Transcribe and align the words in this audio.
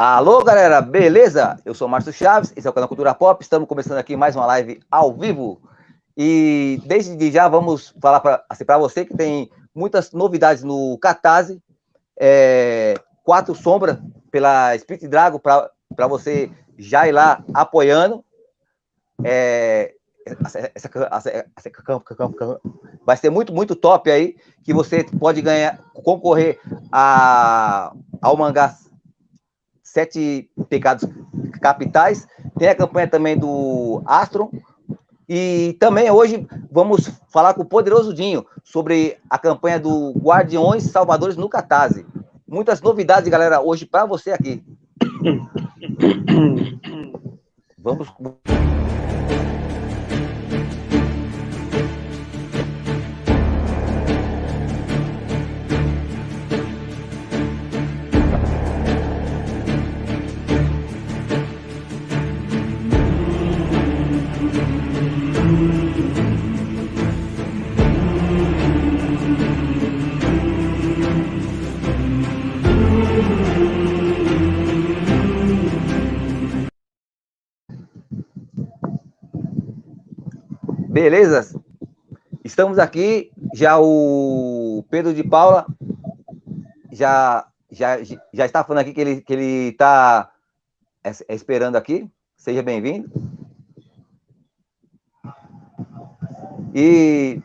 Alô, 0.00 0.44
galera, 0.44 0.80
beleza? 0.80 1.58
Eu 1.64 1.74
sou 1.74 1.88
Márcio 1.88 2.12
Chaves, 2.12 2.52
esse 2.54 2.64
é 2.64 2.70
o 2.70 2.72
canal 2.72 2.86
Cultura 2.86 3.12
Pop. 3.12 3.42
Estamos 3.42 3.66
começando 3.66 3.98
aqui 3.98 4.16
mais 4.16 4.36
uma 4.36 4.46
live 4.46 4.80
ao 4.88 5.12
vivo. 5.12 5.60
E 6.16 6.80
desde 6.86 7.32
já 7.32 7.48
vamos 7.48 7.92
falar 8.00 8.20
para 8.20 8.44
assim, 8.48 8.64
você 8.78 9.04
que 9.04 9.16
tem 9.16 9.50
muitas 9.74 10.12
novidades 10.12 10.62
no 10.62 10.96
Catarse. 10.98 11.60
É, 12.16 12.94
quatro 13.24 13.56
sombras 13.56 13.98
pela 14.30 14.78
Spirit 14.78 15.08
Dragon 15.08 15.40
para 15.40 16.06
você 16.06 16.48
já 16.78 17.08
ir 17.08 17.12
lá 17.12 17.42
apoiando. 17.52 18.24
É, 19.24 19.94
essa, 20.24 20.70
essa, 20.76 20.90
essa, 21.56 22.60
vai 23.04 23.16
ser 23.16 23.30
muito, 23.30 23.52
muito 23.52 23.74
top 23.74 24.12
aí, 24.12 24.36
que 24.62 24.72
você 24.72 25.02
pode 25.18 25.42
ganhar, 25.42 25.80
concorrer 25.92 26.60
a, 26.92 27.92
ao 28.22 28.36
mangá 28.36 28.76
Sete 29.92 30.50
Pecados 30.68 31.08
Capitais. 31.62 32.28
Tem 32.58 32.68
a 32.68 32.74
campanha 32.74 33.08
também 33.08 33.38
do 33.38 34.02
Astro. 34.04 34.50
E 35.26 35.74
também 35.80 36.10
hoje 36.10 36.46
vamos 36.70 37.10
falar 37.28 37.54
com 37.54 37.62
o 37.62 37.66
Poderoso 37.66 38.12
Dinho 38.14 38.44
sobre 38.62 39.16
a 39.28 39.36
campanha 39.38 39.80
do 39.80 40.12
Guardiões 40.12 40.84
Salvadores 40.84 41.36
no 41.36 41.48
Catarse. 41.48 42.06
Muitas 42.46 42.80
novidades, 42.80 43.28
galera, 43.30 43.60
hoje 43.60 43.86
para 43.86 44.06
você 44.06 44.30
aqui. 44.30 44.62
Vamos. 47.78 48.08
Beleza? 81.00 81.54
Estamos 82.44 82.76
aqui, 82.76 83.30
já 83.54 83.78
o 83.78 84.84
Pedro 84.90 85.14
de 85.14 85.22
Paula 85.22 85.64
já, 86.90 87.46
já, 87.70 87.98
já 88.34 88.44
está 88.44 88.64
falando 88.64 88.80
aqui 88.80 88.92
que 88.92 89.00
ele 89.00 89.20
que 89.20 89.32
ele 89.32 89.68
está 89.68 90.28
esperando 91.28 91.76
aqui. 91.76 92.10
Seja 92.36 92.64
bem-vindo. 92.64 93.08
E 96.74 97.40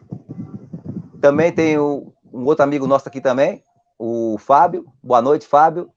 também 1.21 1.51
tem 1.51 1.77
o, 1.77 2.11
um 2.33 2.45
outro 2.45 2.63
amigo 2.63 2.87
nosso 2.87 3.07
aqui 3.07 3.21
também, 3.21 3.63
o 3.99 4.35
Fábio. 4.39 4.91
Boa 5.03 5.21
noite, 5.21 5.45
Fábio. 5.45 5.91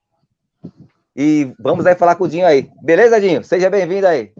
E 1.15 1.51
vamos 1.59 1.87
aí 1.87 1.95
falar 1.95 2.13
com 2.17 2.25
o 2.25 2.29
Dinho 2.29 2.45
aí. 2.45 2.69
Beleza, 2.83 3.19
Dinho? 3.19 3.43
Seja 3.43 3.67
bem-vindo 3.67 4.05
aí. 4.05 4.31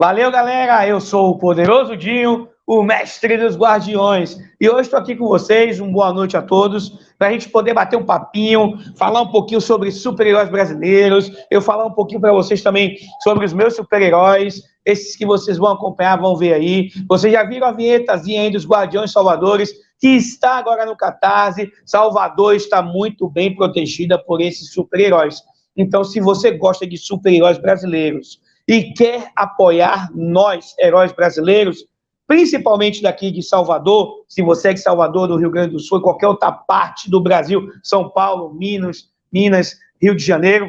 Valeu, 0.00 0.30
galera! 0.30 0.86
Eu 0.86 1.00
sou 1.00 1.30
o 1.30 1.38
Poderoso 1.38 1.96
Dinho, 1.96 2.48
o 2.64 2.84
mestre 2.84 3.36
dos 3.36 3.56
guardiões. 3.56 4.38
E 4.60 4.70
hoje 4.70 4.82
estou 4.82 4.96
aqui 4.96 5.16
com 5.16 5.26
vocês, 5.26 5.80
uma 5.80 5.90
boa 5.90 6.12
noite 6.12 6.36
a 6.36 6.42
todos, 6.42 6.90
para 7.18 7.26
a 7.26 7.32
gente 7.32 7.48
poder 7.48 7.74
bater 7.74 7.96
um 7.96 8.04
papinho, 8.04 8.78
falar 8.96 9.22
um 9.22 9.32
pouquinho 9.32 9.60
sobre 9.60 9.90
super-heróis 9.90 10.48
brasileiros, 10.50 11.32
eu 11.50 11.60
falar 11.60 11.84
um 11.84 11.90
pouquinho 11.90 12.20
para 12.20 12.32
vocês 12.32 12.62
também 12.62 12.96
sobre 13.24 13.44
os 13.44 13.52
meus 13.52 13.74
super-heróis, 13.74 14.62
esses 14.86 15.16
que 15.16 15.26
vocês 15.26 15.58
vão 15.58 15.72
acompanhar, 15.72 16.20
vão 16.20 16.36
ver 16.36 16.52
aí. 16.52 16.90
Vocês 17.08 17.32
já 17.32 17.42
viram 17.42 17.66
a 17.66 17.72
vinhetazinha 17.72 18.42
aí 18.42 18.52
dos 18.52 18.64
Guardiões 18.64 19.10
Salvadores, 19.10 19.72
que 19.98 20.10
está 20.10 20.58
agora 20.58 20.86
no 20.86 20.96
Catarse. 20.96 21.72
Salvador 21.84 22.54
está 22.54 22.80
muito 22.80 23.28
bem 23.28 23.52
protegida 23.52 24.16
por 24.16 24.40
esses 24.40 24.72
super-heróis. 24.72 25.42
Então, 25.76 26.04
se 26.04 26.20
você 26.20 26.52
gosta 26.52 26.86
de 26.86 26.96
super-heróis 26.96 27.58
brasileiros, 27.58 28.38
e 28.68 28.92
quer 28.92 29.32
apoiar 29.34 30.10
nós, 30.14 30.74
heróis 30.78 31.10
brasileiros, 31.10 31.86
principalmente 32.26 33.02
daqui 33.02 33.30
de 33.30 33.42
Salvador, 33.42 34.26
se 34.28 34.42
você 34.42 34.68
é 34.68 34.74
de 34.74 34.80
Salvador, 34.80 35.26
do 35.26 35.36
Rio 35.36 35.50
Grande 35.50 35.72
do 35.72 35.80
Sul, 35.80 36.02
qualquer 36.02 36.28
outra 36.28 36.52
parte 36.52 37.10
do 37.10 37.18
Brasil, 37.18 37.66
São 37.82 38.10
Paulo, 38.10 38.52
Minas, 38.52 39.08
Minas, 39.32 39.74
Rio 40.00 40.14
de 40.14 40.22
Janeiro, 40.22 40.68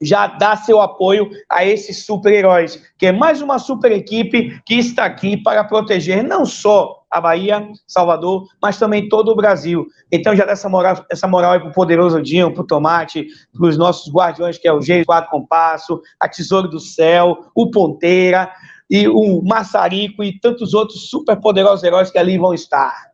já 0.00 0.26
dá 0.26 0.56
seu 0.56 0.80
apoio 0.80 1.28
a 1.50 1.64
esses 1.64 2.04
super-heróis, 2.04 2.82
que 2.96 3.06
é 3.06 3.12
mais 3.12 3.42
uma 3.42 3.58
super 3.58 3.90
equipe 3.90 4.60
que 4.64 4.74
está 4.74 5.04
aqui 5.04 5.36
para 5.36 5.64
proteger 5.64 6.22
não 6.22 6.46
só 6.46 7.04
a 7.10 7.20
Bahia, 7.20 7.66
Salvador, 7.86 8.46
mas 8.62 8.78
também 8.78 9.08
todo 9.08 9.30
o 9.30 9.36
Brasil. 9.36 9.86
Então 10.12 10.36
já 10.36 10.44
dá 10.44 10.52
essa 10.52 10.68
moral, 10.68 11.04
essa 11.10 11.26
moral 11.26 11.52
aí 11.52 11.60
pro 11.60 11.72
Poderoso 11.72 12.22
Dinho, 12.22 12.52
pro 12.52 12.64
Tomate, 12.64 13.26
pros 13.52 13.76
nossos 13.76 14.12
guardiões, 14.12 14.58
que 14.58 14.68
é 14.68 14.72
o 14.72 14.78
G4 14.78 15.28
Compasso, 15.28 16.00
a 16.20 16.28
Tesouro 16.28 16.68
do 16.68 16.78
Céu, 16.78 17.50
o 17.54 17.70
Ponteira, 17.70 18.52
e 18.90 19.06
o 19.06 19.42
Massarico 19.42 20.24
e 20.24 20.38
tantos 20.38 20.72
outros 20.72 21.10
super 21.10 21.38
poderosos 21.38 21.84
heróis 21.84 22.10
que 22.10 22.18
ali 22.18 22.38
vão 22.38 22.54
estar. 22.54 23.12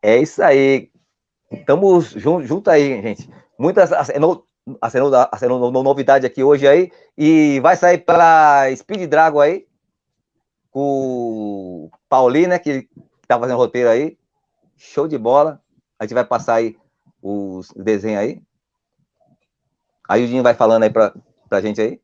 É 0.00 0.18
isso 0.18 0.42
aí, 0.42 0.90
Estamos 1.58 2.10
juntos 2.10 2.48
junto 2.48 2.70
aí, 2.70 3.00
gente. 3.02 3.28
Muitas 3.58 3.92
acenou, 3.92 4.46
novidade 5.82 6.26
aqui 6.26 6.42
hoje 6.42 6.66
aí. 6.66 6.90
E 7.16 7.60
vai 7.60 7.76
sair 7.76 7.98
pela 7.98 8.64
Speed 8.74 9.08
Dragon 9.08 9.40
aí. 9.40 9.66
Com 10.70 10.80
o 10.80 11.90
Paulinho, 12.08 12.48
né? 12.48 12.58
Que 12.58 12.88
tá 13.26 13.38
fazendo 13.38 13.56
roteiro 13.56 13.88
aí. 13.88 14.16
Show 14.76 15.06
de 15.06 15.16
bola. 15.16 15.60
A 15.98 16.04
gente 16.04 16.14
vai 16.14 16.24
passar 16.24 16.54
aí 16.56 16.76
os 17.22 17.68
desenhos 17.76 18.20
aí. 18.20 18.42
Aí 20.08 20.24
o 20.24 20.28
Dinho 20.28 20.42
vai 20.42 20.54
falando 20.54 20.82
aí 20.82 20.90
pra, 20.90 21.14
pra 21.48 21.60
gente 21.60 21.80
aí. 21.80 22.00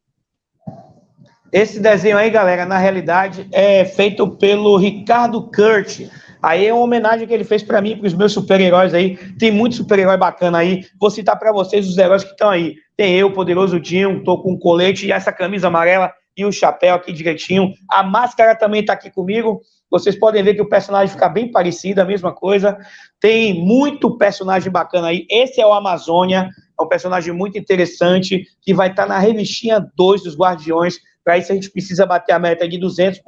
Esse 1.53 1.81
desenho 1.81 2.17
aí, 2.17 2.31
galera, 2.31 2.65
na 2.65 2.79
realidade 2.79 3.49
é 3.53 3.85
feito 3.85 4.27
pelo 4.37 4.77
Ricardo 4.77 5.51
Kurt. 5.51 6.09
Aí 6.43 6.67
é 6.67 6.73
uma 6.73 6.85
homenagem 6.85 7.27
que 7.27 7.35
ele 7.35 7.45
fez 7.45 7.63
para 7.63 7.81
mim, 7.81 7.97
para 7.97 8.07
os 8.07 8.15
meus 8.15 8.33
super-heróis 8.33 8.95
aí. 8.95 9.17
Tem 9.39 9.51
muito 9.51 9.77
super-herói 9.77 10.17
bacana 10.17 10.59
aí. 10.59 10.85
Vou 10.99 11.11
citar 11.11 11.39
para 11.39 11.53
vocês 11.53 11.89
os 11.89 11.99
heróis 11.99 12.25
que 12.25 12.31
estão 12.31 12.51
aí. 12.51 12.77
Tem 12.97 13.15
eu, 13.15 13.33
Poderoso 13.33 13.79
Dinho, 13.79 14.23
tô 14.25 14.43
com 14.43 14.53
um 14.53 14.59
colete 14.59 15.07
e 15.07 15.13
essa 15.13 15.33
camisa 15.33 15.69
amarela 15.69 16.13
e 16.37 16.45
o 16.45 16.53
chapéu 16.53 16.95
aqui 16.95 17.13
direitinho. 17.13 17.73
A 17.89 18.03
máscara 18.03 18.55
também 18.55 18.85
tá 18.85 18.95
aqui 18.95 19.11
comigo. 19.11 19.61
Vocês 19.91 20.17
podem 20.17 20.43
ver 20.43 20.55
que 20.55 20.63
o 20.63 20.69
personagem 20.69 21.13
fica 21.13 21.29
bem 21.29 21.51
parecido, 21.51 22.01
a 22.01 22.05
mesma 22.05 22.33
coisa. 22.33 22.79
Tem 23.21 23.53
muito 23.53 24.17
personagem 24.17 24.71
bacana 24.71 25.09
aí. 25.09 25.27
Esse 25.29 25.61
é 25.61 25.67
o 25.67 25.73
Amazônia, 25.73 26.49
é 26.79 26.83
um 26.83 26.89
personagem 26.89 27.35
muito 27.35 27.59
interessante 27.59 28.45
que 28.63 28.73
vai 28.73 28.89
estar 28.89 29.03
tá 29.03 29.09
na 29.09 29.19
revistinha 29.19 29.85
2 29.97 30.23
dos 30.23 30.37
Guardiões. 30.37 30.99
Para 31.25 31.39
isso 31.39 31.53
a 31.53 31.55
gente 31.55 31.71
precisa 31.71 32.07
bater 32.07 32.33
a 32.33 32.39
meta 32.39 32.69
de 32.69 32.79
200%. 32.79 33.21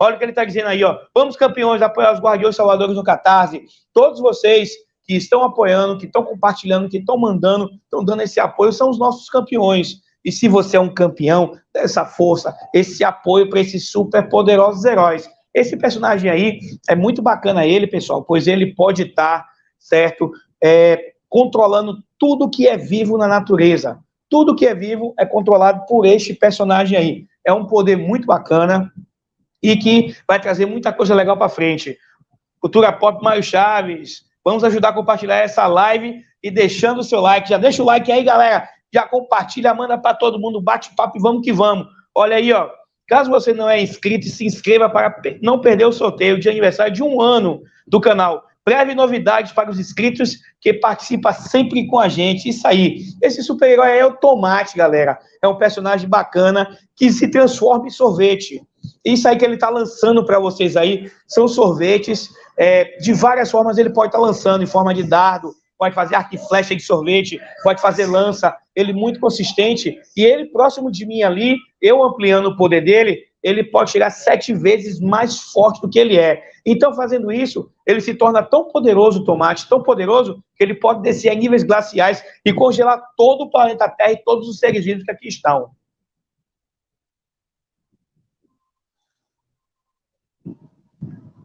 Olha 0.00 0.14
o 0.14 0.18
que 0.18 0.24
ele 0.24 0.32
está 0.32 0.44
dizendo 0.44 0.68
aí, 0.68 0.84
ó. 0.84 0.98
Vamos, 1.14 1.36
campeões, 1.36 1.82
apoiar 1.82 2.12
os 2.12 2.20
Guardiões 2.20 2.56
Salvadores 2.56 2.94
no 2.94 3.04
Catarse. 3.04 3.64
Todos 3.92 4.20
vocês 4.20 4.70
que 5.04 5.14
estão 5.14 5.42
apoiando, 5.44 5.98
que 5.98 6.06
estão 6.06 6.24
compartilhando, 6.24 6.88
que 6.88 6.98
estão 6.98 7.18
mandando, 7.18 7.70
estão 7.84 8.04
dando 8.04 8.22
esse 8.22 8.40
apoio, 8.40 8.72
são 8.72 8.90
os 8.90 8.98
nossos 8.98 9.28
campeões. 9.28 10.00
E 10.24 10.32
se 10.32 10.48
você 10.48 10.76
é 10.76 10.80
um 10.80 10.92
campeão, 10.92 11.52
dê 11.72 11.80
essa 11.80 12.04
força, 12.06 12.56
esse 12.72 13.04
apoio 13.04 13.48
para 13.50 13.60
esses 13.60 13.90
super 13.90 14.28
poderosos 14.28 14.84
heróis. 14.84 15.28
Esse 15.52 15.76
personagem 15.76 16.30
aí 16.30 16.58
é 16.88 16.96
muito 16.96 17.22
bacana 17.22 17.66
ele, 17.66 17.86
pessoal, 17.86 18.24
pois 18.24 18.46
ele 18.46 18.74
pode 18.74 19.02
estar, 19.02 19.40
tá, 19.40 19.48
certo, 19.78 20.32
é, 20.62 21.12
controlando 21.28 21.98
tudo 22.18 22.50
que 22.50 22.66
é 22.66 22.76
vivo 22.76 23.18
na 23.18 23.28
natureza. 23.28 23.98
Tudo 24.34 24.56
que 24.56 24.66
é 24.66 24.74
vivo 24.74 25.14
é 25.16 25.24
controlado 25.24 25.86
por 25.86 26.04
este 26.04 26.34
personagem 26.34 26.98
aí. 26.98 27.26
É 27.46 27.52
um 27.52 27.66
poder 27.66 27.96
muito 27.96 28.26
bacana, 28.26 28.92
e 29.62 29.76
que 29.76 30.12
vai 30.26 30.40
trazer 30.40 30.66
muita 30.66 30.92
coisa 30.92 31.14
legal 31.14 31.36
para 31.36 31.48
frente. 31.48 31.96
Cultura 32.58 32.92
Pop 32.92 33.22
Mário 33.22 33.44
Chaves, 33.44 34.24
vamos 34.44 34.64
ajudar 34.64 34.88
a 34.88 34.92
compartilhar 34.92 35.36
essa 35.36 35.68
live 35.68 36.20
e 36.42 36.50
deixando 36.50 36.98
o 36.98 37.04
seu 37.04 37.20
like. 37.20 37.48
Já 37.48 37.58
deixa 37.58 37.80
o 37.80 37.86
like 37.86 38.10
aí, 38.10 38.24
galera. 38.24 38.68
Já 38.92 39.06
compartilha, 39.06 39.72
manda 39.72 39.96
para 39.96 40.16
todo 40.16 40.40
mundo, 40.40 40.60
bate 40.60 40.92
papo 40.96 41.16
e 41.16 41.20
vamos 41.20 41.44
que 41.44 41.52
vamos. 41.52 41.86
Olha 42.12 42.34
aí, 42.34 42.52
ó. 42.52 42.68
Caso 43.06 43.30
você 43.30 43.54
não 43.54 43.70
é 43.70 43.80
inscrito, 43.80 44.26
se 44.26 44.44
inscreva 44.44 44.90
para 44.90 45.14
não 45.40 45.60
perder 45.60 45.84
o 45.84 45.92
sorteio 45.92 46.40
de 46.40 46.48
aniversário 46.48 46.92
de 46.92 47.04
um 47.04 47.20
ano 47.20 47.62
do 47.86 48.00
canal. 48.00 48.42
Breve 48.64 48.94
novidades 48.94 49.52
para 49.52 49.70
os 49.70 49.78
inscritos 49.78 50.38
que 50.58 50.72
participam 50.72 51.32
sempre 51.32 51.86
com 51.86 51.98
a 51.98 52.08
gente. 52.08 52.48
Isso 52.48 52.66
aí. 52.66 53.02
Esse 53.20 53.42
super-herói 53.42 53.98
é 53.98 54.06
o 54.06 54.16
Tomate, 54.16 54.76
galera. 54.76 55.18
É 55.42 55.48
um 55.48 55.58
personagem 55.58 56.08
bacana 56.08 56.78
que 56.96 57.12
se 57.12 57.28
transforma 57.28 57.86
em 57.86 57.90
sorvete. 57.90 58.62
Isso 59.04 59.28
aí 59.28 59.36
que 59.36 59.44
ele 59.44 59.54
está 59.54 59.68
lançando 59.68 60.24
para 60.24 60.38
vocês 60.38 60.76
aí 60.76 61.10
são 61.28 61.46
sorvetes. 61.46 62.30
É, 62.56 62.96
de 62.98 63.12
várias 63.12 63.50
formas 63.50 63.76
ele 63.76 63.90
pode 63.90 64.08
estar 64.08 64.18
tá 64.18 64.24
lançando, 64.24 64.64
em 64.64 64.66
forma 64.66 64.94
de 64.94 65.02
dardo, 65.02 65.54
pode 65.78 65.94
fazer 65.94 66.14
arco 66.14 66.34
e 66.34 66.38
flecha 66.38 66.74
de 66.74 66.82
sorvete, 66.82 67.38
pode 67.62 67.80
fazer 67.80 68.06
lança, 68.06 68.56
ele 68.74 68.92
muito 68.92 69.20
consistente, 69.20 69.98
e 70.16 70.24
ele 70.24 70.46
próximo 70.46 70.90
de 70.90 71.04
mim 71.04 71.22
ali, 71.22 71.56
eu 71.80 72.02
ampliando 72.02 72.46
o 72.46 72.56
poder 72.56 72.82
dele, 72.82 73.24
ele 73.44 73.62
pode 73.62 73.90
chegar 73.90 74.08
sete 74.08 74.54
vezes 74.54 74.98
mais 74.98 75.38
forte 75.38 75.82
do 75.82 75.88
que 75.88 75.98
ele 75.98 76.18
é. 76.18 76.42
Então, 76.64 76.94
fazendo 76.94 77.30
isso, 77.30 77.70
ele 77.86 78.00
se 78.00 78.14
torna 78.14 78.42
tão 78.42 78.64
poderoso, 78.64 79.20
o 79.20 79.24
tomate, 79.24 79.68
tão 79.68 79.82
poderoso, 79.82 80.42
que 80.56 80.64
ele 80.64 80.74
pode 80.74 81.02
descer 81.02 81.28
a 81.28 81.34
níveis 81.34 81.62
glaciais 81.62 82.24
e 82.42 82.54
congelar 82.54 83.02
todo 83.18 83.42
o 83.42 83.50
planeta 83.50 83.86
Terra 83.86 84.12
e 84.12 84.24
todos 84.24 84.48
os 84.48 84.58
seres 84.58 84.82
vivos 84.82 85.04
que 85.04 85.10
aqui 85.10 85.28
estão. 85.28 85.70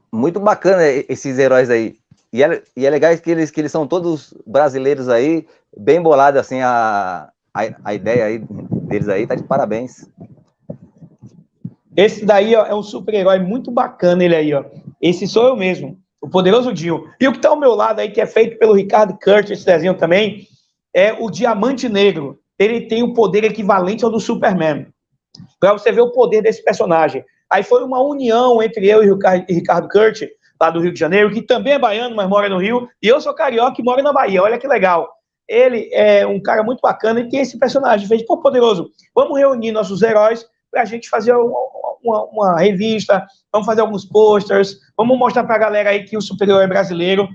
Muito 0.10 0.40
bacana 0.40 0.88
esses 0.88 1.38
heróis 1.38 1.70
aí. 1.70 1.98
E 2.32 2.42
é, 2.42 2.64
e 2.78 2.86
é 2.86 2.90
legal 2.90 3.16
que 3.18 3.30
eles, 3.30 3.52
que 3.52 3.60
eles 3.60 3.74
são 3.74 3.86
todos 3.86 4.34
brasileiros 4.48 5.10
aí, 5.10 5.46
bem 5.78 6.02
bolados, 6.02 6.40
assim, 6.40 6.62
a, 6.62 7.30
a, 7.54 7.62
a 7.84 7.94
ideia 7.94 8.26
aí 8.26 8.40
deles 8.40 9.10
aí, 9.10 9.28
tá 9.28 9.36
de 9.36 9.44
parabéns. 9.44 10.08
Esse 12.00 12.26
daí 12.26 12.56
ó, 12.56 12.66
é 12.66 12.74
um 12.74 12.82
super-herói 12.82 13.40
muito 13.40 13.70
bacana, 13.70 14.24
ele 14.24 14.34
aí, 14.34 14.54
ó. 14.54 14.64
Esse 15.02 15.28
sou 15.28 15.48
eu 15.48 15.56
mesmo, 15.58 16.00
o 16.22 16.30
poderoso 16.30 16.72
Dio. 16.72 17.10
E 17.20 17.28
o 17.28 17.32
que 17.34 17.40
está 17.40 17.50
ao 17.50 17.60
meu 17.60 17.76
lado 17.76 18.00
aí, 18.00 18.10
que 18.10 18.22
é 18.22 18.26
feito 18.26 18.58
pelo 18.58 18.74
Ricardo 18.74 19.20
Kurt, 19.22 19.50
esse 19.50 19.66
desenho 19.66 19.94
também, 19.94 20.48
é 20.94 21.12
o 21.12 21.30
Diamante 21.30 21.90
Negro. 21.90 22.40
Ele 22.58 22.88
tem 22.88 23.04
o 23.04 23.14
poder 23.14 23.44
equivalente 23.44 24.06
ao 24.06 24.10
do 24.10 24.18
Superman. 24.18 24.88
Para 25.60 25.74
você 25.74 25.92
ver 25.92 26.00
o 26.00 26.14
poder 26.14 26.42
desse 26.42 26.64
personagem. 26.64 27.22
Aí 27.50 27.64
foi 27.64 27.84
uma 27.84 28.02
união 28.02 28.64
entre 28.64 28.88
eu 28.88 29.04
e 29.04 29.12
o 29.12 29.20
Ricardo 29.50 29.90
Kurt, 29.90 30.22
lá 30.62 30.70
do 30.70 30.80
Rio 30.80 30.94
de 30.94 31.00
Janeiro, 31.00 31.34
que 31.34 31.42
também 31.42 31.74
é 31.74 31.80
baiano, 31.80 32.16
mas 32.16 32.30
mora 32.30 32.48
no 32.48 32.60
Rio, 32.60 32.88
e 33.04 33.10
eu 33.10 33.20
sou 33.20 33.34
carioca 33.34 33.82
e 33.82 33.84
moro 33.84 34.02
na 34.02 34.14
Bahia. 34.14 34.42
Olha 34.42 34.58
que 34.58 34.70
legal. 34.70 35.10
Ele 35.46 35.90
é 35.92 36.26
um 36.26 36.42
cara 36.42 36.64
muito 36.64 36.80
bacana 36.80 37.20
e 37.20 37.28
tem 37.28 37.42
esse 37.42 37.60
personagem. 37.60 38.08
Fez, 38.08 38.26
pô, 38.26 38.38
poderoso, 38.38 38.90
vamos 39.14 39.38
reunir 39.38 39.74
nossos 39.74 40.02
heróis 40.02 40.48
para 40.72 40.84
a 40.84 40.86
gente 40.86 41.10
fazer 41.10 41.34
uma, 42.04 42.24
uma, 42.26 42.60
revista, 42.60 43.26
vamos 43.52 43.66
fazer 43.66 43.82
alguns 43.82 44.06
posters, 44.06 44.78
vamos 44.98 45.18
mostrar 45.18 45.44
para 45.44 45.56
a 45.56 45.60
galera 45.60 45.90
aí 45.90 46.04
que 46.04 46.18
o 46.18 46.22
superior 46.22 46.62
é 46.62 46.68
brasileiro 46.68 47.28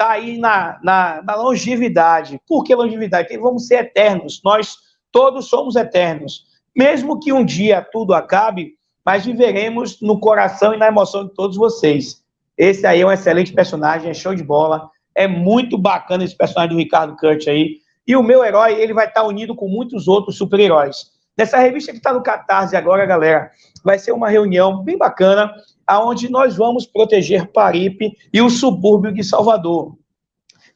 está 0.00 0.12
aí 0.12 0.38
na, 0.38 0.78
na, 0.82 1.22
na, 1.22 1.34
longevidade. 1.34 2.40
Por 2.48 2.64
que 2.64 2.74
longevidade? 2.74 3.28
Porque 3.28 3.38
vamos 3.38 3.66
ser 3.66 3.80
eternos, 3.80 4.40
nós 4.42 4.76
todos 5.12 5.48
somos 5.48 5.76
eternos. 5.76 6.44
Mesmo 6.74 7.20
que 7.20 7.32
um 7.32 7.44
dia 7.44 7.82
tudo 7.82 8.14
acabe, 8.14 8.74
mas 9.04 9.26
viveremos 9.26 10.00
no 10.00 10.18
coração 10.18 10.72
e 10.72 10.78
na 10.78 10.88
emoção 10.88 11.26
de 11.26 11.34
todos 11.34 11.56
vocês. 11.56 12.22
Esse 12.56 12.86
aí 12.86 13.02
é 13.02 13.06
um 13.06 13.12
excelente 13.12 13.52
personagem, 13.52 14.10
é 14.10 14.14
show 14.14 14.34
de 14.34 14.42
bola, 14.42 14.88
é 15.14 15.26
muito 15.26 15.76
bacana 15.76 16.24
esse 16.24 16.36
personagem 16.36 16.74
do 16.74 16.78
Ricardo 16.78 17.16
Kurt 17.16 17.46
aí. 17.46 17.78
E 18.06 18.16
o 18.16 18.22
meu 18.22 18.42
herói, 18.42 18.80
ele 18.80 18.94
vai 18.94 19.06
estar 19.06 19.24
unido 19.24 19.54
com 19.54 19.68
muitos 19.68 20.08
outros 20.08 20.38
super-heróis. 20.38 21.10
Nessa 21.36 21.58
revista 21.58 21.92
que 21.92 21.98
está 21.98 22.12
no 22.12 22.22
Catarse 22.22 22.76
agora, 22.76 23.06
galera, 23.06 23.50
vai 23.84 23.98
ser 23.98 24.12
uma 24.12 24.28
reunião 24.28 24.82
bem 24.82 24.96
bacana, 24.96 25.52
aonde 25.86 26.30
nós 26.30 26.56
vamos 26.56 26.86
proteger 26.86 27.50
Paripe 27.52 28.12
e 28.32 28.40
o 28.40 28.50
subúrbio 28.50 29.12
de 29.12 29.24
Salvador. 29.24 29.96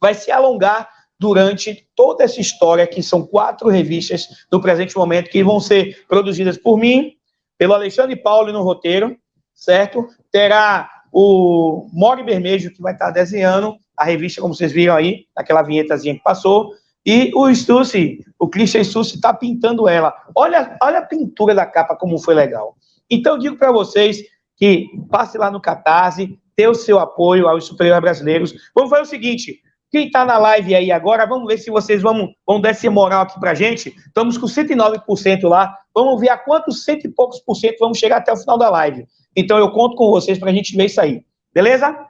Vai 0.01 0.15
se 0.15 0.31
alongar 0.31 0.89
durante 1.19 1.87
toda 1.95 2.25
essa 2.25 2.41
história, 2.41 2.87
que 2.87 3.03
são 3.03 3.25
quatro 3.25 3.69
revistas 3.69 4.29
no 4.51 4.61
presente 4.61 4.97
momento, 4.97 5.31
que 5.31 5.43
vão 5.43 5.61
ser 5.61 6.05
produzidas 6.09 6.59
por 6.59 6.77
mim, 6.77 7.13
pelo 7.57 7.75
Alexandre 7.75 8.17
Paulo 8.17 8.53
no 8.53 8.63
roteiro, 8.63 9.17
certo? 9.55 10.09
Terá 10.31 10.91
o 11.13 11.89
Mori 11.93 12.25
Bermejo, 12.25 12.73
que 12.73 12.83
vai 12.83 12.93
estar 12.93 13.11
desenhando 13.11 13.77
a 13.97 14.05
revista, 14.05 14.41
como 14.41 14.55
vocês 14.55 14.73
viram 14.73 14.97
aí, 14.97 15.27
naquela 15.37 15.63
vinhetazinha 15.63 16.15
que 16.15 16.23
passou, 16.23 16.73
e 17.07 17.31
o 17.35 17.55
Stussy, 17.55 18.25
o 18.39 18.49
Christian 18.49 18.83
Stussy, 18.83 19.17
está 19.17 19.33
pintando 19.33 19.89
ela. 19.89 20.13
Olha, 20.35 20.77
olha 20.83 20.99
a 20.99 21.07
pintura 21.07 21.55
da 21.55 21.67
capa, 21.67 21.95
como 21.95 22.19
foi 22.19 22.35
legal. 22.35 22.77
Então, 23.11 23.39
digo 23.39 23.57
para 23.57 23.73
vocês 23.73 24.23
que 24.57 24.89
passe 25.11 25.37
lá 25.37 25.51
no 25.51 25.61
Catarse, 25.61 26.39
dê 26.57 26.67
o 26.67 26.75
seu 26.75 26.99
apoio 26.99 27.49
aos 27.49 27.67
superiores 27.67 28.03
brasileiros. 28.03 28.55
Vamos 28.75 28.91
fazer 28.91 29.03
o 29.03 29.07
seguinte: 29.07 29.61
quem 29.91 30.07
está 30.07 30.25
na 30.25 30.39
live 30.39 30.75
aí 30.75 30.91
agora, 30.91 31.27
vamos 31.27 31.47
ver 31.47 31.59
se 31.59 31.71
vocês 31.71 32.03
vão, 32.03 32.33
vão 32.47 32.61
dar 32.61 32.71
esse 32.71 32.89
moral 32.89 33.23
aqui 33.23 33.39
para 33.39 33.55
gente. 33.55 33.95
Estamos 34.07 34.37
com 34.37 34.47
109% 34.47 35.49
lá. 35.49 35.77
Vamos 35.95 36.21
ver 36.21 36.31
a 36.31 36.39
quantos 36.39 36.85
cento 36.85 37.07
e 37.07 37.09
poucos 37.09 37.41
por 37.41 37.55
cento 37.55 37.79
vamos 37.79 37.99
chegar 37.99 38.17
até 38.17 38.33
o 38.33 38.37
final 38.37 38.59
da 38.59 38.71
live. 38.71 39.07
Então, 39.37 39.59
eu 39.59 39.71
conto 39.71 39.97
com 39.97 40.11
vocês 40.11 40.39
para 40.39 40.51
a 40.51 40.53
gente 40.53 40.77
ver 40.77 40.87
isso 40.87 41.01
aí. 41.01 41.25
Beleza? 41.53 42.09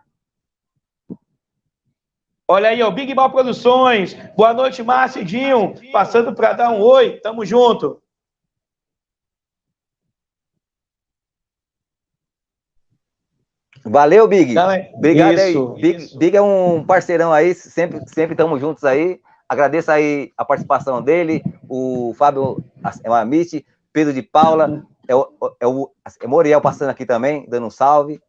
Olha 2.47 2.69
aí, 2.69 2.83
ó, 2.83 2.91
Big 2.91 3.15
Ball 3.15 3.31
Produções. 3.31 4.15
Boa 4.37 4.53
noite, 4.53 4.83
Márcio 4.83 5.23
e 5.23 5.25
Dinho. 5.25 5.75
Passando 5.93 6.35
para 6.35 6.53
dar 6.53 6.71
um 6.71 6.81
oi. 6.81 7.19
Tamo 7.23 7.45
junto. 7.45 8.03
Valeu, 13.85 14.27
Big. 14.27 14.55
Obrigado 14.95 15.35
isso, 15.35 15.75
aí. 15.77 15.83
Big, 15.83 16.19
Big, 16.19 16.37
é 16.37 16.43
um 16.43 16.83
parceirão 16.85 17.33
aí, 17.33 17.55
sempre 17.55 18.01
sempre 18.09 18.33
estamos 18.33 18.61
juntos 18.61 18.83
aí. 18.85 19.21
Agradeço 19.47 19.91
aí 19.91 20.33
a 20.37 20.45
participação 20.45 21.03
dele, 21.03 21.43
o 21.69 22.15
Fábio 22.17 22.65
Amite, 23.05 23.65
Pedro 23.93 24.13
de 24.13 24.23
Paula, 24.23 24.83
é 25.07 25.15
o, 25.15 25.29
é 25.61 25.67
o 25.67 25.91
é 26.23 26.27
Moriel 26.27 26.61
passando 26.61 26.89
aqui 26.89 27.05
também, 27.05 27.47
dando 27.49 27.67
um 27.67 27.71
salve. 27.71 28.21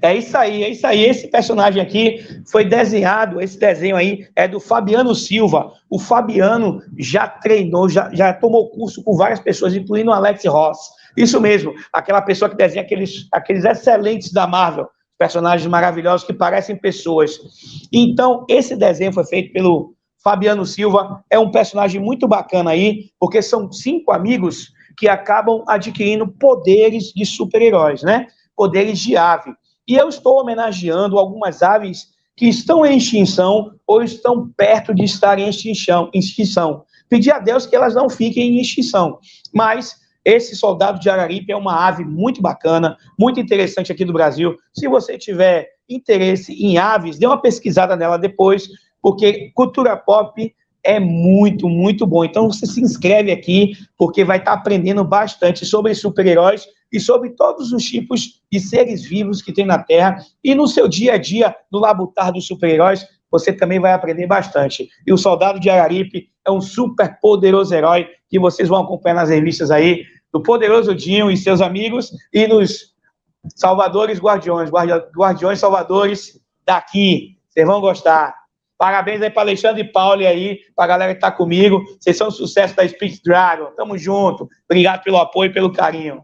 É 0.00 0.16
isso 0.16 0.36
aí, 0.36 0.64
é 0.64 0.70
isso 0.70 0.84
aí. 0.84 1.04
Esse 1.04 1.28
personagem 1.28 1.80
aqui 1.80 2.42
foi 2.50 2.64
desenhado, 2.64 3.40
esse 3.40 3.56
desenho 3.56 3.94
aí 3.94 4.26
é 4.34 4.48
do 4.48 4.58
Fabiano 4.58 5.14
Silva. 5.14 5.72
O 5.88 5.98
Fabiano 5.98 6.82
já 6.98 7.28
treinou, 7.28 7.88
já, 7.88 8.12
já 8.12 8.32
tomou 8.32 8.68
curso 8.70 9.02
com 9.04 9.16
várias 9.16 9.38
pessoas, 9.38 9.74
incluindo 9.76 10.10
o 10.10 10.14
Alex 10.14 10.44
Ross. 10.44 10.90
Isso 11.16 11.40
mesmo, 11.40 11.74
aquela 11.92 12.22
pessoa 12.22 12.48
que 12.48 12.56
desenha 12.56 12.82
aqueles, 12.82 13.26
aqueles 13.32 13.64
excelentes 13.64 14.32
da 14.32 14.46
Marvel, 14.46 14.88
personagens 15.18 15.68
maravilhosos 15.68 16.26
que 16.26 16.32
parecem 16.32 16.76
pessoas. 16.76 17.38
Então, 17.92 18.44
esse 18.48 18.74
desenho 18.74 19.12
foi 19.12 19.24
feito 19.24 19.52
pelo 19.52 19.94
Fabiano 20.22 20.64
Silva, 20.64 21.22
é 21.28 21.38
um 21.38 21.50
personagem 21.50 22.00
muito 22.00 22.26
bacana 22.26 22.70
aí, 22.70 23.10
porque 23.18 23.42
são 23.42 23.70
cinco 23.70 24.12
amigos 24.12 24.72
que 24.96 25.08
acabam 25.08 25.64
adquirindo 25.66 26.28
poderes 26.28 27.12
de 27.12 27.24
super-heróis, 27.24 28.02
né? 28.02 28.26
Poderes 28.56 28.98
de 28.98 29.16
ave. 29.16 29.52
E 29.86 29.96
eu 29.96 30.08
estou 30.08 30.40
homenageando 30.40 31.18
algumas 31.18 31.62
aves 31.62 32.08
que 32.36 32.46
estão 32.48 32.86
em 32.86 32.96
extinção 32.96 33.72
ou 33.86 34.02
estão 34.02 34.50
perto 34.56 34.94
de 34.94 35.04
estar 35.04 35.38
em 35.38 35.48
extinção. 35.48 36.10
extinção. 36.14 36.84
Pedir 37.08 37.32
a 37.32 37.38
Deus 37.38 37.66
que 37.66 37.76
elas 37.76 37.94
não 37.94 38.08
fiquem 38.08 38.56
em 38.56 38.60
extinção. 38.60 39.18
Mas 39.52 39.96
esse 40.24 40.54
soldado 40.54 41.00
de 41.00 41.10
Araripe 41.10 41.52
é 41.52 41.56
uma 41.56 41.86
ave 41.86 42.04
muito 42.04 42.40
bacana, 42.40 42.96
muito 43.18 43.40
interessante 43.40 43.90
aqui 43.90 44.04
do 44.04 44.12
Brasil. 44.12 44.56
Se 44.72 44.86
você 44.88 45.18
tiver 45.18 45.68
interesse 45.88 46.52
em 46.52 46.78
aves, 46.78 47.18
dê 47.18 47.26
uma 47.26 47.40
pesquisada 47.40 47.96
nela 47.96 48.16
depois, 48.16 48.68
porque 49.00 49.50
cultura 49.54 49.96
pop 49.96 50.54
é 50.84 50.98
muito, 50.98 51.68
muito 51.68 52.06
bom. 52.06 52.24
Então 52.24 52.50
você 52.50 52.66
se 52.66 52.80
inscreve 52.80 53.30
aqui, 53.30 53.72
porque 53.96 54.24
vai 54.24 54.38
estar 54.38 54.52
aprendendo 54.52 55.04
bastante 55.04 55.64
sobre 55.64 55.94
super-heróis 55.94 56.66
e 56.92 57.00
sobre 57.00 57.30
todos 57.30 57.72
os 57.72 57.82
tipos 57.84 58.40
de 58.50 58.60
seres 58.60 59.04
vivos 59.04 59.40
que 59.40 59.52
tem 59.52 59.64
na 59.64 59.78
Terra. 59.78 60.18
E 60.42 60.54
no 60.54 60.68
seu 60.68 60.88
dia 60.88 61.14
a 61.14 61.18
dia, 61.18 61.54
no 61.70 61.78
labutar 61.78 62.32
dos 62.32 62.46
super-heróis, 62.46 63.06
você 63.32 63.52
também 63.52 63.80
vai 63.80 63.94
aprender 63.94 64.26
bastante. 64.26 64.88
E 65.06 65.12
o 65.12 65.16
Soldado 65.16 65.58
de 65.58 65.70
Araripe 65.70 66.28
é 66.46 66.50
um 66.50 66.60
super 66.60 67.18
poderoso 67.18 67.74
herói 67.74 68.06
que 68.28 68.38
vocês 68.38 68.68
vão 68.68 68.82
acompanhar 68.82 69.14
nas 69.14 69.30
revistas 69.30 69.70
aí, 69.70 70.04
do 70.30 70.42
Poderoso 70.42 70.94
Dinho 70.94 71.30
e 71.30 71.36
seus 71.36 71.62
amigos, 71.62 72.10
e 72.32 72.46
nos 72.46 72.92
Salvadores 73.56 74.20
Guardiões, 74.20 74.70
Guardiões 74.70 75.58
Salvadores 75.58 76.40
daqui. 76.64 77.38
Vocês 77.48 77.66
vão 77.66 77.80
gostar. 77.80 78.34
Parabéns 78.78 79.22
aí 79.22 79.30
para 79.30 79.42
Alexandre 79.42 79.82
e 79.82 79.92
Paulo 79.92 80.26
aí, 80.26 80.58
para 80.74 80.84
a 80.84 80.88
galera 80.88 81.12
que 81.12 81.18
está 81.18 81.30
comigo. 81.30 81.82
Vocês 82.00 82.16
são 82.16 82.28
um 82.28 82.32
sucesso 82.32 82.74
da 82.74 82.86
Speed 82.86 83.18
Dragon. 83.24 83.66
Tamo 83.76 83.96
junto. 83.96 84.48
Obrigado 84.68 85.02
pelo 85.02 85.18
apoio 85.18 85.50
e 85.50 85.54
pelo 85.54 85.72
carinho. 85.72 86.22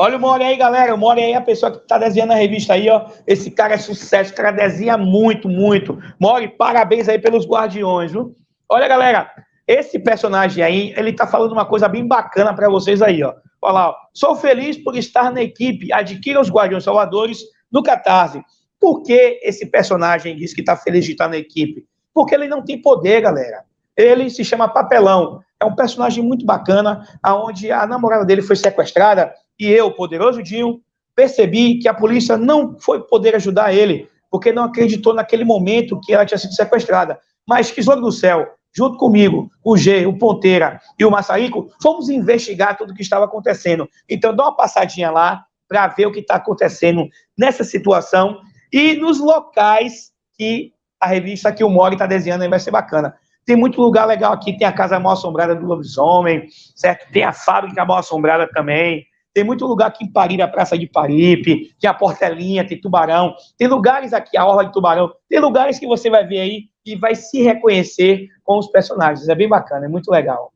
Olha 0.00 0.16
o 0.16 0.20
More 0.20 0.44
aí, 0.44 0.56
galera. 0.56 0.94
O 0.94 0.96
More 0.96 1.20
aí 1.20 1.32
é 1.32 1.36
a 1.36 1.40
pessoa 1.40 1.72
que 1.72 1.78
está 1.78 1.98
desenhando 1.98 2.30
a 2.30 2.36
revista 2.36 2.74
aí, 2.74 2.88
ó. 2.88 3.06
Esse 3.26 3.50
cara 3.50 3.74
é 3.74 3.78
sucesso, 3.78 4.32
o 4.32 4.36
cara 4.36 4.52
desenha 4.52 4.96
muito, 4.96 5.48
muito. 5.48 5.98
More, 6.20 6.46
parabéns 6.46 7.08
aí 7.08 7.18
pelos 7.18 7.44
guardiões, 7.44 8.12
viu? 8.12 8.32
Olha, 8.68 8.86
galera, 8.86 9.28
esse 9.66 9.98
personagem 9.98 10.62
aí, 10.62 10.94
ele 10.96 11.12
tá 11.12 11.26
falando 11.26 11.50
uma 11.50 11.66
coisa 11.66 11.88
bem 11.88 12.06
bacana 12.06 12.54
para 12.54 12.70
vocês 12.70 13.02
aí, 13.02 13.24
ó. 13.24 13.34
Olha 13.60 13.72
lá, 13.72 13.90
ó. 13.90 13.96
Sou 14.14 14.36
feliz 14.36 14.76
por 14.78 14.96
estar 14.96 15.32
na 15.32 15.42
equipe. 15.42 15.92
Adquira 15.92 16.40
os 16.40 16.48
Guardiões 16.48 16.84
Salvadores 16.84 17.40
no 17.70 17.82
Catarse. 17.82 18.40
Por 18.78 19.02
que 19.02 19.40
esse 19.42 19.66
personagem 19.66 20.36
diz 20.36 20.54
que 20.54 20.60
está 20.60 20.76
feliz 20.76 21.04
de 21.04 21.10
estar 21.10 21.28
na 21.28 21.38
equipe? 21.38 21.84
Porque 22.14 22.36
ele 22.36 22.46
não 22.46 22.64
tem 22.64 22.80
poder, 22.80 23.20
galera. 23.22 23.64
Ele 23.96 24.30
se 24.30 24.44
chama 24.44 24.68
Papelão. 24.68 25.40
É 25.60 25.64
um 25.64 25.74
personagem 25.74 26.22
muito 26.22 26.46
bacana, 26.46 27.04
aonde 27.20 27.72
a 27.72 27.84
namorada 27.84 28.24
dele 28.24 28.42
foi 28.42 28.54
sequestrada 28.54 29.34
e 29.58 29.68
eu, 29.70 29.90
poderoso 29.90 30.42
Dinho, 30.42 30.80
percebi 31.14 31.78
que 31.78 31.88
a 31.88 31.94
polícia 31.94 32.36
não 32.36 32.78
foi 32.78 33.00
poder 33.00 33.34
ajudar 33.34 33.74
ele, 33.74 34.08
porque 34.30 34.52
não 34.52 34.64
acreditou 34.64 35.12
naquele 35.12 35.44
momento 35.44 35.98
que 36.00 36.12
ela 36.12 36.24
tinha 36.24 36.38
sido 36.38 36.54
sequestrada. 36.54 37.18
Mas, 37.46 37.70
Tesouro 37.70 38.00
do 38.00 38.12
Céu, 38.12 38.46
junto 38.76 38.96
comigo, 38.98 39.50
o 39.64 39.76
G, 39.76 40.06
o 40.06 40.16
Ponteira 40.16 40.80
e 40.98 41.04
o 41.04 41.10
Massarico, 41.10 41.70
fomos 41.82 42.08
investigar 42.08 42.76
tudo 42.76 42.92
o 42.92 42.94
que 42.94 43.02
estava 43.02 43.24
acontecendo. 43.24 43.88
Então, 44.08 44.34
dá 44.34 44.44
uma 44.44 44.56
passadinha 44.56 45.10
lá 45.10 45.44
para 45.68 45.88
ver 45.88 46.06
o 46.06 46.12
que 46.12 46.20
está 46.20 46.36
acontecendo 46.36 47.08
nessa 47.36 47.64
situação 47.64 48.40
e 48.72 48.94
nos 48.94 49.18
locais 49.18 50.12
que 50.36 50.72
a 51.00 51.06
revista 51.06 51.52
que 51.52 51.64
o 51.64 51.70
Mori 51.70 51.94
está 51.94 52.06
desenhando 52.06 52.42
aí 52.42 52.48
vai 52.48 52.60
ser 52.60 52.70
bacana. 52.70 53.14
Tem 53.44 53.56
muito 53.56 53.80
lugar 53.80 54.06
legal 54.06 54.32
aqui, 54.32 54.56
tem 54.56 54.66
a 54.66 54.72
Casa 54.72 55.00
Mal 55.00 55.14
Assombrada 55.14 55.54
do 55.54 55.64
Lobisomem, 55.64 56.48
certo? 56.74 57.10
Tem 57.12 57.22
a 57.22 57.32
Fábrica 57.32 57.84
Mal 57.84 57.98
Assombrada 57.98 58.48
também. 58.52 59.06
Tem 59.34 59.44
muito 59.44 59.66
lugar 59.66 59.88
aqui 59.88 60.04
em 60.04 60.12
Paripe, 60.12 60.42
a 60.42 60.48
Praça 60.48 60.76
de 60.76 60.86
Paripe, 60.86 61.74
tem 61.78 61.88
a 61.88 61.94
Portelinha, 61.94 62.66
tem 62.66 62.80
Tubarão. 62.80 63.34
Tem 63.56 63.68
lugares 63.68 64.12
aqui, 64.12 64.36
a 64.36 64.44
Orla 64.44 64.66
de 64.66 64.72
Tubarão. 64.72 65.12
Tem 65.28 65.38
lugares 65.38 65.78
que 65.78 65.86
você 65.86 66.10
vai 66.10 66.26
ver 66.26 66.40
aí 66.40 66.68
e 66.84 66.96
vai 66.96 67.14
se 67.14 67.42
reconhecer 67.42 68.28
com 68.42 68.58
os 68.58 68.66
personagens. 68.68 69.28
É 69.28 69.34
bem 69.34 69.48
bacana, 69.48 69.86
é 69.86 69.88
muito 69.88 70.10
legal. 70.10 70.52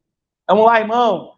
Vamos 0.48 0.66
lá, 0.66 0.80
irmão. 0.80 1.34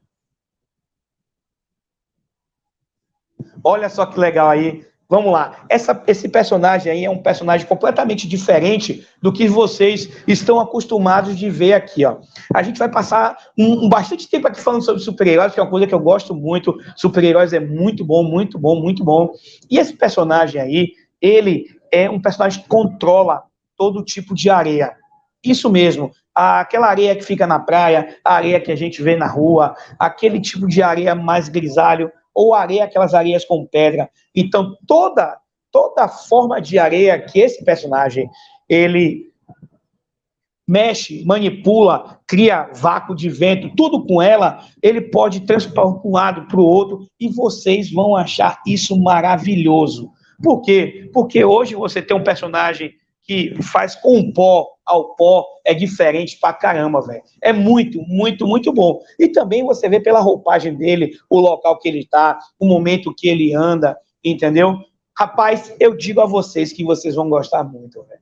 Olha 3.62 3.88
só 3.88 4.06
que 4.06 4.18
legal 4.18 4.50
aí. 4.50 4.86
Vamos 5.08 5.32
lá. 5.32 5.64
Essa, 5.68 6.02
esse 6.06 6.28
personagem 6.28 6.90
aí 6.90 7.04
é 7.04 7.10
um 7.10 7.22
personagem 7.22 7.66
completamente 7.66 8.26
diferente 8.26 9.06
do 9.20 9.32
que 9.32 9.46
vocês 9.46 10.08
estão 10.26 10.58
acostumados 10.58 11.36
de 11.36 11.50
ver 11.50 11.74
aqui, 11.74 12.04
ó. 12.04 12.18
A 12.54 12.62
gente 12.62 12.78
vai 12.78 12.88
passar 12.88 13.36
um, 13.58 13.84
um 13.84 13.88
bastante 13.88 14.28
tempo 14.28 14.48
aqui 14.48 14.60
falando 14.60 14.82
sobre 14.82 15.02
super-heróis, 15.02 15.52
que 15.52 15.60
é 15.60 15.62
uma 15.62 15.70
coisa 15.70 15.86
que 15.86 15.94
eu 15.94 16.00
gosto 16.00 16.34
muito. 16.34 16.74
Super-heróis 16.96 17.52
é 17.52 17.60
muito 17.60 18.04
bom, 18.04 18.24
muito 18.24 18.58
bom, 18.58 18.80
muito 18.80 19.04
bom. 19.04 19.32
E 19.70 19.78
esse 19.78 19.92
personagem 19.92 20.60
aí, 20.60 20.92
ele 21.20 21.66
é 21.92 22.08
um 22.08 22.20
personagem 22.20 22.62
que 22.62 22.68
controla 22.68 23.42
todo 23.76 24.04
tipo 24.04 24.34
de 24.34 24.48
areia. 24.48 24.96
Isso 25.44 25.68
mesmo, 25.70 26.10
aquela 26.34 26.88
areia 26.88 27.14
que 27.14 27.22
fica 27.22 27.46
na 27.46 27.58
praia, 27.58 28.16
a 28.24 28.34
areia 28.34 28.60
que 28.60 28.72
a 28.72 28.76
gente 28.76 29.02
vê 29.02 29.14
na 29.16 29.26
rua, 29.26 29.76
aquele 29.98 30.40
tipo 30.40 30.66
de 30.66 30.82
areia 30.82 31.14
mais 31.14 31.50
grisalho, 31.50 32.10
ou 32.34 32.54
areia, 32.54 32.84
aquelas 32.84 33.14
areias 33.14 33.44
com 33.44 33.66
pedra. 33.66 34.10
Então, 34.34 34.76
toda 34.86 35.38
toda 35.70 36.06
forma 36.06 36.60
de 36.60 36.78
areia 36.78 37.20
que 37.20 37.40
esse 37.40 37.64
personagem 37.64 38.30
ele 38.68 39.32
mexe, 40.66 41.24
manipula, 41.24 42.20
cria 42.26 42.70
vácuo 42.72 43.14
de 43.14 43.28
vento, 43.28 43.74
tudo 43.76 44.06
com 44.06 44.22
ela, 44.22 44.64
ele 44.80 45.00
pode 45.00 45.40
transportar 45.40 46.00
para 46.00 46.08
um 46.08 46.12
lado 46.12 46.46
para 46.46 46.60
o 46.60 46.64
outro 46.64 47.06
e 47.20 47.28
vocês 47.28 47.90
vão 47.90 48.14
achar 48.16 48.60
isso 48.64 48.96
maravilhoso. 48.96 50.10
Por 50.42 50.62
quê? 50.62 51.10
Porque 51.12 51.44
hoje 51.44 51.74
você 51.74 52.00
tem 52.00 52.16
um 52.16 52.24
personagem 52.24 52.92
que 53.24 53.60
faz 53.62 53.94
com 53.96 54.30
pó 54.32 54.68
ao 54.84 55.16
pó 55.16 55.46
é 55.64 55.72
diferente 55.72 56.38
pra 56.38 56.52
caramba, 56.52 57.00
velho. 57.00 57.22
É 57.40 57.52
muito, 57.52 58.02
muito, 58.02 58.46
muito 58.46 58.72
bom. 58.72 59.00
E 59.18 59.28
também 59.28 59.64
você 59.64 59.88
vê 59.88 59.98
pela 59.98 60.20
roupagem 60.20 60.76
dele, 60.76 61.16
o 61.28 61.40
local 61.40 61.78
que 61.78 61.88
ele 61.88 62.06
tá, 62.06 62.38
o 62.58 62.66
momento 62.66 63.14
que 63.14 63.28
ele 63.28 63.54
anda, 63.54 63.98
entendeu? 64.22 64.78
Rapaz, 65.16 65.74
eu 65.80 65.96
digo 65.96 66.20
a 66.20 66.26
vocês 66.26 66.72
que 66.72 66.84
vocês 66.84 67.14
vão 67.14 67.28
gostar 67.28 67.64
muito, 67.64 68.02
velho. 68.04 68.20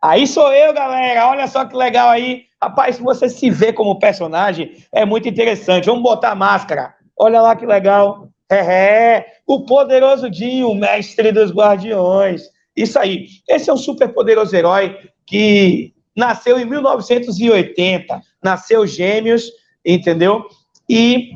Aí 0.00 0.26
sou 0.26 0.52
eu, 0.52 0.72
galera. 0.72 1.28
Olha 1.28 1.46
só 1.46 1.64
que 1.64 1.74
legal 1.74 2.10
aí. 2.10 2.44
Rapaz, 2.62 2.96
se 2.96 3.02
você 3.02 3.28
se 3.28 3.50
vê 3.50 3.72
como 3.72 3.98
personagem, 3.98 4.76
é 4.92 5.04
muito 5.04 5.28
interessante. 5.28 5.86
Vamos 5.86 6.02
botar 6.02 6.34
máscara. 6.34 6.94
Olha 7.16 7.40
lá 7.40 7.56
que 7.56 7.64
legal. 7.64 8.28
É, 8.54 9.16
é, 9.16 9.26
o 9.46 9.64
poderoso 9.64 10.30
Dinho, 10.30 10.74
mestre 10.74 11.32
dos 11.32 11.50
guardiões. 11.50 12.42
Isso 12.76 12.98
aí. 12.98 13.26
Esse 13.48 13.68
é 13.68 13.72
um 13.72 13.76
super 13.76 14.08
poderoso 14.14 14.54
herói 14.54 14.96
que 15.26 15.92
nasceu 16.16 16.58
em 16.58 16.64
1980. 16.64 18.20
Nasceu 18.42 18.86
gêmeos, 18.86 19.50
entendeu? 19.84 20.46
E 20.88 21.32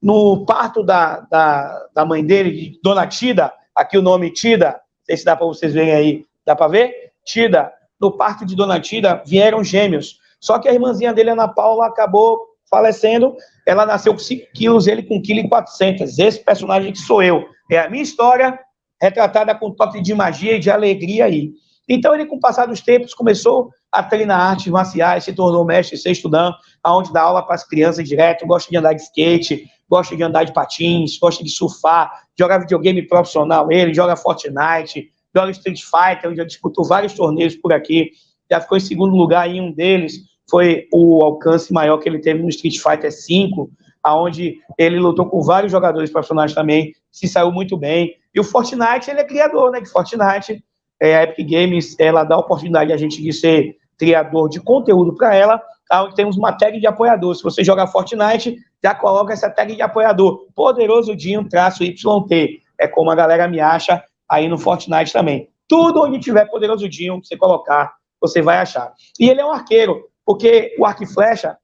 no 0.00 0.46
parto 0.46 0.82
da, 0.82 1.20
da, 1.20 1.86
da 1.94 2.04
mãe 2.04 2.24
dele, 2.24 2.78
Dona 2.82 3.06
Tida, 3.06 3.52
aqui 3.74 3.98
o 3.98 4.02
nome 4.02 4.32
Tida, 4.32 4.70
não 4.70 5.04
sei 5.04 5.16
se 5.16 5.24
dá 5.24 5.36
para 5.36 5.46
vocês 5.46 5.72
verem 5.74 5.92
aí, 5.92 6.26
dá 6.46 6.56
para 6.56 6.68
ver? 6.68 7.12
Tida, 7.24 7.72
no 8.00 8.10
parto 8.10 8.44
de 8.46 8.56
Dona 8.56 8.80
Tida, 8.80 9.22
vieram 9.26 9.62
gêmeos. 9.62 10.18
Só 10.40 10.58
que 10.58 10.68
a 10.68 10.72
irmãzinha 10.72 11.12
dele, 11.12 11.30
Ana 11.30 11.46
Paula, 11.46 11.86
acabou 11.86 12.51
falecendo, 12.72 13.36
ela 13.66 13.84
nasceu 13.84 14.14
com 14.14 14.18
5 14.18 14.46
quilos, 14.54 14.86
ele 14.86 15.02
com 15.02 15.20
1,4 15.20 15.64
kg. 15.76 16.04
Esse 16.26 16.42
personagem 16.42 16.90
que 16.90 16.98
sou 16.98 17.22
eu. 17.22 17.44
É 17.70 17.78
a 17.78 17.90
minha 17.90 18.02
história, 18.02 18.58
retratada 19.00 19.54
com 19.54 19.70
toque 19.70 20.00
de 20.00 20.14
magia 20.14 20.56
e 20.56 20.58
de 20.58 20.70
alegria 20.70 21.26
aí. 21.26 21.52
Então, 21.86 22.14
ele, 22.14 22.24
com 22.24 22.36
o 22.36 22.40
passar 22.40 22.66
dos 22.66 22.80
tempos, 22.80 23.12
começou 23.12 23.70
a 23.90 24.02
treinar 24.02 24.40
artes 24.40 24.68
marciais, 24.68 25.24
se 25.24 25.34
tornou 25.34 25.64
mestre 25.66 25.98
sexto 25.98 26.30
dan, 26.30 26.54
aonde 26.82 27.12
dá 27.12 27.20
aula 27.20 27.42
para 27.42 27.56
as 27.56 27.68
crianças 27.68 28.08
direto, 28.08 28.46
gosta 28.46 28.70
de 28.70 28.76
andar 28.78 28.94
de 28.94 29.02
skate, 29.02 29.66
gosta 29.90 30.16
de 30.16 30.22
andar 30.22 30.44
de 30.44 30.54
patins, 30.54 31.18
gosta 31.18 31.44
de 31.44 31.50
surfar, 31.50 32.10
joga 32.38 32.60
videogame 32.60 33.02
profissional, 33.06 33.70
ele 33.70 33.92
joga 33.92 34.16
Fortnite, 34.16 35.12
joga 35.34 35.50
Street 35.50 35.82
Fighter, 35.82 36.30
onde 36.30 36.38
já 36.38 36.44
disputou 36.44 36.84
vários 36.86 37.12
torneios 37.12 37.54
por 37.56 37.72
aqui, 37.74 38.12
já 38.50 38.60
ficou 38.60 38.78
em 38.78 38.80
segundo 38.80 39.14
lugar 39.14 39.50
em 39.50 39.60
um 39.60 39.72
deles, 39.72 40.31
foi 40.52 40.86
o 40.92 41.24
alcance 41.24 41.72
maior 41.72 41.96
que 41.96 42.06
ele 42.06 42.18
teve 42.18 42.42
no 42.42 42.50
Street 42.50 42.76
Fighter 42.78 43.10
V, 43.10 43.70
aonde 44.02 44.58
ele 44.76 44.98
lutou 44.98 45.24
com 45.24 45.40
vários 45.40 45.72
jogadores 45.72 46.10
profissionais 46.10 46.52
também, 46.52 46.92
se 47.10 47.26
saiu 47.26 47.50
muito 47.50 47.74
bem. 47.74 48.16
E 48.34 48.38
o 48.38 48.44
Fortnite, 48.44 49.10
ele 49.10 49.20
é 49.20 49.24
criador, 49.24 49.70
né? 49.70 49.80
Que 49.80 49.88
Fortnite, 49.88 50.62
é, 51.00 51.16
a 51.16 51.22
Epic 51.22 51.48
Games, 51.48 51.96
ela 51.98 52.22
dá 52.22 52.34
a 52.34 52.40
oportunidade 52.40 52.92
a 52.92 52.98
gente 52.98 53.22
de 53.22 53.32
ser 53.32 53.76
criador 53.96 54.50
de 54.50 54.60
conteúdo 54.60 55.14
para 55.14 55.34
ela, 55.34 55.62
onde 55.90 56.16
temos 56.16 56.36
uma 56.36 56.52
tag 56.52 56.78
de 56.78 56.86
apoiador. 56.86 57.34
Se 57.34 57.42
você 57.42 57.64
jogar 57.64 57.86
Fortnite, 57.86 58.58
já 58.84 58.94
coloca 58.94 59.32
essa 59.32 59.48
tag 59.48 59.74
de 59.74 59.80
apoiador. 59.80 60.48
Poderoso 60.54 61.16
Dinho 61.16 61.48
traço 61.48 61.82
YT. 61.82 62.60
É 62.78 62.86
como 62.86 63.10
a 63.10 63.14
galera 63.14 63.48
me 63.48 63.58
acha 63.58 64.04
aí 64.28 64.48
no 64.48 64.58
Fortnite 64.58 65.14
também. 65.14 65.48
Tudo 65.66 66.02
onde 66.02 66.18
tiver 66.18 66.44
Poderoso 66.44 66.86
Dinho, 66.90 67.24
você 67.24 67.38
colocar, 67.38 67.94
você 68.20 68.42
vai 68.42 68.58
achar. 68.58 68.92
E 69.18 69.30
ele 69.30 69.40
é 69.40 69.46
um 69.46 69.50
arqueiro 69.50 70.11
porque 70.24 70.74
o 70.78 70.84
arco 70.84 71.04
e 71.04 71.06
flecha 71.06 71.56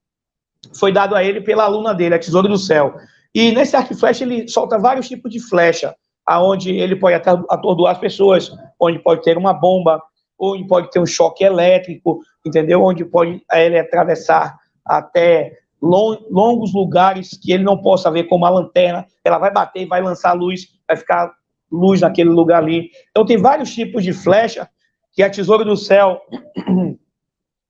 foi 0.77 0.91
dado 0.91 1.15
a 1.15 1.23
ele 1.23 1.41
pela 1.41 1.63
aluna 1.63 1.93
dele, 1.93 2.15
a 2.15 2.19
Tesouro 2.19 2.47
do 2.47 2.57
Céu. 2.57 2.95
E 3.33 3.51
nesse 3.51 3.75
arco 3.75 3.93
e 3.93 3.95
flecha 3.95 4.23
ele 4.23 4.47
solta 4.47 4.77
vários 4.77 5.07
tipos 5.07 5.31
de 5.31 5.39
flecha, 5.39 5.95
aonde 6.25 6.75
ele 6.75 6.95
pode 6.95 7.15
atordoar 7.15 7.93
as 7.93 7.99
pessoas, 7.99 8.51
onde 8.79 8.99
pode 8.99 9.21
ter 9.21 9.37
uma 9.37 9.53
bomba, 9.53 10.01
ou 10.37 10.65
pode 10.67 10.89
ter 10.89 10.99
um 10.99 11.05
choque 11.05 11.43
elétrico, 11.43 12.21
entendeu? 12.45 12.81
Onde 12.83 13.03
pode 13.03 13.41
ele 13.51 13.77
atravessar 13.77 14.57
até 14.85 15.51
longos 15.81 16.73
lugares 16.73 17.37
que 17.41 17.51
ele 17.51 17.63
não 17.63 17.81
possa 17.81 18.11
ver 18.11 18.23
como 18.25 18.45
a 18.45 18.49
lanterna, 18.49 19.05
ela 19.23 19.37
vai 19.37 19.51
bater 19.51 19.87
vai 19.87 20.01
lançar 20.01 20.33
luz, 20.33 20.67
vai 20.87 20.97
ficar 20.97 21.31
luz 21.71 22.01
naquele 22.01 22.29
lugar 22.29 22.63
ali. 22.63 22.89
Então 23.11 23.25
tem 23.25 23.37
vários 23.37 23.73
tipos 23.73 24.03
de 24.03 24.11
flecha 24.11 24.69
que 25.13 25.23
a 25.23 25.29
Tesouro 25.29 25.63
do 25.63 25.77
Céu 25.77 26.21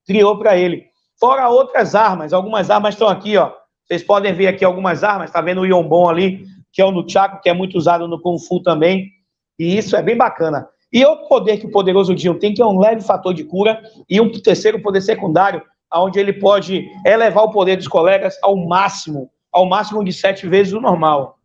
criou 0.10 0.40
para 0.40 0.58
ele. 0.58 0.86
Fora 1.20 1.50
outras 1.50 1.94
armas, 1.94 2.34
algumas 2.34 2.72
armas 2.72 2.96
estão 2.96 3.08
aqui, 3.08 3.38
ó. 3.38 3.52
Vocês 3.86 4.02
podem 4.02 4.34
ver 4.34 4.48
aqui 4.48 4.66
algumas 4.66 5.04
armas, 5.04 5.30
tá 5.30 5.40
vendo 5.40 5.62
o 5.62 5.66
Yombon 5.68 6.10
ali, 6.10 6.46
que 6.74 6.82
é 6.82 6.86
o 6.86 6.92
Nunchaku, 6.92 7.42
que 7.44 7.50
é 7.50 7.54
muito 7.54 7.78
usado 7.78 8.08
no 8.08 8.20
Kung 8.20 8.40
Fu 8.40 8.60
também. 8.60 9.12
E 9.60 9.78
isso 9.78 9.96
é 9.96 10.02
bem 10.02 10.18
bacana. 10.18 10.68
E 10.92 11.06
outro 11.06 11.28
poder 11.28 11.58
que 11.58 11.68
o 11.68 11.72
poderoso 11.72 12.16
Dio 12.16 12.40
tem, 12.40 12.56
que 12.56 12.62
é 12.62 12.66
um 12.66 12.80
leve 12.80 13.02
fator 13.02 13.36
de 13.36 13.44
cura, 13.44 13.84
e 14.10 14.20
um 14.20 14.32
terceiro 14.32 14.82
poder 14.82 15.02
secundário, 15.02 15.62
onde 15.94 16.20
ele 16.20 16.34
pode 16.34 16.90
elevar 17.06 17.44
o 17.44 17.52
poder 17.52 17.76
dos 17.76 17.88
colegas 17.88 18.36
ao 18.42 18.56
máximo, 18.56 19.30
ao 19.52 19.68
máximo 19.68 20.04
de 20.04 20.12
sete 20.12 20.48
vezes 20.48 20.74
o 20.74 20.82
normal. 20.82 21.38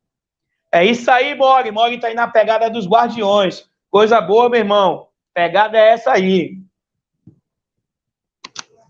É 0.72 0.82
isso 0.82 1.10
aí, 1.10 1.34
Mori. 1.34 1.70
Mori 1.70 2.00
tá 2.00 2.06
aí 2.06 2.14
na 2.14 2.28
pegada 2.28 2.70
dos 2.70 2.88
guardiões. 2.88 3.66
Coisa 3.90 4.22
boa, 4.22 4.48
meu 4.48 4.60
irmão. 4.60 5.08
Pegada 5.34 5.76
é 5.76 5.90
essa 5.90 6.12
aí. 6.12 6.63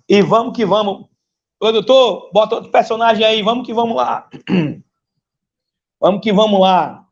E 0.08 0.22
vamos 0.22 0.54
que 0.54 0.64
vamos. 0.64 1.08
Produtor, 1.58 2.30
bota 2.32 2.56
outro 2.56 2.70
personagem 2.70 3.24
aí, 3.24 3.42
vamos 3.42 3.66
que 3.66 3.72
vamos 3.72 3.96
lá. 3.96 4.28
Vamos 6.00 6.20
que 6.20 6.34
vamos 6.34 6.60
lá. 6.60 7.06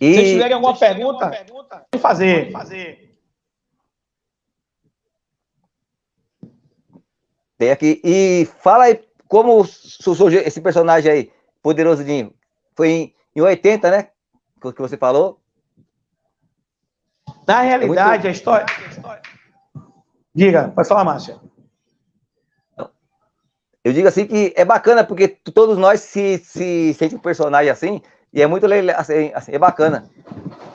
E... 0.00 0.14
Se 0.14 0.14
vocês 0.14 0.30
tiverem 0.34 0.52
alguma 0.52 0.78
pergunta, 0.78 1.28
pergunta, 1.28 1.86
pode 1.90 2.00
fazer. 2.00 2.42
Pode 2.42 2.52
fazer. 2.52 3.18
Tem 7.58 7.72
aqui. 7.72 8.00
E 8.04 8.48
fala 8.60 8.84
aí 8.84 9.04
como 9.26 9.64
surgiu 9.64 10.40
esse 10.42 10.60
personagem 10.60 11.10
aí, 11.10 11.32
Poderoso 11.60 12.04
Dinho. 12.04 12.32
Foi 12.76 12.88
em, 12.88 13.14
em 13.34 13.40
80, 13.40 13.90
né? 13.90 14.10
Que 14.60 14.80
você 14.80 14.96
falou. 14.96 15.40
Na 17.48 17.62
realidade, 17.62 17.98
é 17.98 18.12
muito... 18.12 18.26
a 18.28 18.30
história. 18.30 18.66
A 18.68 18.88
história 18.88 19.31
Diga, 20.34 20.68
pode 20.68 20.88
falar, 20.88 21.04
Márcia. 21.04 21.38
Eu 23.84 23.92
digo 23.92 24.06
assim 24.06 24.26
que 24.26 24.52
é 24.56 24.64
bacana, 24.64 25.04
porque 25.04 25.28
todos 25.28 25.76
nós 25.76 26.00
se, 26.00 26.38
se 26.38 26.94
sente 26.94 27.14
um 27.16 27.18
personagem 27.18 27.70
assim, 27.70 28.00
e 28.32 28.40
é 28.40 28.46
muito 28.46 28.66
assim, 28.96 29.32
assim, 29.34 29.52
é 29.52 29.58
bacana. 29.58 30.08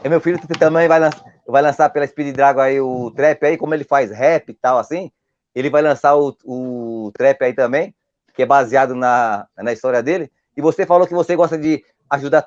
E 0.03 0.09
meu 0.09 0.19
filho 0.19 0.39
também 0.59 0.87
vai 0.87 0.99
lançar, 0.99 1.23
vai 1.47 1.61
lançar 1.61 1.89
pela 1.89 2.05
Speed 2.05 2.35
Dragon 2.35 2.59
aí 2.59 2.79
o 2.81 3.09
trap 3.11 3.45
aí, 3.45 3.57
como 3.57 3.73
ele 3.73 3.83
faz 3.83 4.11
rap 4.11 4.49
e 4.49 4.53
tal, 4.53 4.77
assim, 4.77 5.09
ele 5.55 5.69
vai 5.69 5.81
lançar 5.81 6.15
o, 6.15 6.35
o 6.43 7.11
trap 7.13 7.41
aí 7.43 7.53
também, 7.53 7.95
que 8.35 8.43
é 8.43 8.45
baseado 8.45 8.93
na, 8.93 9.47
na 9.57 9.71
história 9.73 10.03
dele. 10.03 10.29
E 10.55 10.61
você 10.61 10.85
falou 10.85 11.07
que 11.07 11.13
você 11.13 11.35
gosta 11.35 11.57
de 11.57 11.83
ajudar 12.09 12.45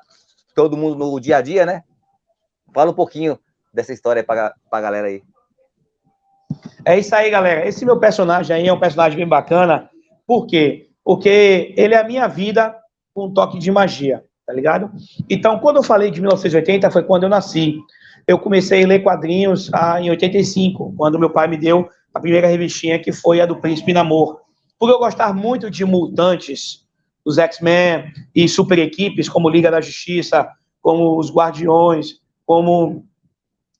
todo 0.55 0.77
mundo 0.77 0.95
no 0.95 1.19
dia 1.19 1.37
a 1.37 1.41
dia, 1.41 1.65
né? 1.65 1.83
Fala 2.73 2.91
um 2.91 2.95
pouquinho 2.95 3.37
dessa 3.73 3.91
história 3.91 4.23
para 4.23 4.53
a 4.71 4.81
galera 4.81 5.07
aí. 5.07 5.23
É 6.85 6.97
isso 6.97 7.13
aí, 7.15 7.29
galera. 7.29 7.67
Esse 7.67 7.85
meu 7.85 7.99
personagem 7.99 8.55
aí 8.55 8.67
é 8.67 8.73
um 8.73 8.79
personagem 8.79 9.17
bem 9.17 9.27
bacana. 9.27 9.89
Por 10.25 10.47
quê? 10.47 10.89
Porque 11.03 11.73
ele 11.77 11.93
é 11.93 11.99
a 11.99 12.07
minha 12.07 12.27
vida 12.27 12.75
com 13.13 13.25
um 13.25 13.33
toque 13.33 13.59
de 13.59 13.71
magia, 13.71 14.23
tá 14.45 14.53
ligado? 14.53 14.91
Então, 15.29 15.59
quando 15.59 15.77
eu 15.77 15.83
falei 15.83 16.09
de 16.11 16.21
1980, 16.21 16.89
foi 16.91 17.03
quando 17.03 17.23
eu 17.23 17.29
nasci. 17.29 17.77
Eu 18.27 18.39
comecei 18.39 18.83
a 18.83 18.87
ler 18.87 19.03
quadrinhos 19.03 19.69
ah, 19.73 19.99
em 19.99 20.09
85, 20.09 20.93
quando 20.95 21.19
meu 21.19 21.29
pai 21.29 21.47
me 21.47 21.57
deu 21.57 21.89
a 22.13 22.19
primeira 22.19 22.47
revistinha, 22.47 22.99
que 22.99 23.11
foi 23.11 23.41
a 23.41 23.45
do 23.45 23.57
Príncipe 23.57 23.93
Namor. 23.93 24.41
Por 24.77 24.89
eu 24.89 24.99
gostar 24.99 25.33
muito 25.33 25.69
de 25.69 25.85
mutantes, 25.85 26.85
os 27.23 27.37
X-Men 27.37 28.11
e 28.33 28.47
super 28.47 28.79
equipes, 28.79 29.29
como 29.29 29.49
Liga 29.49 29.69
da 29.69 29.81
Justiça, 29.81 30.47
como 30.81 31.19
os 31.19 31.31
Guardiões, 31.31 32.19
como 32.45 33.05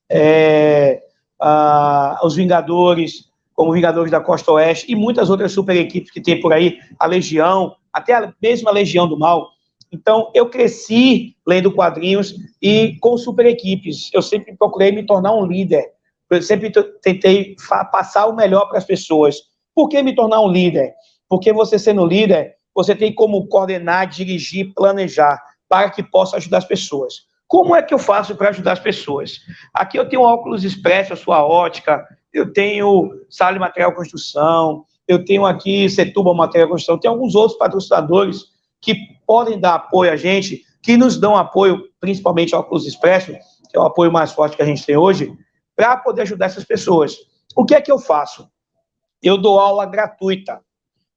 é, 0.09 1.00
ah, 1.41 2.19
os 2.23 2.35
Vingadores, 2.35 3.29
como 3.53 3.73
Vingadores 3.73 4.11
da 4.11 4.21
Costa 4.21 4.51
Oeste 4.51 4.91
e 4.91 4.95
muitas 4.95 5.29
outras 5.29 5.51
super 5.51 5.75
equipes 5.75 6.11
que 6.11 6.21
tem 6.21 6.39
por 6.39 6.53
aí, 6.53 6.77
a 6.99 7.05
Legião, 7.05 7.75
até 7.91 8.13
a 8.13 8.33
mesma 8.41 8.71
Legião 8.71 9.07
do 9.07 9.17
Mal. 9.17 9.49
Então, 9.91 10.31
eu 10.33 10.49
cresci 10.49 11.35
lendo 11.45 11.71
quadrinhos 11.71 12.33
e 12.61 12.95
com 13.01 13.17
super 13.17 13.45
equipes. 13.45 14.09
Eu 14.13 14.21
sempre 14.21 14.55
procurei 14.55 14.91
me 14.91 15.05
tornar 15.05 15.33
um 15.33 15.45
líder. 15.45 15.85
Eu 16.29 16.41
sempre 16.41 16.71
tentei 17.01 17.55
passar 17.91 18.27
o 18.27 18.35
melhor 18.35 18.69
para 18.69 18.77
as 18.77 18.85
pessoas. 18.85 19.35
Por 19.75 19.89
que 19.89 20.01
me 20.01 20.15
tornar 20.15 20.39
um 20.41 20.49
líder? 20.49 20.93
Porque 21.27 21.51
você 21.51 21.77
sendo 21.77 22.05
líder, 22.05 22.55
você 22.73 22.95
tem 22.95 23.13
como 23.13 23.47
coordenar, 23.47 24.07
dirigir, 24.07 24.73
planejar 24.73 25.41
para 25.67 25.89
que 25.89 26.01
possa 26.01 26.37
ajudar 26.37 26.59
as 26.59 26.65
pessoas. 26.65 27.25
Como 27.51 27.75
é 27.75 27.81
que 27.81 27.93
eu 27.93 27.99
faço 27.99 28.33
para 28.33 28.47
ajudar 28.47 28.71
as 28.71 28.79
pessoas? 28.79 29.41
Aqui 29.73 29.99
eu 29.99 30.07
tenho 30.07 30.21
óculos 30.21 30.63
expresso, 30.63 31.11
a 31.11 31.17
sua 31.17 31.45
ótica, 31.45 32.07
eu 32.31 32.53
tenho 32.53 33.11
Sala 33.29 33.51
de 33.51 33.59
Material 33.59 33.93
Construção, 33.93 34.85
eu 35.05 35.25
tenho 35.25 35.45
aqui 35.45 35.89
Setúbal 35.89 36.33
Material 36.33 36.69
Construção, 36.69 36.97
tem 36.97 37.11
alguns 37.11 37.35
outros 37.35 37.59
patrocinadores 37.59 38.45
que 38.79 38.95
podem 39.27 39.59
dar 39.59 39.75
apoio 39.75 40.13
a 40.13 40.15
gente, 40.15 40.63
que 40.81 40.95
nos 40.95 41.17
dão 41.17 41.35
apoio, 41.35 41.89
principalmente 41.99 42.55
Cruz 42.69 42.85
Expresso, 42.85 43.33
que 43.69 43.75
é 43.75 43.79
o 43.81 43.83
apoio 43.83 44.13
mais 44.13 44.31
forte 44.31 44.55
que 44.55 44.63
a 44.63 44.65
gente 44.65 44.85
tem 44.85 44.95
hoje, 44.95 45.37
para 45.75 45.97
poder 45.97 46.21
ajudar 46.21 46.45
essas 46.45 46.63
pessoas. 46.63 47.17
O 47.53 47.65
que 47.65 47.75
é 47.75 47.81
que 47.81 47.91
eu 47.91 47.99
faço? 47.99 48.49
Eu 49.21 49.37
dou 49.37 49.59
aula 49.59 49.85
gratuita. 49.85 50.61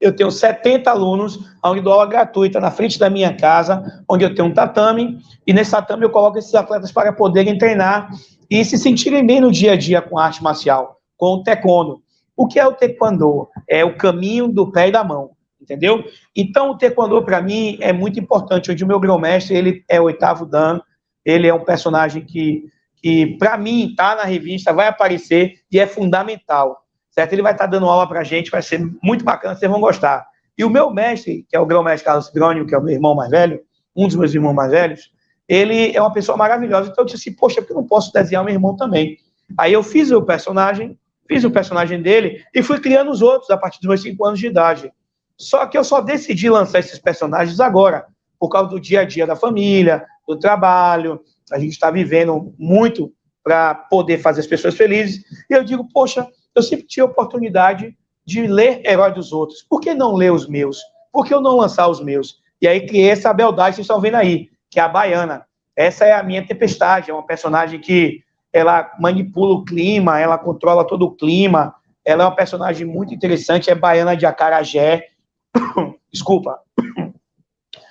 Eu 0.05 0.15
tenho 0.15 0.31
70 0.31 0.91
alunos, 0.91 1.39
onde 1.65 1.81
dou 1.81 1.95
aula 1.95 2.07
gratuita 2.07 2.61
na 2.61 2.71
frente 2.71 2.99
da 2.99 3.09
minha 3.09 3.35
casa, 3.35 4.05
onde 4.07 4.23
eu 4.23 4.35
tenho 4.35 4.49
um 4.49 4.53
tatame, 4.53 5.19
e 5.47 5.53
nesse 5.53 5.71
tatame 5.71 6.05
eu 6.05 6.11
coloco 6.11 6.37
esses 6.37 6.55
atletas 6.55 6.93
para 6.93 7.11
poderem 7.11 7.57
treinar 7.57 8.11
e 8.51 8.63
se 8.65 8.77
sentirem 8.77 9.27
bem 9.27 9.41
no 9.41 9.51
dia 9.51 9.73
a 9.73 9.77
dia 9.77 10.03
com 10.03 10.19
a 10.19 10.27
arte 10.27 10.43
marcial 10.43 11.01
com 11.17 11.37
o 11.37 11.43
taekwondo. 11.43 12.03
O 12.37 12.47
que 12.47 12.61
é 12.61 12.67
o 12.67 12.75
taekwondo? 12.75 13.49
É 13.67 13.83
o 13.83 13.97
caminho 13.97 14.47
do 14.47 14.71
pé 14.71 14.89
e 14.89 14.93
da 14.93 15.03
mão, 15.03 15.31
entendeu? 15.59 16.05
Então, 16.37 16.71
o 16.71 16.77
taekwondo, 16.77 17.25
para 17.25 17.41
mim, 17.41 17.79
é 17.81 17.95
muito 17.95 18.21
importante. 18.21 18.71
Onde 18.71 18.85
o 18.85 18.87
meu 18.87 19.01
grão-mestre, 19.01 19.57
ele 19.57 19.85
é 19.89 19.99
o 19.99 20.05
oitavo 20.05 20.45
dan, 20.45 20.83
ele 21.25 21.47
é 21.47 21.55
um 21.55 21.65
personagem 21.65 22.23
que, 22.23 22.65
que 22.97 23.39
para 23.39 23.57
mim, 23.57 23.89
está 23.89 24.17
na 24.17 24.25
revista, 24.25 24.71
vai 24.71 24.87
aparecer 24.87 25.55
e 25.73 25.81
é 25.81 25.87
fundamental, 25.87 26.84
certo? 27.15 27.33
Ele 27.33 27.43
vai 27.43 27.53
estar 27.53 27.65
tá 27.65 27.71
dando 27.71 27.87
aula 27.87 28.09
para 28.09 28.21
a 28.21 28.25
gente, 28.25 28.51
vai 28.51 28.61
ser 28.61 28.81
muito 29.03 29.25
bacana, 29.25 29.55
vocês 29.55 29.71
vão 29.71 29.81
gostar. 29.81 30.27
E 30.59 30.65
o 30.65 30.71
meu 30.71 30.91
mestre, 30.91 31.47
que 31.49 31.57
é 31.57 31.61
o 31.61 31.67
grão-mestre 31.67 32.05
Carlos 32.05 32.29
Grônio, 32.31 32.67
que 32.67 32.75
é 32.75 32.79
o 32.79 32.83
meu 32.83 32.93
irmão 32.93 33.15
mais 33.15 33.31
velho, 33.31 33.61
um 33.95 34.07
dos 34.07 34.17
meus 34.17 34.35
irmãos 34.35 34.53
mais 34.53 34.71
velhos, 34.71 35.13
ele 35.49 35.95
é 35.95 36.01
uma 36.01 36.13
pessoa 36.13 36.37
maravilhosa. 36.37 36.91
Então 36.91 37.03
eu 37.03 37.07
disse 37.07 37.29
assim, 37.29 37.37
poxa, 37.37 37.61
porque 37.61 37.73
eu 37.73 37.77
não 37.77 37.87
posso 37.87 38.13
desenhar 38.13 38.45
meu 38.45 38.53
irmão 38.53 38.77
também? 38.77 39.17
Aí 39.57 39.73
eu 39.73 39.83
fiz 39.83 40.11
o 40.11 40.23
personagem, 40.23 40.99
fiz 41.29 41.45
o 41.45 41.51
personagem 41.51 42.03
dele 42.03 42.43
e 42.55 42.63
fui 42.63 42.81
criando 42.81 43.11
os 43.11 43.23
outros 43.23 43.51
a 43.51 43.57
partir 43.57 43.79
dos 43.79 43.89
meus 43.89 44.03
cinco 44.03 44.25
anos 44.25 44.41
de 44.41 44.47
idade. 44.47 44.93
Só 45.37 45.67
que 45.67 45.77
eu 45.77 45.85
só 45.85 46.01
decidi 46.01 46.49
lançar 46.49 46.79
esses 46.79 46.99
personagens 46.99 47.61
agora, 47.61 48.07
por 48.39 48.49
causa 48.49 48.71
do 48.71 48.81
dia 48.81 49.01
a 49.01 49.05
dia 49.05 49.27
da 49.27 49.37
família, 49.37 50.05
do 50.27 50.39
trabalho. 50.39 51.21
A 51.53 51.59
gente 51.59 51.73
está 51.73 51.91
vivendo 51.91 52.55
muito 52.59 53.13
para 53.43 53.75
poder 53.75 54.19
fazer 54.19 54.41
as 54.41 54.47
pessoas 54.47 54.75
felizes. 54.75 55.23
E 55.51 55.55
eu 55.55 55.63
digo, 55.65 55.87
poxa, 55.93 56.27
eu 56.55 56.63
sempre 56.63 56.87
tive 56.87 57.03
a 57.03 57.11
oportunidade 57.11 57.97
de 58.25 58.47
ler 58.47 58.83
Herói 58.87 59.13
dos 59.13 59.33
Outros. 59.33 59.63
Por 59.63 59.81
que 59.81 59.95
não 59.95 60.15
ler 60.15 60.33
os 60.33 60.49
meus? 60.49 60.81
Por 61.13 61.27
que 61.27 61.35
eu 61.35 61.41
não 61.41 61.57
lançar 61.57 61.89
os 61.89 62.01
meus? 62.03 62.39
E 62.61 62.69
aí 62.69 62.87
criei 62.87 63.11
essa 63.11 63.33
beldade 63.33 63.71
que 63.71 63.77
vocês 63.77 63.85
estão 63.85 64.01
vendo 64.01 64.17
aí, 64.17 64.49
que 64.71 64.81
é 64.81 64.83
a 64.83 64.89
Baiana. 64.89 65.47
Essa 65.77 66.05
é 66.05 66.13
a 66.13 66.23
minha 66.23 66.47
tempestade, 66.47 67.11
é 67.11 67.15
uma 67.15 67.27
personagem 67.27 67.81
que 67.81 68.23
ela 68.53 68.93
manipula 69.01 69.55
o 69.55 69.65
clima, 69.65 70.21
ela 70.21 70.39
controla 70.39 70.87
todo 70.87 71.07
o 71.07 71.11
clima, 71.11 71.75
ela 72.05 72.23
é 72.23 72.27
uma 72.27 72.37
personagem 72.37 72.87
muito 72.87 73.13
interessante, 73.13 73.71
é 73.71 73.75
baiana 73.75 74.17
de 74.17 74.25
acarajé. 74.25 75.09
Desculpa. 76.13 76.61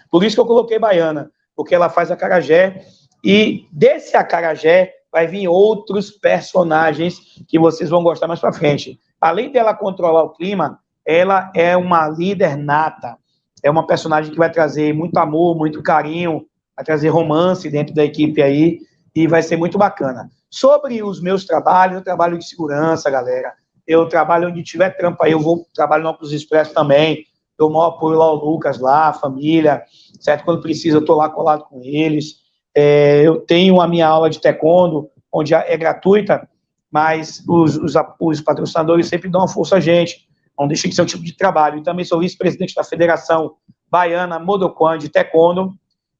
Por 0.09 0.23
isso 0.23 0.35
que 0.35 0.41
eu 0.41 0.45
coloquei 0.45 0.79
baiana, 0.79 1.31
porque 1.55 1.75
ela 1.75 1.89
faz 1.89 2.11
acarajé 2.11 2.85
e 3.23 3.67
desse 3.71 4.15
acarajé 4.15 4.93
vai 5.13 5.27
vir 5.27 5.47
outros 5.47 6.09
personagens 6.09 7.19
que 7.47 7.59
vocês 7.59 7.91
vão 7.91 8.01
gostar 8.01 8.27
mais 8.27 8.39
para 8.39 8.51
frente. 8.51 8.99
Além 9.21 9.51
dela 9.51 9.75
controlar 9.75 10.23
o 10.23 10.31
clima, 10.31 10.79
ela 11.05 11.51
é 11.55 11.77
uma 11.77 12.09
líder 12.09 12.57
nata. 12.57 13.15
É 13.63 13.69
uma 13.69 13.85
personagem 13.85 14.31
que 14.31 14.37
vai 14.37 14.51
trazer 14.51 14.91
muito 14.91 15.15
amor, 15.17 15.55
muito 15.55 15.83
carinho, 15.83 16.47
vai 16.75 16.83
trazer 16.83 17.09
romance 17.09 17.69
dentro 17.69 17.93
da 17.93 18.03
equipe 18.03 18.41
aí 18.41 18.79
e 19.15 19.27
vai 19.27 19.43
ser 19.43 19.55
muito 19.55 19.77
bacana. 19.77 20.29
Sobre 20.49 21.03
os 21.03 21.21
meus 21.21 21.45
trabalhos, 21.45 21.97
eu 21.97 22.03
trabalho 22.03 22.37
de 22.37 22.47
segurança, 22.47 23.09
galera. 23.11 23.53
Eu 23.85 24.07
trabalho 24.07 24.49
onde 24.49 24.63
tiver 24.63 24.89
trampa 24.97 25.25
aí, 25.25 25.31
eu 25.33 25.39
vou 25.39 25.67
trabalho 25.73 26.03
no 26.03 26.09
Opus 26.09 26.31
Expresso 26.31 26.73
também. 26.73 27.23
Dou 27.57 27.69
maior 27.69 27.89
apoio 27.89 28.17
lá 28.17 28.25
ao 28.25 28.35
Lucas, 28.35 28.79
lá, 28.79 29.09
a 29.09 29.13
família, 29.13 29.83
certo? 30.19 30.43
Quando 30.43 30.61
precisa, 30.61 30.97
eu 30.97 31.05
tô 31.05 31.13
lá 31.15 31.29
colado 31.29 31.65
com 31.65 31.81
eles. 31.83 32.42
É, 32.75 33.21
eu 33.23 33.39
tenho 33.41 33.79
a 33.81 33.87
minha 33.87 34.07
aula 34.07 34.29
de 34.29 34.41
taekwondo, 34.41 35.09
onde 35.31 35.53
é 35.53 35.77
gratuita, 35.77 36.47
mas 36.91 37.43
os, 37.47 37.77
os, 37.77 37.93
os 38.19 38.41
patrocinadores 38.41 39.07
sempre 39.07 39.29
dão 39.29 39.41
uma 39.41 39.47
força 39.47 39.77
a 39.77 39.79
gente. 39.79 40.27
Não 40.57 40.67
deixa 40.67 40.87
de 40.87 40.95
ser 40.95 41.01
um 41.01 41.05
tipo 41.05 41.23
de 41.23 41.35
trabalho. 41.35 41.79
E 41.79 41.83
também 41.83 42.05
sou 42.05 42.19
vice-presidente 42.19 42.75
da 42.75 42.83
Federação 42.83 43.55
Baiana 43.89 44.39
Modoquan 44.39 44.97
de 44.97 45.09
Taekwondo, 45.09 45.73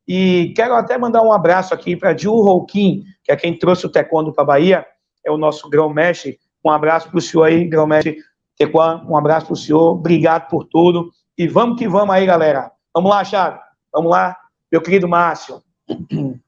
e 0.07 0.53
quero 0.55 0.75
até 0.75 0.97
mandar 0.97 1.21
um 1.21 1.31
abraço 1.31 1.73
aqui 1.73 1.95
para 1.95 2.15
Gil 2.15 2.33
Rouquim, 2.33 3.03
que 3.23 3.31
é 3.31 3.35
quem 3.35 3.57
trouxe 3.57 3.85
o 3.85 3.89
taekwondo 3.89 4.33
para 4.33 4.43
a 4.43 4.47
Bahia, 4.47 4.85
é 5.25 5.31
o 5.31 5.37
nosso 5.37 5.69
grão-mestre. 5.69 6.37
Um 6.63 6.69
abraço 6.69 7.09
para 7.09 7.17
o 7.17 7.21
senhor 7.21 7.43
aí, 7.43 7.65
grão-mestre 7.65 8.17
Tequan, 8.57 9.03
um 9.07 9.17
abraço 9.17 9.47
para 9.47 9.53
o 9.53 9.57
senhor, 9.57 9.93
obrigado 9.93 10.49
por 10.49 10.65
tudo. 10.65 11.09
E 11.37 11.47
vamos 11.47 11.77
que 11.77 11.87
vamos 11.87 12.13
aí, 12.13 12.25
galera. 12.25 12.71
Vamos 12.93 13.09
lá, 13.09 13.23
Chave. 13.23 13.59
Vamos 13.93 14.11
lá, 14.11 14.35
meu 14.71 14.81
querido 14.81 15.07
Márcio. 15.07 15.61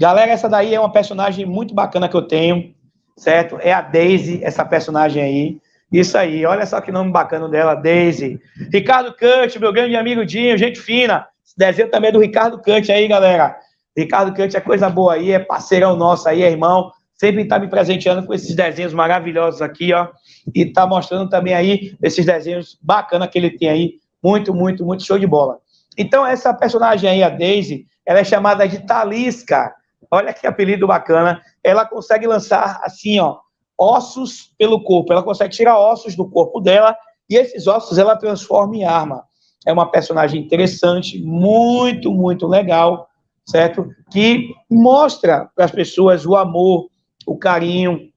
Galera, 0.00 0.30
essa 0.32 0.48
daí 0.48 0.74
é 0.74 0.80
uma 0.80 0.92
personagem 0.92 1.44
muito 1.44 1.74
bacana 1.74 2.08
que 2.08 2.16
eu 2.16 2.22
tenho 2.22 2.74
certo? 3.20 3.58
É 3.60 3.70
a 3.70 3.82
Daisy, 3.82 4.40
essa 4.42 4.64
personagem 4.64 5.22
aí. 5.22 5.60
Isso 5.92 6.16
aí, 6.16 6.46
olha 6.46 6.64
só 6.64 6.80
que 6.80 6.90
nome 6.90 7.12
bacana 7.12 7.48
dela, 7.48 7.74
Daisy. 7.74 8.40
Ricardo 8.72 9.12
Cante, 9.12 9.58
meu 9.58 9.72
grande 9.72 9.94
amigo 9.94 10.24
Dinho, 10.24 10.56
gente 10.56 10.80
fina. 10.80 11.26
Esse 11.44 11.58
desenho 11.58 11.90
também 11.90 12.08
é 12.08 12.12
do 12.12 12.18
Ricardo 12.18 12.58
Cante 12.62 12.90
aí, 12.90 13.06
galera. 13.06 13.56
Ricardo 13.96 14.32
Cante 14.32 14.56
é 14.56 14.60
coisa 14.60 14.88
boa 14.88 15.14
aí, 15.14 15.32
é 15.32 15.38
parceirão 15.38 15.96
nosso 15.96 16.28
aí, 16.28 16.42
é 16.42 16.50
irmão. 16.50 16.90
Sempre 17.14 17.42
está 17.42 17.58
me 17.58 17.68
presenteando 17.68 18.26
com 18.26 18.32
esses 18.32 18.54
desenhos 18.54 18.94
maravilhosos 18.94 19.60
aqui, 19.60 19.92
ó. 19.92 20.08
E 20.54 20.62
está 20.62 20.86
mostrando 20.86 21.28
também 21.28 21.52
aí 21.52 21.94
esses 22.02 22.24
desenhos 22.24 22.78
bacanas 22.80 23.28
que 23.28 23.38
ele 23.38 23.50
tem 23.50 23.68
aí. 23.68 23.94
Muito, 24.22 24.54
muito, 24.54 24.84
muito 24.86 25.04
show 25.04 25.18
de 25.18 25.26
bola. 25.26 25.58
Então, 25.98 26.24
essa 26.26 26.54
personagem 26.54 27.10
aí, 27.10 27.22
a 27.22 27.28
Daisy, 27.28 27.84
ela 28.06 28.20
é 28.20 28.24
chamada 28.24 28.66
de 28.66 28.78
Talisca. 28.86 29.74
Olha 30.10 30.32
que 30.32 30.46
apelido 30.46 30.86
bacana. 30.86 31.42
Ela 31.62 31.84
consegue 31.84 32.26
lançar 32.26 32.80
assim, 32.84 33.18
ó, 33.18 33.38
ossos 33.78 34.52
pelo 34.58 34.82
corpo. 34.82 35.12
Ela 35.12 35.22
consegue 35.22 35.54
tirar 35.54 35.78
ossos 35.78 36.14
do 36.14 36.28
corpo 36.28 36.60
dela 36.60 36.96
e 37.28 37.36
esses 37.36 37.66
ossos 37.66 37.98
ela 37.98 38.16
transforma 38.16 38.76
em 38.76 38.84
arma. 38.84 39.24
É 39.66 39.72
uma 39.72 39.90
personagem 39.90 40.40
interessante, 40.40 41.20
muito, 41.22 42.12
muito 42.12 42.46
legal, 42.46 43.08
certo? 43.44 43.88
Que 44.10 44.54
mostra 44.70 45.50
para 45.54 45.66
as 45.66 45.70
pessoas 45.70 46.24
o 46.24 46.34
amor, 46.34 46.88
o 47.26 47.36
carinho, 47.36 48.10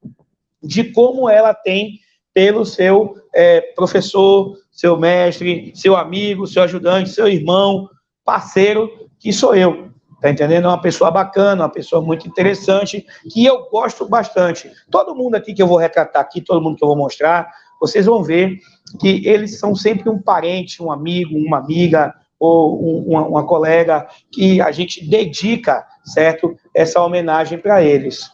de 0.62 0.86
como 0.86 1.30
ela 1.30 1.54
tem 1.54 2.00
pelo 2.34 2.66
seu 2.66 3.14
é, 3.36 3.62
professor, 3.76 4.58
seu 4.72 4.98
mestre, 4.98 5.72
seu 5.76 5.96
amigo, 5.96 6.48
seu 6.48 6.64
ajudante, 6.64 7.10
seu 7.10 7.28
irmão, 7.28 7.90
parceiro, 8.24 8.90
que 9.20 9.32
sou 9.32 9.54
eu. 9.54 9.93
Tá 10.24 10.30
entendendo? 10.30 10.64
É 10.64 10.68
uma 10.70 10.80
pessoa 10.80 11.12
bacana, 11.12 11.64
uma 11.64 11.70
pessoa 11.70 12.02
muito 12.02 12.26
interessante, 12.26 13.06
que 13.30 13.46
eu 13.46 13.70
gosto 13.70 14.08
bastante. 14.08 14.72
Todo 14.90 15.14
mundo 15.14 15.36
aqui 15.36 15.54
que 15.54 15.62
eu 15.62 15.68
vou 15.68 15.76
retratar 15.76 16.22
aqui, 16.22 16.40
todo 16.40 16.62
mundo 16.62 16.78
que 16.78 16.84
eu 16.86 16.88
vou 16.88 16.96
mostrar, 16.96 17.52
vocês 17.78 18.06
vão 18.06 18.24
ver 18.24 18.58
que 19.02 19.28
eles 19.28 19.60
são 19.60 19.76
sempre 19.76 20.10
um 20.10 20.18
parente, 20.18 20.82
um 20.82 20.94
amigo, 20.94 21.36
uma 21.36 21.58
amiga 21.58 22.16
ou 22.40 22.82
um, 22.82 23.04
uma, 23.10 23.28
uma 23.28 23.46
colega 23.46 24.08
que 24.32 24.62
a 24.62 24.72
gente 24.72 25.06
dedica, 25.06 25.86
certo? 26.06 26.56
Essa 26.74 27.02
homenagem 27.02 27.58
para 27.58 27.84
eles. 27.84 28.32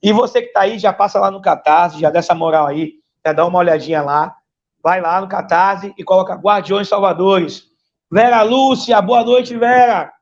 E 0.00 0.12
você 0.12 0.40
que 0.40 0.48
está 0.48 0.60
aí, 0.60 0.78
já 0.78 0.92
passa 0.92 1.18
lá 1.18 1.32
no 1.32 1.42
Catarse, 1.42 1.98
já 1.98 2.10
dessa 2.10 2.32
moral 2.32 2.68
aí, 2.68 2.92
já 3.26 3.32
dá 3.32 3.44
uma 3.44 3.58
olhadinha 3.58 4.02
lá. 4.02 4.36
Vai 4.80 5.00
lá 5.00 5.20
no 5.20 5.26
Catarse 5.26 5.92
e 5.98 6.04
coloca 6.04 6.36
Guardiões 6.36 6.86
Salvadores. 6.88 7.73
Vera 8.12 8.42
Lúcia, 8.42 9.00
boa 9.00 9.24
noite, 9.24 9.56
Vera. 9.56 10.12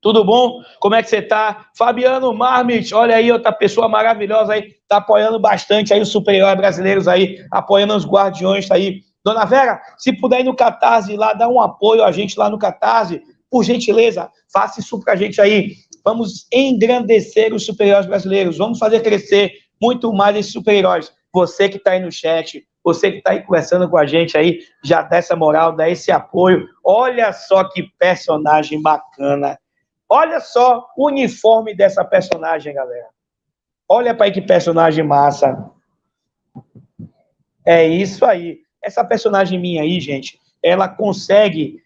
Tudo 0.00 0.24
bom? 0.24 0.62
Como 0.80 0.94
é 0.94 1.02
que 1.02 1.10
você 1.10 1.20
tá? 1.20 1.66
Fabiano 1.76 2.32
Marmit, 2.32 2.94
olha 2.94 3.14
aí, 3.14 3.30
outra 3.30 3.52
pessoa 3.52 3.88
maravilhosa 3.88 4.54
aí, 4.54 4.72
tá 4.88 4.96
apoiando 4.96 5.38
bastante 5.38 5.92
aí 5.92 6.00
os 6.00 6.08
super-heróis 6.08 6.56
brasileiros 6.56 7.06
aí, 7.06 7.44
apoiando 7.52 7.94
os 7.94 8.06
guardiões 8.06 8.70
aí. 8.70 9.02
Dona 9.22 9.44
Vera, 9.44 9.80
se 9.98 10.12
puder 10.14 10.40
ir 10.40 10.44
no 10.44 10.56
Catarse 10.56 11.14
lá, 11.16 11.34
dar 11.34 11.48
um 11.48 11.60
apoio 11.60 12.02
a 12.02 12.10
gente 12.10 12.38
lá 12.38 12.48
no 12.48 12.58
Catarse, 12.58 13.20
por 13.50 13.62
gentileza, 13.62 14.30
faça 14.50 14.80
isso 14.80 14.98
pra 15.00 15.14
gente 15.14 15.38
aí. 15.40 15.74
Vamos 16.02 16.46
engrandecer 16.50 17.52
os 17.52 17.66
super-heróis 17.66 18.06
brasileiros, 18.06 18.56
vamos 18.56 18.78
fazer 18.78 19.00
crescer 19.00 19.52
muito 19.80 20.10
mais 20.14 20.34
esses 20.34 20.52
super-heróis. 20.52 21.12
Você 21.32 21.68
que 21.68 21.78
tá 21.78 21.92
aí 21.92 22.00
no 22.00 22.10
chat, 22.10 22.64
você 22.94 23.10
que 23.10 23.18
está 23.18 23.30
aí 23.30 23.42
conversando 23.42 23.88
com 23.88 23.96
a 23.96 24.06
gente 24.06 24.36
aí, 24.36 24.60
já 24.82 25.02
dá 25.02 25.16
essa 25.16 25.36
moral, 25.36 25.76
dá 25.76 25.88
esse 25.88 26.10
apoio. 26.10 26.66
Olha 26.84 27.32
só 27.32 27.64
que 27.64 27.84
personagem 27.98 28.80
bacana. 28.80 29.58
Olha 30.08 30.40
só 30.40 30.88
o 30.96 31.06
uniforme 31.06 31.74
dessa 31.74 32.04
personagem, 32.04 32.74
galera. 32.74 33.08
Olha 33.88 34.14
para 34.14 34.26
aí 34.26 34.32
que 34.32 34.42
personagem 34.42 35.04
massa. 35.04 35.70
É 37.64 37.86
isso 37.86 38.24
aí. 38.24 38.60
Essa 38.82 39.04
personagem 39.04 39.58
minha 39.58 39.82
aí, 39.82 40.00
gente, 40.00 40.38
ela 40.62 40.88
consegue 40.88 41.82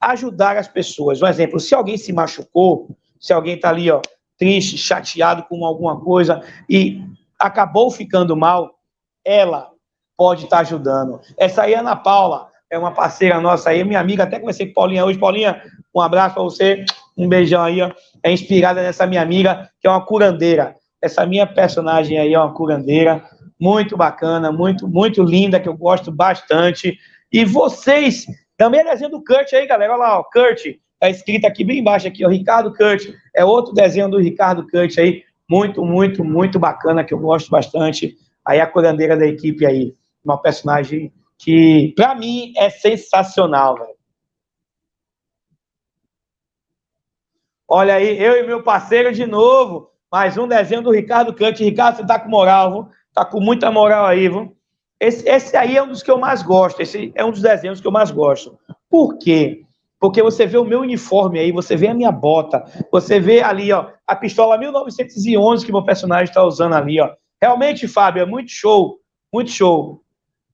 ajudar 0.00 0.56
as 0.56 0.68
pessoas. 0.68 1.20
Um 1.20 1.26
exemplo, 1.26 1.58
se 1.58 1.74
alguém 1.74 1.96
se 1.96 2.12
machucou, 2.12 2.96
se 3.20 3.32
alguém 3.32 3.56
está 3.56 3.70
ali, 3.70 3.90
ó, 3.90 4.00
triste, 4.38 4.78
chateado 4.78 5.42
com 5.44 5.64
alguma 5.64 6.00
coisa 6.00 6.40
e 6.68 7.02
acabou 7.38 7.90
ficando 7.90 8.36
mal, 8.36 8.78
ela 9.24 9.70
pode 10.18 10.44
estar 10.44 10.58
ajudando. 10.58 11.20
Essa 11.38 11.62
aí 11.62 11.74
é 11.74 11.78
Ana 11.78 11.94
Paula, 11.94 12.48
é 12.68 12.76
uma 12.76 12.90
parceira 12.90 13.40
nossa 13.40 13.70
aí, 13.70 13.84
minha 13.84 14.00
amiga, 14.00 14.24
até 14.24 14.40
comecei 14.40 14.66
com 14.66 14.74
Paulinha 14.74 15.04
hoje. 15.04 15.16
Paulinha, 15.16 15.62
um 15.94 16.00
abraço 16.00 16.34
para 16.34 16.42
você, 16.42 16.84
um 17.16 17.28
beijão 17.28 17.62
aí, 17.62 17.80
ó. 17.80 17.92
É 18.22 18.32
inspirada 18.32 18.82
nessa 18.82 19.06
minha 19.06 19.22
amiga, 19.22 19.70
que 19.80 19.86
é 19.86 19.90
uma 19.90 20.04
curandeira. 20.04 20.74
Essa 21.00 21.24
minha 21.24 21.46
personagem 21.46 22.18
aí 22.18 22.34
é 22.34 22.38
uma 22.38 22.52
curandeira, 22.52 23.22
muito 23.60 23.96
bacana, 23.96 24.50
muito, 24.50 24.88
muito 24.88 25.22
linda, 25.22 25.60
que 25.60 25.68
eu 25.68 25.76
gosto 25.76 26.10
bastante. 26.10 26.98
E 27.32 27.44
vocês, 27.44 28.26
também 28.56 28.80
é 28.80 28.84
desenho 28.84 29.12
do 29.12 29.24
Kurt 29.24 29.52
aí, 29.52 29.66
galera, 29.66 29.92
olha 29.92 30.00
lá, 30.00 30.18
ó, 30.18 30.24
Kurt, 30.24 30.64
tá 30.98 31.08
escrito 31.08 31.46
aqui 31.46 31.62
bem 31.62 31.78
embaixo 31.78 32.08
aqui, 32.08 32.26
ó, 32.26 32.28
Ricardo 32.28 32.74
Kurt, 32.74 33.08
é 33.34 33.44
outro 33.44 33.72
desenho 33.72 34.08
do 34.08 34.18
Ricardo 34.18 34.66
Kurt 34.66 34.98
aí, 34.98 35.22
muito, 35.48 35.84
muito, 35.84 36.24
muito 36.24 36.58
bacana, 36.58 37.04
que 37.04 37.14
eu 37.14 37.18
gosto 37.18 37.50
bastante. 37.50 38.16
Aí 38.44 38.60
a 38.60 38.66
curandeira 38.66 39.16
da 39.16 39.26
equipe 39.26 39.64
aí 39.64 39.94
uma 40.28 40.40
personagem 40.40 41.12
que, 41.38 41.92
para 41.96 42.14
mim, 42.14 42.52
é 42.56 42.68
sensacional, 42.68 43.76
velho. 43.76 43.98
Olha 47.66 47.94
aí, 47.94 48.18
eu 48.18 48.36
e 48.36 48.46
meu 48.46 48.62
parceiro 48.62 49.12
de 49.12 49.26
novo. 49.26 49.90
Mais 50.10 50.38
um 50.38 50.48
desenho 50.48 50.82
do 50.82 50.90
Ricardo 50.90 51.34
Cante. 51.34 51.64
Ricardo, 51.64 51.96
você 51.96 52.06
tá 52.06 52.18
com 52.18 52.28
moral, 52.28 52.72
viu? 52.72 52.88
Tá 53.12 53.24
com 53.24 53.40
muita 53.40 53.70
moral 53.70 54.06
aí, 54.06 54.28
viu? 54.28 54.56
Esse, 54.98 55.28
esse 55.28 55.56
aí 55.56 55.76
é 55.76 55.82
um 55.82 55.88
dos 55.88 56.02
que 56.02 56.10
eu 56.10 56.18
mais 56.18 56.42
gosto. 56.42 56.80
Esse 56.80 57.12
é 57.14 57.24
um 57.24 57.30
dos 57.30 57.42
desenhos 57.42 57.80
que 57.80 57.86
eu 57.86 57.92
mais 57.92 58.10
gosto. 58.10 58.58
Por 58.88 59.18
quê? 59.18 59.64
Porque 60.00 60.22
você 60.22 60.46
vê 60.46 60.56
o 60.56 60.64
meu 60.64 60.80
uniforme 60.80 61.38
aí, 61.38 61.52
você 61.52 61.76
vê 61.76 61.88
a 61.88 61.94
minha 61.94 62.12
bota, 62.12 62.64
você 62.90 63.18
vê 63.18 63.42
ali, 63.42 63.72
ó, 63.72 63.90
a 64.06 64.14
pistola 64.14 64.56
1911 64.56 65.66
que 65.66 65.72
meu 65.72 65.84
personagem 65.84 66.24
está 66.24 66.42
usando 66.42 66.74
ali, 66.74 67.00
ó. 67.00 67.10
Realmente, 67.42 67.86
Fábio, 67.88 68.22
é 68.22 68.26
muito 68.26 68.50
show, 68.50 68.98
muito 69.32 69.50
show. 69.50 70.02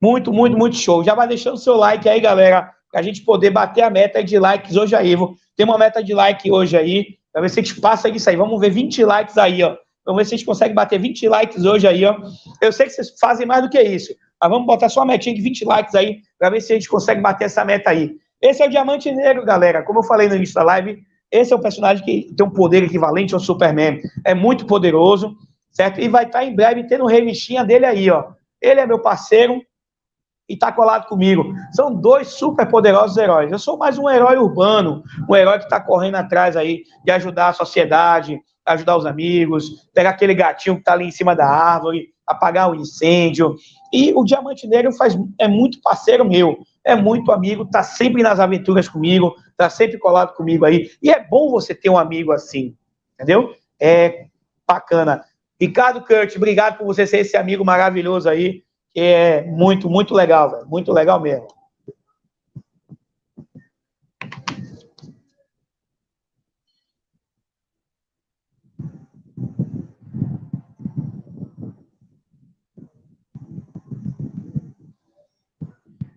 Muito, 0.04 0.30
muito, 0.30 0.54
muito 0.54 0.76
show. 0.76 1.02
Já 1.02 1.14
vai 1.14 1.26
deixando 1.26 1.56
seu 1.56 1.76
like 1.76 2.06
aí, 2.06 2.20
galera, 2.20 2.70
para 2.92 3.00
a 3.00 3.02
gente 3.02 3.22
poder 3.22 3.48
bater 3.48 3.80
a 3.80 3.88
meta 3.88 4.22
de 4.22 4.38
likes 4.38 4.76
hoje 4.76 4.94
aí. 4.94 5.16
Tem 5.56 5.64
uma 5.64 5.78
meta 5.78 6.04
de 6.04 6.12
like 6.12 6.52
hoje 6.52 6.76
aí, 6.76 7.06
para 7.32 7.40
ver 7.40 7.48
se 7.48 7.58
a 7.58 7.62
gente 7.62 7.80
passa 7.80 8.10
disso 8.10 8.28
aí. 8.28 8.36
Vamos 8.36 8.60
ver 8.60 8.68
20 8.68 9.02
likes 9.02 9.38
aí, 9.38 9.62
ó. 9.62 9.74
Vamos 10.04 10.20
ver 10.20 10.26
se 10.26 10.34
a 10.34 10.36
gente 10.36 10.44
consegue 10.44 10.74
bater 10.74 11.00
20 11.00 11.26
likes 11.26 11.64
hoje 11.64 11.88
aí, 11.88 12.04
ó. 12.04 12.18
Eu 12.60 12.70
sei 12.70 12.84
que 12.84 12.92
vocês 12.92 13.14
fazem 13.18 13.46
mais 13.46 13.62
do 13.62 13.70
que 13.70 13.80
isso, 13.80 14.14
mas 14.38 14.50
vamos 14.50 14.66
botar 14.66 14.90
só 14.90 15.00
uma 15.00 15.06
metinha 15.06 15.34
de 15.34 15.40
20 15.40 15.64
likes 15.64 15.94
aí, 15.94 16.18
para 16.38 16.50
ver 16.50 16.60
se 16.60 16.74
a 16.74 16.76
gente 16.76 16.88
consegue 16.90 17.22
bater 17.22 17.46
essa 17.46 17.64
meta 17.64 17.88
aí. 17.88 18.10
Esse 18.42 18.62
é 18.62 18.66
o 18.66 18.70
Diamante 18.70 19.10
Negro, 19.10 19.42
galera. 19.42 19.82
Como 19.82 20.00
eu 20.00 20.02
falei 20.02 20.28
no 20.28 20.36
início 20.36 20.54
da 20.54 20.64
live, 20.64 20.98
esse 21.32 21.50
é 21.50 21.56
um 21.56 21.62
personagem 21.62 22.04
que 22.04 22.30
tem 22.36 22.46
um 22.46 22.50
poder 22.50 22.82
equivalente 22.82 23.32
ao 23.32 23.40
Superman. 23.40 24.02
É 24.22 24.34
muito 24.34 24.66
poderoso, 24.66 25.34
certo? 25.70 25.98
E 25.98 26.08
vai 26.08 26.26
estar 26.26 26.44
em 26.44 26.54
breve 26.54 26.86
tendo 26.86 27.06
revistinha 27.06 27.64
dele 27.64 27.86
aí, 27.86 28.10
ó. 28.10 28.32
Ele 28.60 28.80
é 28.80 28.86
meu 28.86 28.98
parceiro, 28.98 29.62
e 30.48 30.54
está 30.54 30.70
colado 30.70 31.06
comigo. 31.06 31.54
São 31.72 31.94
dois 31.94 32.28
super 32.28 32.66
poderosos 32.68 33.16
heróis. 33.16 33.50
Eu 33.50 33.58
sou 33.58 33.76
mais 33.76 33.98
um 33.98 34.08
herói 34.08 34.36
urbano, 34.36 35.02
um 35.28 35.34
herói 35.34 35.58
que 35.58 35.64
está 35.64 35.80
correndo 35.80 36.16
atrás 36.16 36.56
aí 36.56 36.82
de 37.04 37.10
ajudar 37.10 37.48
a 37.48 37.52
sociedade, 37.52 38.38
ajudar 38.64 38.96
os 38.96 39.06
amigos, 39.06 39.88
pegar 39.92 40.10
aquele 40.10 40.34
gatinho 40.34 40.76
que 40.76 40.80
está 40.82 40.92
ali 40.92 41.06
em 41.06 41.10
cima 41.10 41.34
da 41.34 41.46
árvore, 41.46 42.08
apagar 42.26 42.70
o 42.70 42.74
incêndio. 42.74 43.54
E 43.92 44.12
o 44.14 44.24
Diamante 44.24 44.66
Negro 44.66 44.92
faz, 44.92 45.16
é 45.38 45.46
muito 45.46 45.80
parceiro 45.80 46.24
meu, 46.24 46.58
é 46.82 46.94
muito 46.94 47.32
amigo, 47.32 47.62
está 47.64 47.82
sempre 47.82 48.22
nas 48.22 48.40
aventuras 48.40 48.88
comigo, 48.88 49.34
está 49.50 49.70
sempre 49.70 49.98
colado 49.98 50.34
comigo 50.34 50.64
aí. 50.64 50.90
E 51.02 51.10
é 51.10 51.22
bom 51.22 51.50
você 51.50 51.74
ter 51.74 51.90
um 51.90 51.98
amigo 51.98 52.32
assim, 52.32 52.74
entendeu? 53.14 53.54
É 53.80 54.26
bacana. 54.66 55.24
Ricardo 55.60 56.00
Kurt, 56.00 56.34
obrigado 56.36 56.78
por 56.78 56.86
você 56.86 57.06
ser 57.06 57.18
esse 57.18 57.36
amigo 57.36 57.64
maravilhoso 57.64 58.28
aí 58.28 58.63
é 58.94 59.42
muito, 59.42 59.90
muito 59.90 60.14
legal, 60.14 60.50
velho. 60.50 60.66
Muito 60.68 60.92
legal 60.92 61.20
mesmo. 61.20 61.48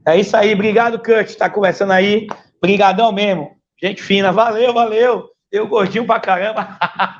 É 0.07 0.17
isso 0.17 0.37
aí, 0.37 0.53
obrigado, 0.53 0.99
Kurt, 0.99 1.35
tá 1.35 1.49
conversando 1.49 1.91
aí. 1.91 2.27
Brigadão 2.61 3.11
mesmo. 3.11 3.51
Gente 3.83 4.01
fina, 4.01 4.31
valeu, 4.31 4.73
valeu. 4.73 5.29
Eu 5.51 5.67
gordinho 5.67 6.05
pra 6.05 6.17
caramba. 6.17 6.77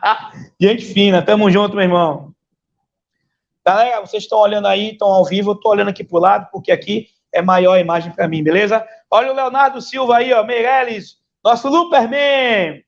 Gente 0.60 0.86
fina, 0.86 1.22
tamo 1.22 1.52
junto, 1.52 1.76
meu 1.76 1.84
irmão. 1.84 2.34
Galera, 3.68 4.00
vocês 4.00 4.24
estão 4.24 4.40
olhando 4.40 4.66
aí, 4.66 4.92
estão 4.92 5.10
ao 5.10 5.26
vivo, 5.26 5.52
eu 5.52 5.56
estou 5.56 5.74
olhando 5.74 5.90
aqui 5.90 6.02
para 6.02 6.18
o 6.18 6.22
lado, 6.22 6.48
porque 6.54 6.72
aqui 6.72 7.08
é 7.34 7.42
maior 7.42 7.74
a 7.74 7.82
imagem 7.82 8.14
para 8.14 8.26
mim, 8.26 8.42
beleza? 8.42 8.88
Olha 9.12 9.30
o 9.30 9.36
Leonardo 9.36 9.82
Silva 9.82 10.16
aí, 10.16 10.32
ó, 10.32 10.42
Meirelles, 10.42 11.18
nosso 11.44 11.68
Luperman. 11.68 12.82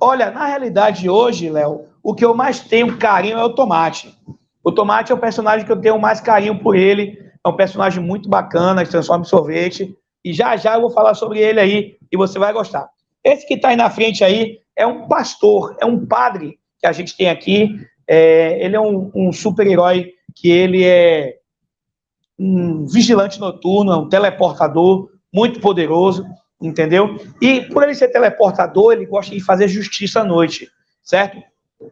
Olha, 0.00 0.30
na 0.30 0.46
realidade, 0.46 1.10
hoje, 1.10 1.50
Léo, 1.50 1.88
o 2.04 2.14
que 2.14 2.24
eu 2.24 2.32
mais 2.32 2.60
tenho 2.60 2.96
carinho 2.98 3.36
é 3.36 3.42
o 3.42 3.52
Tomate. 3.52 4.16
O 4.62 4.70
Tomate 4.70 5.10
é 5.10 5.14
o 5.16 5.18
personagem 5.18 5.66
que 5.66 5.72
eu 5.72 5.80
tenho 5.80 5.98
mais 5.98 6.20
carinho 6.20 6.56
por 6.60 6.76
ele. 6.76 7.18
É 7.44 7.48
um 7.48 7.56
personagem 7.56 8.00
muito 8.00 8.28
bacana, 8.28 8.84
que 8.84 8.92
transforma 8.92 9.24
em 9.24 9.28
sorvete. 9.28 9.92
E 10.24 10.32
já 10.32 10.56
já 10.56 10.74
eu 10.74 10.82
vou 10.82 10.90
falar 10.90 11.14
sobre 11.14 11.40
ele 11.40 11.58
aí 11.58 11.98
e 12.12 12.16
você 12.16 12.38
vai 12.38 12.52
gostar. 12.52 12.88
Esse 13.24 13.44
que 13.44 13.54
está 13.54 13.70
aí 13.70 13.76
na 13.76 13.90
frente 13.90 14.22
aí 14.22 14.60
é 14.76 14.86
um 14.86 15.08
pastor, 15.08 15.76
é 15.80 15.84
um 15.84 16.06
padre 16.06 16.60
que 16.78 16.86
a 16.86 16.92
gente 16.92 17.16
tem 17.16 17.28
aqui. 17.28 17.90
É, 18.12 18.64
ele 18.64 18.74
é 18.74 18.80
um, 18.80 19.08
um 19.14 19.32
super-herói 19.32 20.14
que 20.34 20.50
ele 20.50 20.84
é 20.84 21.36
um 22.36 22.84
vigilante 22.84 23.38
noturno, 23.38 23.92
é 23.92 23.96
um 23.96 24.08
teleportador 24.08 25.08
muito 25.32 25.60
poderoso, 25.60 26.26
entendeu? 26.60 27.16
E 27.40 27.60
por 27.60 27.84
ele 27.84 27.94
ser 27.94 28.08
teleportador, 28.08 28.94
ele 28.94 29.06
gosta 29.06 29.32
de 29.32 29.40
fazer 29.40 29.68
justiça 29.68 30.22
à 30.22 30.24
noite, 30.24 30.68
certo? 31.04 31.40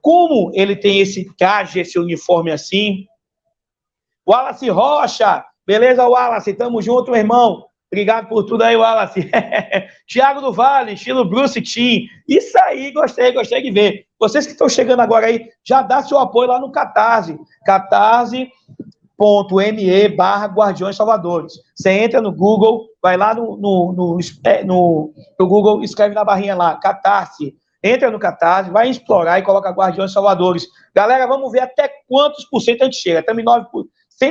Como 0.03 0.51
ele 0.55 0.75
tem 0.75 0.99
esse 0.99 1.33
traje, 1.37 1.79
esse 1.79 1.97
uniforme 2.01 2.51
assim? 2.51 3.07
Wallace 4.27 4.69
Rocha, 4.69 5.45
beleza, 5.65 6.09
Wallace? 6.09 6.53
Tamo 6.53 6.83
junto, 6.83 7.13
meu 7.13 7.21
irmão. 7.21 7.68
Obrigado 7.91 8.29
por 8.29 8.45
tudo 8.45 8.63
aí, 8.63 8.77
Wallace. 8.77 9.31
Tiago 10.07 10.43
do 10.43 10.53
Vale, 10.53 10.93
estilo 10.93 11.25
Bruce 11.25 11.61
Team. 11.63 12.03
Isso 12.29 12.59
aí, 12.65 12.93
gostei, 12.93 13.33
gostei 13.33 13.63
de 13.63 13.71
ver. 13.71 14.05
Vocês 14.21 14.45
que 14.45 14.53
estão 14.53 14.69
chegando 14.69 15.01
agora 15.01 15.27
aí, 15.27 15.49
já 15.65 15.81
dá 15.81 16.03
seu 16.03 16.19
apoio 16.19 16.49
lá 16.49 16.61
no 16.61 16.71
Catarse. 16.71 17.39
Catarse.me 17.65 18.49
barra 20.11 20.47
Guardiões 20.47 20.97
Salvadores. 20.97 21.55
Você 21.75 21.91
entra 21.91 22.21
no 22.21 22.31
Google, 22.31 22.87
vai 23.03 23.17
lá 23.17 23.35
no, 23.35 23.57
no, 23.57 23.93
no, 23.93 24.19
é, 24.45 24.63
no, 24.63 25.15
no 25.41 25.47
Google, 25.47 25.83
escreve 25.83 26.15
na 26.15 26.25
barrinha 26.25 26.55
lá, 26.55 26.77
Catarse. 26.77 27.57
Entra 27.83 28.11
no 28.11 28.19
Catarse, 28.19 28.71
vai 28.71 28.91
explorar 28.91 29.39
e 29.39 29.43
coloca 29.43 29.71
Guardiões 29.71 30.13
Salvadores. 30.13 30.67
Galera, 30.95 31.27
vamos 31.27 31.51
ver 31.51 31.61
até 31.61 31.91
quantos 32.07 32.45
por 32.45 32.61
cento 32.61 32.83
a 32.83 32.85
gente 32.85 32.99
chega. 32.99 33.21
Estamos 33.21 33.43
em 33.43 33.47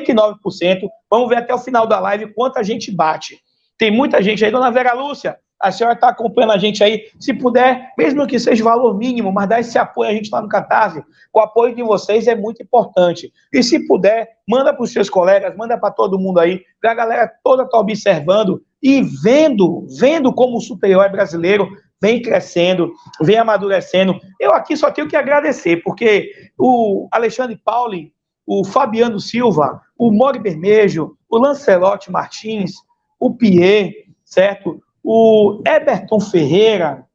109%. 0.06 0.88
Vamos 1.10 1.30
ver 1.30 1.38
até 1.38 1.56
o 1.56 1.60
final 1.60 1.88
da 1.88 2.00
live 2.00 2.34
quanto 2.36 2.58
a 2.58 2.64
gente 2.64 2.92
bate. 2.92 3.42
Tem 3.78 3.92
muita 3.92 4.22
gente 4.22 4.44
aí, 4.44 4.52
dona 4.52 4.72
Vera 4.72 4.94
Lúcia, 4.94 5.38
a 5.60 5.72
senhora 5.72 5.96
está 5.96 6.10
acompanhando 6.10 6.54
a 6.54 6.58
gente 6.58 6.84
aí. 6.84 7.10
Se 7.20 7.34
puder, 7.34 7.94
mesmo 7.98 8.28
que 8.28 8.40
seja 8.40 8.64
valor 8.64 8.96
mínimo, 8.96 9.32
mas 9.32 9.50
dá 9.50 9.60
esse 9.60 9.78
apoio 9.78 10.10
a 10.10 10.14
gente 10.14 10.30
lá 10.32 10.42
no 10.42 10.48
Catarse. 10.48 11.04
O 11.34 11.40
apoio 11.40 11.76
de 11.76 11.82
vocês 11.82 12.28
é 12.28 12.36
muito 12.36 12.62
importante. 12.62 13.32
E 13.52 13.64
se 13.64 13.86
puder, 13.88 14.30
manda 14.48 14.74
para 14.74 14.84
os 14.84 14.92
seus 14.92 15.10
colegas, 15.10 15.56
manda 15.56 15.78
para 15.78 15.92
todo 15.92 16.20
mundo 16.20 16.40
aí, 16.40 16.62
para 16.80 16.92
a 16.92 16.96
galera 16.96 17.32
toda 17.44 17.64
estar 17.64 17.78
tá 17.78 17.80
observando 17.80 18.62
e 18.82 19.02
vendo, 19.02 19.88
vendo 20.00 20.32
como 20.32 20.58
o 20.58 20.62
super-herói 20.62 21.10
brasileiro 21.10 21.68
vem 22.00 22.22
crescendo, 22.22 22.92
vem 23.22 23.38
amadurecendo. 23.38 24.20
Eu 24.40 24.54
aqui 24.54 24.78
só 24.78 24.92
tenho 24.92 25.08
que 25.08 25.16
agradecer, 25.16 25.78
porque 25.78 26.32
o 26.58 27.08
Alexandre 27.12 27.60
Pauli, 27.64 28.14
o 28.46 28.64
Fabiano 28.64 29.20
Silva, 29.20 29.82
o 29.98 30.12
Mori 30.12 30.38
Bermejo, 30.38 31.18
o 31.28 31.38
Lancelote 31.40 32.12
Martins, 32.12 32.74
o 33.20 33.34
Pierre, 33.34 33.94
certo? 34.24 34.82
O 35.04 35.62
Eberton 35.66 36.20
Ferreira, 36.20 37.08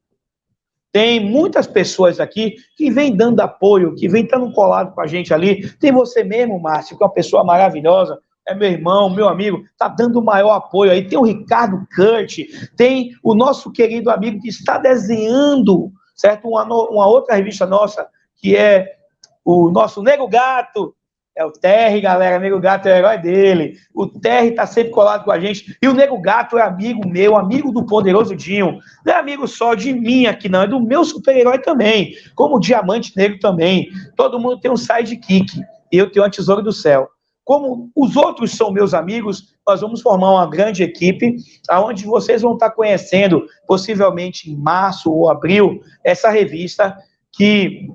tem 0.93 1.21
muitas 1.21 1.67
pessoas 1.67 2.21
aqui 2.21 2.57
que 2.77 2.91
vêm 2.91 3.17
dando 3.17 3.41
apoio, 3.41 3.95
que 3.95 4.09
vêm 4.09 4.25
estando 4.25 4.53
colado 4.53 4.95
com 4.95 5.01
a 5.01 5.07
gente 5.07 5.33
ali. 5.33 5.67
Tem 5.79 5.91
você 5.91 6.23
mesmo, 6.23 6.61
Márcio, 6.61 6.99
que 6.99 7.03
é 7.03 7.07
uma 7.07 7.13
pessoa 7.13 7.43
maravilhosa, 7.43 8.19
é 8.47 8.55
meu 8.55 8.69
irmão, 8.69 9.09
meu 9.09 9.29
amigo, 9.29 9.65
tá 9.79 9.89
dando 9.89 10.19
o 10.19 10.25
maior 10.25 10.53
apoio 10.53 10.93
aí. 10.93 11.09
Tem 11.09 11.19
o 11.19 11.25
Ricardo 11.25 11.87
Kurt, 11.95 12.41
tem 12.77 13.13
o 13.23 13.35
nosso 13.35 13.73
querido 13.73 14.11
amigo 14.11 14.41
que 14.41 14.49
está 14.49 14.77
desenhando, 14.77 15.91
certo? 16.15 16.49
Uma, 16.49 16.65
uma 16.65 17.07
outra 17.07 17.37
revista 17.37 17.67
nossa, 17.67 18.07
que 18.37 18.55
é 18.55 18.97
o 19.45 19.71
nosso 19.71 20.03
Nego 20.03 20.29
Gato, 20.29 20.95
é 21.35 21.45
o 21.45 21.51
Terry, 21.51 22.01
galera. 22.01 22.39
Nego 22.39 22.61
Gato 22.61 22.89
é 22.89 22.93
o 22.93 22.97
herói 22.97 23.19
dele. 23.19 23.79
O 23.95 24.07
Terry 24.07 24.53
tá 24.53 24.67
sempre 24.67 24.93
colado 24.93 25.25
com 25.25 25.33
a 25.33 25.41
gente. 25.41 25.77
E 25.83 25.89
o 25.89 25.95
Nego 25.95 26.21
Gato 26.21 26.59
é 26.59 26.63
amigo 26.63 27.09
meu, 27.09 27.37
amigo 27.37 27.73
do 27.73 27.85
poderoso 27.87 28.37
Dinho. 28.37 28.79
Não 29.05 29.13
é 29.13 29.17
amigo 29.17 29.49
só 29.49 29.75
de 29.75 29.93
mim 29.93 30.27
aqui, 30.27 30.49
não. 30.49 30.63
É 30.63 30.67
do 30.67 30.81
meu 30.81 31.05
super-herói 31.05 31.59
também. 31.59 32.15
Como 32.35 32.57
o 32.57 32.61
Diamante 32.61 33.17
Negro 33.17 33.39
também. 33.39 33.89
Todo 34.17 34.39
mundo 34.39 34.61
tem 34.61 34.71
um 34.71 34.77
sidekick. 34.77 35.61
Eu 35.91 36.11
tenho 36.11 36.25
a 36.25 36.31
Tesouro 36.31 36.63
do 36.63 36.73
Céu. 36.73 37.09
Como 37.45 37.91
os 37.97 38.15
outros 38.15 38.53
são 38.53 38.71
meus 38.71 38.95
amigos, 38.95 39.57
nós 39.67 39.81
vamos 39.81 40.01
formar 40.01 40.31
uma 40.31 40.47
grande 40.47 40.83
equipe, 40.83 41.37
aonde 41.69 42.05
vocês 42.05 42.43
vão 42.43 42.55
estar 42.55 42.71
conhecendo, 42.71 43.47
possivelmente 43.67 44.51
em 44.51 44.57
março 44.57 45.13
ou 45.13 45.29
abril, 45.29 45.81
essa 46.05 46.31
revista 46.31 46.97
que 47.33 47.89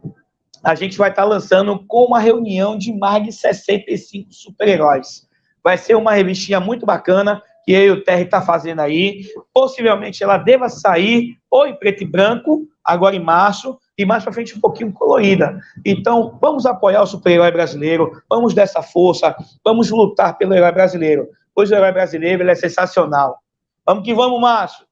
a 0.63 0.75
gente 0.75 0.97
vai 0.97 1.09
estar 1.09 1.23
lançando 1.23 1.83
com 1.87 2.05
uma 2.05 2.19
reunião 2.19 2.77
de 2.77 2.93
mais 2.93 3.23
de 3.23 3.31
65 3.31 4.33
super-heróis. 4.33 5.27
Vai 5.63 5.77
ser 5.77 5.95
uma 5.95 6.13
revistinha 6.13 6.59
muito 6.59 6.85
bacana 6.85 7.41
que 7.65 7.73
eu 7.73 7.81
e 7.81 7.91
o 7.91 8.03
Terry 8.03 8.23
está 8.23 8.41
fazendo 8.41 8.79
aí. 8.79 9.25
Possivelmente 9.53 10.23
ela 10.23 10.37
deva 10.37 10.69
sair 10.69 11.37
ou 11.51 11.67
em 11.67 11.75
preto 11.75 12.03
e 12.03 12.07
branco, 12.07 12.65
agora 12.83 13.15
em 13.15 13.23
março, 13.23 13.77
e 13.97 14.05
mais 14.05 14.23
para 14.23 14.31
frente 14.31 14.55
um 14.57 14.61
pouquinho 14.61 14.93
colorida. 14.93 15.59
Então, 15.85 16.37
vamos 16.41 16.65
apoiar 16.65 17.01
o 17.01 17.07
super-herói 17.07 17.51
brasileiro, 17.51 18.11
vamos 18.29 18.53
dessa 18.53 18.81
força, 18.81 19.35
vamos 19.63 19.91
lutar 19.91 20.37
pelo 20.37 20.53
herói 20.53 20.71
brasileiro. 20.71 21.27
Pois 21.53 21.69
o 21.69 21.75
herói 21.75 21.91
brasileiro 21.91 22.43
ele 22.43 22.51
é 22.51 22.55
sensacional. 22.55 23.39
Vamos 23.85 24.05
que 24.05 24.13
vamos, 24.13 24.39
Márcio. 24.39 24.86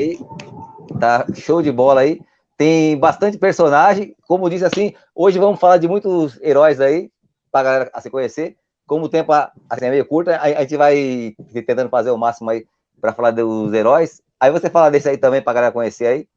E 0.00 0.18
tá 0.98 1.26
show 1.34 1.60
de 1.60 1.70
bola 1.70 2.00
aí. 2.00 2.20
Tem 2.56 2.96
bastante 2.98 3.36
personagem. 3.36 4.16
Como 4.26 4.48
disse 4.48 4.64
assim, 4.64 4.94
hoje 5.14 5.38
vamos 5.38 5.60
falar 5.60 5.76
de 5.76 5.86
muitos 5.86 6.40
heróis 6.40 6.80
aí, 6.80 7.10
para 7.52 7.60
a 7.60 7.62
galera 7.62 8.00
se 8.00 8.08
conhecer. 8.08 8.56
Como 8.86 9.04
o 9.04 9.08
tempo 9.08 9.30
assim, 9.32 9.84
é 9.84 9.90
meio 9.90 10.06
curto, 10.06 10.30
a, 10.30 10.40
a 10.40 10.60
gente 10.62 10.76
vai 10.76 11.34
tentando 11.52 11.90
fazer 11.90 12.10
o 12.10 12.16
máximo 12.16 12.48
aí 12.48 12.66
para 12.98 13.12
falar 13.12 13.30
dos 13.30 13.72
heróis. 13.74 14.22
Aí 14.40 14.50
você 14.50 14.70
fala 14.70 14.90
desse 14.90 15.08
aí 15.08 15.18
também 15.18 15.42
para 15.42 15.52
a 15.52 15.54
galera 15.54 15.72
conhecer 15.72 16.06
aí. 16.06 16.28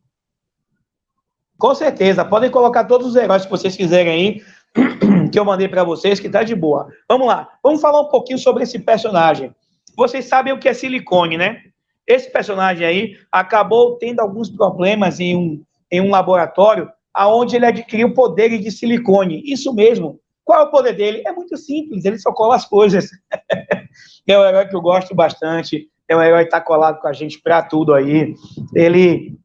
Com 1.57 1.73
certeza, 1.73 2.25
podem 2.25 2.51
colocar 2.51 2.83
todos 2.83 3.07
os 3.07 3.15
heróis 3.15 3.45
que 3.45 3.51
vocês 3.51 3.77
quiserem 3.77 4.11
aí, 4.11 4.43
que 5.31 5.39
eu 5.39 5.45
mandei 5.45 5.69
para 5.69 5.85
vocês, 5.85 6.19
que 6.19 6.29
tá 6.29 6.43
de 6.43 6.53
boa. 6.53 6.89
Vamos 7.07 7.27
lá, 7.27 7.47
vamos 7.63 7.79
falar 7.79 8.01
um 8.01 8.09
pouquinho 8.09 8.37
sobre 8.37 8.63
esse 8.63 8.77
personagem. 8.79 9.55
Vocês 9.95 10.25
sabem 10.25 10.51
o 10.51 10.59
que 10.59 10.67
é 10.67 10.73
silicone, 10.73 11.37
né? 11.37 11.61
Esse 12.07 12.31
personagem 12.31 12.85
aí 12.85 13.17
acabou 13.31 13.97
tendo 13.97 14.19
alguns 14.19 14.49
problemas 14.49 15.19
em 15.19 15.35
um, 15.35 15.63
em 15.91 16.01
um 16.01 16.09
laboratório 16.09 16.89
aonde 17.13 17.55
ele 17.55 17.65
adquiriu 17.65 18.13
poderes 18.13 18.61
de 18.61 18.71
silicone. 18.71 19.41
Isso 19.45 19.73
mesmo. 19.73 20.19
Qual 20.43 20.59
é 20.59 20.63
o 20.63 20.71
poder 20.71 20.93
dele? 20.93 21.23
É 21.25 21.31
muito 21.31 21.55
simples, 21.55 22.03
ele 22.03 22.19
só 22.19 22.31
cola 22.33 22.55
as 22.55 22.65
coisas. 22.65 23.09
é 24.27 24.37
um 24.37 24.43
herói 24.43 24.67
que 24.67 24.75
eu 24.75 24.81
gosto 24.81 25.15
bastante, 25.15 25.87
é 26.07 26.17
um 26.17 26.21
herói 26.21 26.41
que 26.41 26.47
está 26.47 26.59
colado 26.59 26.99
com 26.99 27.07
a 27.07 27.13
gente 27.13 27.39
para 27.39 27.61
tudo 27.61 27.93
aí. 27.93 28.35
Ele 28.75 29.37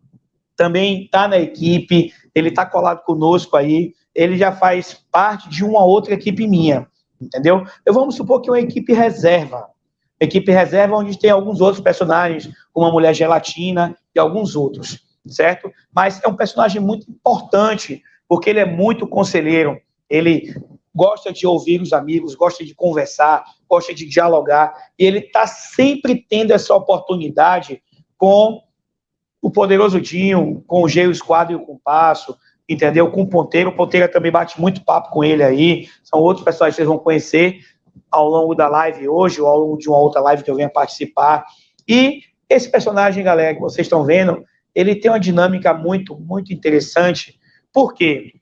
também 0.57 1.05
está 1.05 1.29
na 1.29 1.39
equipe, 1.39 2.13
ele 2.35 2.49
está 2.49 2.67
colado 2.67 3.05
conosco 3.05 3.57
aí, 3.57 3.93
ele 4.13 4.37
já 4.37 4.51
faz 4.51 4.95
parte 5.13 5.49
de 5.49 5.65
uma 5.65 5.85
outra 5.85 6.15
equipe 6.15 6.49
minha, 6.49 6.89
entendeu? 7.21 7.65
Eu 7.87 7.95
vamos 7.95 8.17
supor 8.17 8.41
que 8.41 8.49
é 8.49 8.53
uma 8.53 8.61
equipe 8.61 8.93
reserva 8.93 9.69
equipe 10.21 10.51
reserva, 10.51 10.97
onde 10.97 11.19
tem 11.19 11.31
alguns 11.31 11.61
outros 11.61 11.83
personagens, 11.83 12.51
como 12.73 12.87
a 12.87 12.93
Mulher 12.93 13.15
Gelatina 13.15 13.97
e 14.15 14.19
alguns 14.19 14.57
outros, 14.57 15.05
certo? 15.27 15.71
Mas 15.95 16.21
é 16.23 16.29
um 16.29 16.37
personagem 16.37 16.81
muito 16.81 17.11
importante, 17.11 18.03
porque 18.29 18.51
ele 18.51 18.61
é 18.61 18.65
muito 18.65 19.07
conselheiro, 19.07 19.81
ele 20.09 20.55
gosta 20.95 21.33
de 21.33 21.47
ouvir 21.47 21.81
os 21.81 21.93
amigos, 21.93 22.35
gosta 22.35 22.65
de 22.65 22.75
conversar, 22.75 23.45
gosta 23.69 23.95
de 23.95 24.05
dialogar, 24.07 24.75
e 24.99 25.05
ele 25.05 25.21
está 25.21 25.47
sempre 25.47 26.27
tendo 26.29 26.53
essa 26.53 26.75
oportunidade 26.75 27.81
com 28.17 28.61
o 29.41 29.51
poderoso 29.51 30.01
Dinho, 30.01 30.65
com 30.67 30.83
o 30.83 30.89
Geo 30.89 31.13
Esquadro 31.13 31.53
e 31.53 31.57
o 31.57 31.65
Compasso, 31.65 32.37
entendeu? 32.69 33.11
Com 33.11 33.23
o 33.23 33.29
Ponteiro, 33.29 33.71
o 33.71 33.77
Ponteiro 33.77 34.11
também 34.11 34.33
bate 34.33 34.61
muito 34.61 34.85
papo 34.85 35.11
com 35.11 35.23
ele 35.23 35.45
aí, 35.45 35.89
são 36.03 36.19
outros 36.19 36.45
personagens 36.45 36.75
que 36.75 36.83
vocês 36.83 36.89
vão 36.89 36.99
conhecer, 36.99 37.61
ao 38.11 38.29
longo 38.29 38.55
da 38.55 38.69
live 38.69 39.09
hoje, 39.09 39.41
ou 39.41 39.49
ao 39.49 39.59
longo 39.59 39.79
de 39.79 39.89
uma 39.89 39.99
outra 39.99 40.21
live 40.21 40.43
que 40.43 40.51
eu 40.51 40.57
venha 40.57 40.71
participar. 40.71 41.45
E 41.87 42.23
esse 42.49 42.71
personagem, 42.71 43.23
galera, 43.23 43.55
que 43.55 43.61
vocês 43.61 43.87
estão 43.87 44.05
vendo, 44.05 44.45
ele 44.75 44.95
tem 44.95 45.11
uma 45.11 45.21
dinâmica 45.21 45.75
muito, 45.75 46.19
muito 46.19 46.53
interessante. 46.53 47.39
Por 47.73 47.95
quê? 47.95 48.35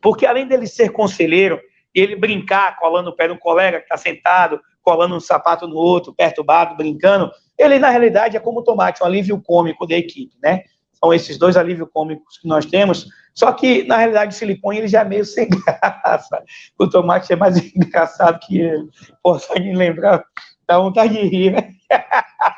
Porque 0.00 0.26
além 0.26 0.46
dele 0.46 0.66
ser 0.66 0.90
conselheiro, 0.90 1.60
ele 1.94 2.16
brincar, 2.16 2.78
colando 2.78 3.10
o 3.10 3.16
pé 3.16 3.28
no 3.28 3.38
colega 3.38 3.78
que 3.78 3.84
está 3.84 3.96
sentado, 3.96 4.60
colando 4.82 5.14
um 5.16 5.20
sapato 5.20 5.66
no 5.66 5.76
outro, 5.76 6.14
perturbado, 6.14 6.76
brincando, 6.76 7.30
ele 7.56 7.78
na 7.78 7.88
realidade 7.88 8.36
é 8.36 8.40
como 8.40 8.60
o 8.60 8.64
Tomate, 8.64 9.02
um 9.02 9.06
alívio 9.06 9.40
cômico 9.40 9.86
da 9.86 9.96
equipe, 9.96 10.36
né? 10.42 10.64
São 10.94 11.12
esses 11.12 11.36
dois 11.36 11.56
alívios 11.56 11.88
cômicos 11.92 12.38
que 12.38 12.48
nós 12.48 12.64
temos, 12.64 13.08
só 13.34 13.52
que, 13.52 13.82
na 13.84 13.96
realidade, 13.96 14.34
o 14.34 14.38
silicone 14.38 14.78
ele 14.78 14.88
já 14.88 15.00
é 15.00 15.04
meio 15.04 15.24
sem 15.24 15.48
graça. 15.50 16.42
O 16.78 16.88
tomate 16.88 17.32
é 17.32 17.36
mais 17.36 17.56
engraçado 17.74 18.38
que 18.38 18.60
ele. 18.60 18.88
Pô, 19.22 19.38
só 19.38 19.54
de 19.54 19.72
lembrar, 19.72 20.24
dá 20.66 20.78
vontade 20.78 21.14
de 21.14 21.26
rir, 21.26 21.52
né? 21.52 21.74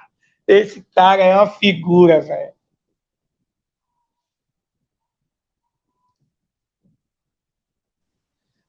Esse 0.47 0.87
cara 0.95 1.25
é 1.25 1.35
uma 1.35 1.49
figura, 1.49 2.21
velho. 2.21 2.55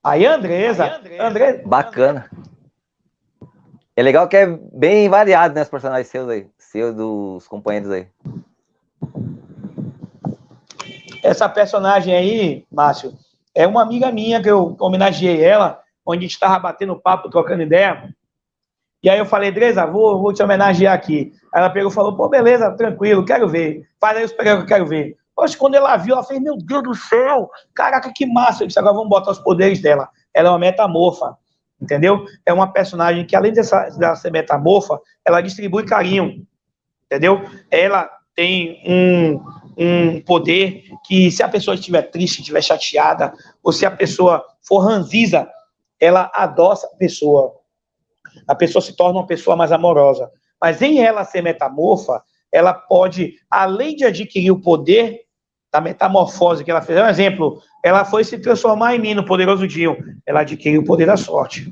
Aí, 0.04 0.26
Andresa. 0.26 0.86
Aí, 0.86 0.90
Andresa. 0.92 1.24
Andresa. 1.24 1.64
Bacana. 1.68 2.30
É 3.96 4.02
legal 4.02 4.28
que 4.30 4.38
é 4.38 4.46
bem 4.46 5.10
variado, 5.10 5.54
né, 5.54 5.64
os 5.64 5.70
personagens 5.70 6.08
seus 6.08 6.30
aí. 6.30 6.48
Seus 6.58 6.96
dos 6.96 7.48
companheiros 7.48 7.92
aí. 7.92 8.08
Essa 11.28 11.50
personagem 11.50 12.16
aí, 12.16 12.66
Márcio, 12.72 13.14
é 13.54 13.68
uma 13.68 13.82
amiga 13.82 14.10
minha 14.14 14.42
que 14.42 14.50
eu 14.50 14.78
homenageei 14.80 15.44
ela, 15.44 15.82
onde 16.06 16.20
a 16.20 16.22
gente 16.22 16.32
estava 16.32 16.58
batendo 16.58 16.96
papo, 16.96 17.30
trocando 17.30 17.64
ideia. 17.64 18.16
E 19.04 19.10
aí 19.10 19.20
eu 19.20 19.26
falei, 19.26 19.52
Dresa, 19.52 19.86
vou, 19.86 20.22
vou 20.22 20.32
te 20.32 20.42
homenagear 20.42 20.94
aqui. 20.94 21.34
Ela 21.54 21.70
pegou 21.70 21.92
e 21.92 21.94
falou, 21.94 22.16
pô, 22.16 22.30
beleza, 22.30 22.72
tranquilo, 22.78 23.26
quero 23.26 23.50
ver. 23.50 23.86
Faz 24.00 24.16
aí 24.16 24.24
os 24.24 24.32
pregos 24.32 24.60
que 24.60 24.64
eu 24.64 24.78
quero 24.78 24.88
ver. 24.88 25.18
Poxa, 25.36 25.58
quando 25.58 25.76
ela 25.76 25.98
viu, 25.98 26.14
ela 26.14 26.24
fez, 26.24 26.42
meu 26.42 26.58
Deus 26.58 26.84
do 26.84 26.96
céu, 26.96 27.52
caraca, 27.76 28.10
que 28.16 28.26
massa. 28.26 28.64
Eu 28.64 28.68
disse, 28.68 28.80
agora 28.80 28.96
vamos 28.96 29.10
botar 29.10 29.32
os 29.32 29.40
poderes 29.40 29.82
dela. 29.82 30.08
Ela 30.34 30.48
é 30.48 30.52
uma 30.52 30.60
metamorfa. 30.60 31.38
entendeu? 31.82 32.24
É 32.46 32.54
uma 32.54 32.72
personagem 32.72 33.26
que, 33.26 33.36
além 33.36 33.52
dessa, 33.52 33.90
dessa 33.90 34.16
ser 34.16 34.32
metamorfa, 34.32 34.98
ela 35.26 35.42
distribui 35.42 35.84
carinho, 35.84 36.48
entendeu? 37.06 37.44
Ela 37.70 38.10
tem 38.34 38.82
um, 38.88 39.44
um 39.78 40.20
poder 40.22 40.84
que, 41.06 41.30
se 41.30 41.44
a 41.44 41.48
pessoa 41.48 41.76
estiver 41.76 42.02
triste, 42.04 42.40
estiver 42.40 42.62
chateada, 42.64 43.32
ou 43.64 43.72
se 43.72 43.86
a 43.86 43.92
pessoa 43.92 44.44
for 44.62 44.80
ranziza, 44.80 45.48
ela 46.00 46.32
adoça 46.34 46.88
a 46.88 46.98
pessoa. 46.98 47.54
A 48.48 48.56
pessoa 48.56 48.82
se 48.82 48.96
torna 48.96 49.20
uma 49.20 49.28
pessoa 49.28 49.56
mais 49.56 49.72
amorosa. 49.72 50.32
Mas 50.60 50.82
em 50.82 51.00
ela 51.00 51.24
ser 51.24 51.44
metamorfa, 51.44 52.24
ela 52.52 52.74
pode, 52.74 53.36
além 53.50 53.96
de 53.96 54.06
adquirir 54.06 54.52
o 54.52 54.62
poder 54.62 55.22
da 55.72 55.80
metamorfose 55.80 56.64
que 56.64 56.72
ela 56.72 56.82
fez, 56.82 57.00
um 57.00 57.08
exemplo, 57.08 57.62
ela 57.84 58.04
foi 58.04 58.24
se 58.24 58.40
transformar 58.40 58.96
em 58.96 59.00
mim, 59.00 59.14
no 59.14 59.26
poderoso 59.26 59.68
Dio, 59.68 59.96
ela 60.26 60.42
adquiriu 60.42 60.82
o 60.82 60.86
poder 60.86 61.06
da 61.06 61.18
sorte. 61.18 61.72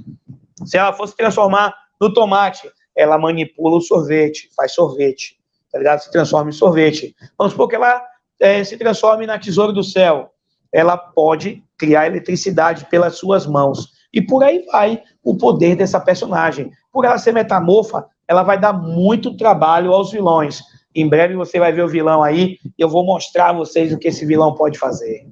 Se 0.66 0.78
ela 0.78 0.94
fosse 0.94 1.16
transformar 1.16 1.74
no 2.00 2.14
tomate, 2.14 2.70
ela 2.96 3.18
manipula 3.18 3.78
o 3.78 3.82
sorvete, 3.82 4.50
faz 4.56 4.74
sorvete, 4.74 5.38
tá 5.76 5.80
ligado? 5.80 6.00
Se 6.00 6.10
transforma 6.10 6.50
em 6.50 6.54
sorvete. 6.54 7.14
Vamos 7.38 7.52
supor 7.52 7.68
que 7.68 7.76
ela 7.76 8.02
é, 8.40 8.64
se 8.64 8.78
transforme 8.78 9.28
na 9.28 9.38
tesoura 9.38 9.74
do 9.74 9.84
céu. 9.84 10.32
Ela 10.72 10.96
pode 10.96 11.62
criar 11.78 12.08
eletricidade 12.08 12.86
pelas 12.86 13.18
suas 13.18 13.46
mãos. 13.46 13.90
E 14.14 14.22
por 14.22 14.42
aí 14.42 14.66
vai 14.72 15.04
o 15.22 15.36
poder 15.36 15.76
dessa 15.76 16.00
personagem. 16.00 16.72
Por 16.94 17.04
ela 17.04 17.18
ser 17.18 17.34
metamorfa, 17.34 18.06
ela 18.26 18.42
vai 18.42 18.58
dar 18.58 18.72
muito 18.72 19.36
trabalho 19.36 19.92
aos 19.92 20.14
vilões. 20.14 20.62
Em 20.96 21.10
breve 21.10 21.36
você 21.36 21.60
vai 21.60 21.74
ver 21.74 21.84
o 21.84 21.90
vilão 21.90 22.24
aí 22.24 22.58
e 22.78 22.82
eu 22.82 22.88
vou 22.88 23.06
mostrar 23.06 23.50
a 23.50 23.54
vocês 23.54 23.92
o 23.92 24.00
que 24.00 24.08
esse 24.08 24.26
vilão 24.26 24.56
pode 24.56 24.80
fazer. 24.80 25.28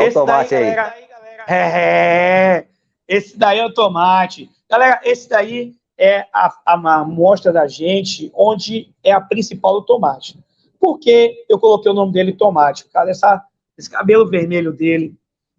Esse 0.00 0.14
tomate 0.14 0.50
daí, 0.50 0.64
aí. 0.64 0.74
Galera, 0.74 1.44
é, 1.48 2.66
esse 3.08 3.38
daí 3.38 3.58
é 3.58 3.66
o 3.66 3.72
tomate. 3.72 4.50
Galera, 4.68 5.00
esse 5.04 5.28
daí 5.28 5.74
é 5.98 6.26
a, 6.32 6.52
amostra 6.66 7.52
da 7.52 7.66
gente, 7.66 8.30
onde 8.34 8.92
é 9.02 9.12
a 9.12 9.20
principal 9.20 9.74
do 9.74 9.86
tomate. 9.86 10.38
Por 10.78 10.98
que 10.98 11.44
eu 11.48 11.58
coloquei 11.58 11.90
o 11.90 11.94
nome 11.94 12.12
dele 12.12 12.32
tomate? 12.32 12.84
Por 12.84 12.92
causa 12.92 13.06
dessa, 13.08 13.44
desse 13.76 13.90
cabelo 13.90 14.28
vermelho 14.28 14.72
dele. 14.72 15.14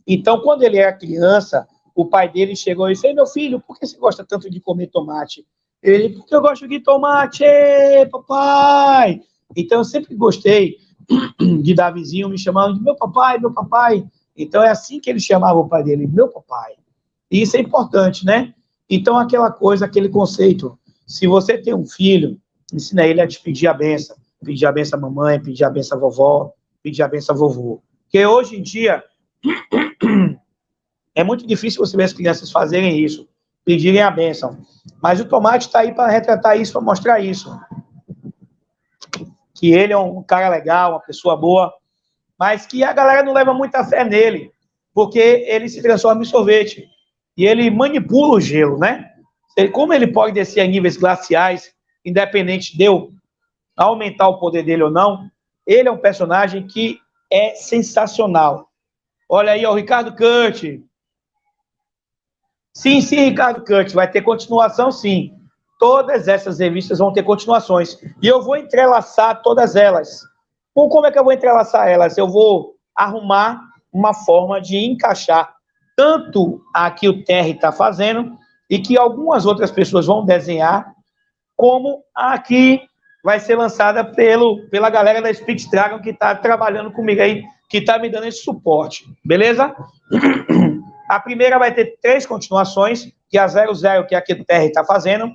Então, 0.05 0.41
quando 0.41 0.63
ele 0.63 0.77
era 0.77 0.93
criança, 0.93 1.67
o 1.95 2.05
pai 2.05 2.29
dele 2.29 2.55
chegou 2.55 2.89
e 2.89 2.93
disse: 2.93 3.11
Meu 3.13 3.25
filho, 3.25 3.59
por 3.59 3.79
que 3.79 3.87
você 3.87 3.97
gosta 3.97 4.23
tanto 4.23 4.49
de 4.49 4.59
comer 4.59 4.87
tomate? 4.87 5.45
Ele, 5.81 6.09
porque 6.09 6.35
eu 6.35 6.41
gosto 6.41 6.67
de 6.67 6.79
tomate, 6.79 7.43
papai. 8.11 9.21
Então, 9.55 9.79
eu 9.79 9.85
sempre 9.85 10.15
gostei 10.15 10.77
de 11.63 11.73
Davizinho 11.73 12.29
me 12.29 12.37
chamando 12.37 12.75
de 12.75 12.83
meu 12.83 12.95
papai, 12.95 13.39
meu 13.39 13.53
papai. 13.53 14.05
Então 14.35 14.61
é 14.61 14.69
assim 14.69 14.99
que 14.99 15.09
ele 15.09 15.19
chamava 15.19 15.57
o 15.57 15.67
pai 15.67 15.83
dele, 15.83 16.05
meu 16.05 16.27
papai. 16.27 16.75
E 17.29 17.41
isso 17.41 17.57
é 17.57 17.59
importante, 17.59 18.25
né? 18.25 18.53
Então 18.89 19.17
aquela 19.17 19.51
coisa, 19.51 19.85
aquele 19.85 20.09
conceito. 20.09 20.77
Se 21.05 21.27
você 21.27 21.57
tem 21.57 21.73
um 21.73 21.85
filho, 21.85 22.39
ensina 22.73 23.05
ele 23.05 23.21
a 23.21 23.27
te 23.27 23.39
pedir 23.41 23.67
a 23.67 23.73
benção. 23.73 24.15
Pedir 24.43 24.65
a 24.65 24.71
benção 24.71 24.99
à 24.99 25.01
mamãe, 25.01 25.41
pedir 25.41 25.63
a 25.63 25.69
benção 25.69 25.97
à 25.97 26.01
vovó, 26.01 26.53
pedir 26.81 27.03
a 27.03 27.07
benção 27.07 27.35
à 27.35 27.37
vovô. 27.37 27.81
Porque 28.03 28.25
hoje 28.25 28.55
em 28.55 28.61
dia 28.61 29.03
é 31.15 31.23
muito 31.23 31.45
difícil 31.45 31.85
você 31.85 31.97
ver 31.97 32.03
as 32.03 32.13
crianças 32.13 32.51
fazerem 32.51 33.03
isso, 33.03 33.27
pedirem 33.65 34.01
a 34.01 34.11
benção. 34.11 34.57
Mas 35.01 35.19
o 35.19 35.25
tomate 35.25 35.67
está 35.67 35.79
aí 35.79 35.93
para 35.93 36.09
retratar 36.09 36.59
isso, 36.59 36.71
para 36.71 36.81
mostrar 36.81 37.19
isso. 37.19 37.59
Que 39.53 39.71
ele 39.71 39.91
é 39.91 39.97
um 39.97 40.23
cara 40.23 40.49
legal, 40.49 40.91
uma 40.91 40.99
pessoa 40.99 41.35
boa, 41.35 41.73
mas 42.39 42.65
que 42.65 42.83
a 42.83 42.93
galera 42.93 43.23
não 43.23 43.33
leva 43.33 43.53
muita 43.53 43.83
fé 43.83 44.03
nele, 44.03 44.51
porque 44.93 45.19
ele 45.19 45.67
se 45.67 45.81
transforma 45.81 46.21
em 46.21 46.25
sorvete 46.25 46.87
e 47.37 47.45
ele 47.45 47.69
manipula 47.69 48.35
o 48.35 48.41
gelo, 48.41 48.79
né? 48.79 49.11
Como 49.71 49.93
ele 49.93 50.07
pode 50.07 50.33
descer 50.33 50.61
a 50.61 50.67
níveis 50.67 50.97
glaciais, 50.97 51.71
independente 52.03 52.75
de 52.75 52.83
eu 52.83 53.11
aumentar 53.75 54.27
o 54.27 54.39
poder 54.39 54.63
dele 54.63 54.83
ou 54.83 54.91
não, 54.91 55.29
ele 55.65 55.87
é 55.87 55.91
um 55.91 55.99
personagem 55.99 56.65
que 56.65 56.99
é 57.31 57.53
sensacional. 57.55 58.69
Olha 59.29 59.51
aí, 59.51 59.65
o 59.65 59.73
Ricardo 59.73 60.15
Kant. 60.15 60.83
Sim, 62.73 63.01
sim, 63.01 63.25
Ricardo 63.25 63.63
Kant, 63.63 63.93
vai 63.93 64.09
ter 64.09 64.21
continuação, 64.21 64.91
sim. 64.91 65.33
Todas 65.79 66.27
essas 66.27 66.59
revistas 66.59 66.99
vão 66.99 67.13
ter 67.13 67.23
continuações. 67.23 67.99
E 68.21 68.27
eu 68.27 68.41
vou 68.41 68.55
entrelaçar 68.55 69.41
todas 69.43 69.75
elas. 69.75 70.21
Como 70.73 71.05
é 71.05 71.11
que 71.11 71.19
eu 71.19 71.23
vou 71.23 71.33
entrelaçar 71.33 71.87
elas? 71.87 72.17
Eu 72.17 72.27
vou 72.27 72.75
arrumar 72.95 73.61
uma 73.91 74.13
forma 74.13 74.61
de 74.61 74.77
encaixar 74.77 75.56
tanto 75.97 76.61
a 76.71 76.91
que 76.91 77.09
o 77.09 77.23
Terry 77.23 77.51
está 77.51 77.71
fazendo 77.71 78.37
e 78.69 78.77
que 78.77 78.95
algumas 78.95 79.47
outras 79.47 79.71
pessoas 79.71 80.05
vão 80.05 80.23
desenhar, 80.23 80.93
como 81.55 82.03
a 82.15 82.37
que 82.37 82.83
vai 83.23 83.39
ser 83.39 83.55
lançada 83.55 84.05
pelo, 84.05 84.69
pela 84.69 84.91
galera 84.91 85.21
da 85.21 85.33
Speed 85.33 85.65
Dragon 85.71 85.99
que 85.99 86.11
está 86.11 86.35
trabalhando 86.35 86.91
comigo 86.91 87.19
aí, 87.19 87.43
que 87.67 87.79
está 87.79 87.97
me 87.97 88.09
dando 88.09 88.27
esse 88.27 88.43
suporte, 88.43 89.05
beleza? 89.25 89.75
A 91.09 91.19
primeira 91.19 91.57
vai 91.57 91.73
ter 91.73 91.97
três 92.01 92.25
continuações, 92.25 93.07
que 93.29 93.37
é 93.37 93.41
a 93.41 93.47
00, 93.47 94.05
que 94.05 94.13
é 94.13 94.17
a 94.17 94.21
que 94.21 94.33
o 94.33 94.43
Terry 94.43 94.67
está 94.67 94.83
fazendo, 94.83 95.31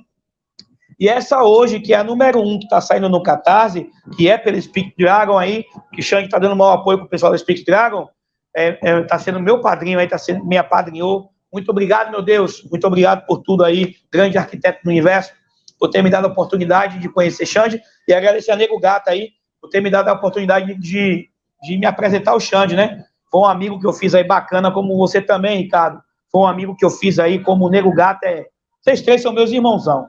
e 0.99 1.09
essa 1.09 1.43
hoje, 1.43 1.79
que 1.79 1.93
é 1.93 1.97
a 1.97 2.03
número 2.03 2.39
um, 2.39 2.59
que 2.59 2.65
está 2.65 2.79
saindo 2.79 3.09
no 3.09 3.23
Catarse, 3.23 3.89
que 4.15 4.29
é 4.29 4.37
pelo 4.37 4.61
Speak 4.61 4.93
Dragon 4.97 5.35
aí, 5.35 5.65
que 5.91 5.99
o 5.99 6.03
Xande 6.03 6.25
está 6.25 6.37
dando 6.37 6.55
maior 6.55 6.73
apoio 6.73 6.99
para 6.99 7.07
o 7.07 7.09
pessoal 7.09 7.31
do 7.31 7.37
Speak 7.39 7.65
Dragon, 7.65 8.07
está 8.55 8.61
é, 8.61 8.77
é, 8.81 9.03
tá 9.03 9.17
sendo 9.17 9.39
meu 9.39 9.59
padrinho 9.59 9.99
aí, 9.99 10.05
está 10.05 10.17
sendo 10.17 10.45
me 10.45 10.57
apadrinhou. 10.57 11.29
Muito 11.51 11.69
obrigado, 11.69 12.11
meu 12.11 12.21
Deus. 12.21 12.63
Muito 12.69 12.85
obrigado 12.85 13.25
por 13.25 13.39
tudo 13.39 13.63
aí, 13.63 13.95
grande 14.11 14.37
arquiteto 14.37 14.83
do 14.83 14.89
universo, 14.89 15.31
por 15.79 15.89
ter 15.89 16.01
me 16.01 16.09
dado 16.09 16.25
a 16.25 16.29
oportunidade 16.29 16.99
de 16.99 17.09
conhecer 17.09 17.45
Xande. 17.45 17.81
E 18.07 18.13
agradecer 18.13 18.51
a 18.51 18.55
Nego 18.55 18.79
Gata 18.79 19.11
aí, 19.11 19.31
por 19.61 19.69
ter 19.69 19.81
me 19.81 19.89
dado 19.89 20.09
a 20.09 20.13
oportunidade 20.13 20.73
de, 20.75 21.29
de 21.61 21.77
me 21.77 21.85
apresentar 21.85 22.31
ao 22.31 22.39
Xande, 22.39 22.75
né? 22.75 23.03
Foi 23.31 23.41
um 23.41 23.45
amigo 23.45 23.79
que 23.79 23.87
eu 23.87 23.93
fiz 23.93 24.13
aí 24.13 24.23
bacana, 24.23 24.71
como 24.71 24.95
você 24.95 25.21
também, 25.21 25.57
Ricardo. 25.57 26.01
Foi 26.31 26.41
um 26.41 26.47
amigo 26.47 26.75
que 26.75 26.85
eu 26.85 26.89
fiz 26.89 27.19
aí, 27.19 27.39
como 27.39 27.65
o 27.65 27.69
Nego 27.69 27.93
Gata 27.93 28.27
é. 28.27 28.45
Vocês 28.81 29.01
três 29.01 29.21
são 29.21 29.33
meus 29.33 29.51
irmãozão. 29.51 30.07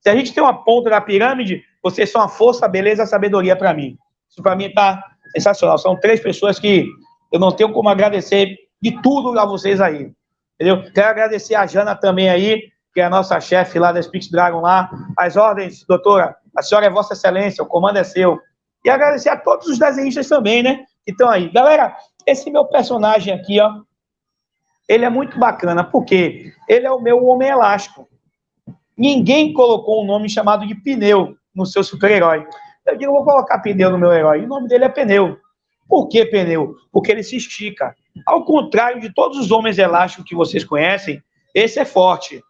Se 0.00 0.10
a 0.10 0.14
gente 0.14 0.32
tem 0.32 0.42
uma 0.42 0.64
ponta 0.64 0.90
da 0.90 1.00
pirâmide, 1.00 1.62
vocês 1.82 2.10
são 2.10 2.20
a 2.20 2.28
força, 2.28 2.66
a 2.66 2.68
beleza, 2.68 3.02
a 3.02 3.06
sabedoria 3.06 3.56
para 3.56 3.72
mim. 3.72 3.96
Isso 4.28 4.42
para 4.42 4.56
mim 4.56 4.72
tá 4.72 5.02
sensacional. 5.32 5.78
São 5.78 5.98
três 5.98 6.20
pessoas 6.20 6.58
que 6.58 6.86
eu 7.36 7.40
não 7.40 7.52
tenho 7.52 7.72
como 7.72 7.88
agradecer 7.88 8.56
de 8.80 9.00
tudo 9.02 9.38
a 9.38 9.44
vocês 9.44 9.80
aí. 9.80 10.12
Entendeu? 10.54 10.90
Quero 10.92 11.08
agradecer 11.08 11.54
a 11.54 11.66
Jana 11.66 11.94
também 11.94 12.28
aí, 12.28 12.62
que 12.94 13.00
é 13.00 13.04
a 13.04 13.10
nossa 13.10 13.38
chefe 13.40 13.78
lá 13.78 13.92
da 13.92 14.02
Speech 14.02 14.30
Dragon 14.30 14.60
lá. 14.60 14.90
As 15.18 15.36
ordens, 15.36 15.84
doutora, 15.86 16.34
a 16.56 16.62
senhora 16.62 16.86
é 16.86 16.90
vossa 16.90 17.12
excelência, 17.12 17.62
o 17.62 17.66
comando 17.66 17.98
é 17.98 18.04
seu. 18.04 18.40
E 18.84 18.88
agradecer 18.88 19.28
a 19.28 19.36
todos 19.36 19.68
os 19.68 19.78
desenhistas 19.78 20.28
também, 20.28 20.62
né? 20.62 20.84
Que 21.04 21.12
estão 21.12 21.28
aí. 21.28 21.50
Galera, 21.50 21.94
esse 22.26 22.50
meu 22.50 22.64
personagem 22.64 23.34
aqui, 23.34 23.60
ó, 23.60 23.70
ele 24.88 25.04
é 25.04 25.10
muito 25.10 25.38
bacana, 25.38 25.84
porque 25.84 26.52
ele 26.68 26.86
é 26.86 26.90
o 26.90 27.00
meu 27.00 27.24
homem 27.26 27.48
elástico. 27.48 28.08
Ninguém 28.96 29.52
colocou 29.52 30.02
um 30.02 30.06
nome 30.06 30.30
chamado 30.30 30.66
de 30.66 30.74
pneu 30.74 31.36
no 31.54 31.66
seu 31.66 31.84
super-herói. 31.84 32.46
Eu 32.86 32.96
digo, 32.96 33.12
vou 33.12 33.24
colocar 33.24 33.58
pneu 33.58 33.90
no 33.90 33.98
meu 33.98 34.12
herói. 34.12 34.44
o 34.44 34.48
nome 34.48 34.68
dele 34.68 34.84
é 34.84 34.88
pneu. 34.88 35.36
Por 35.88 36.08
que 36.08 36.24
pneu? 36.26 36.74
Porque 36.92 37.12
ele 37.12 37.22
se 37.22 37.36
estica. 37.36 37.94
Ao 38.24 38.44
contrário 38.44 39.00
de 39.00 39.12
todos 39.12 39.38
os 39.38 39.50
homens 39.50 39.78
elásticos 39.78 40.28
que 40.28 40.34
vocês 40.34 40.64
conhecem, 40.64 41.22
esse 41.54 41.78
é 41.78 41.84
forte. 41.84 42.42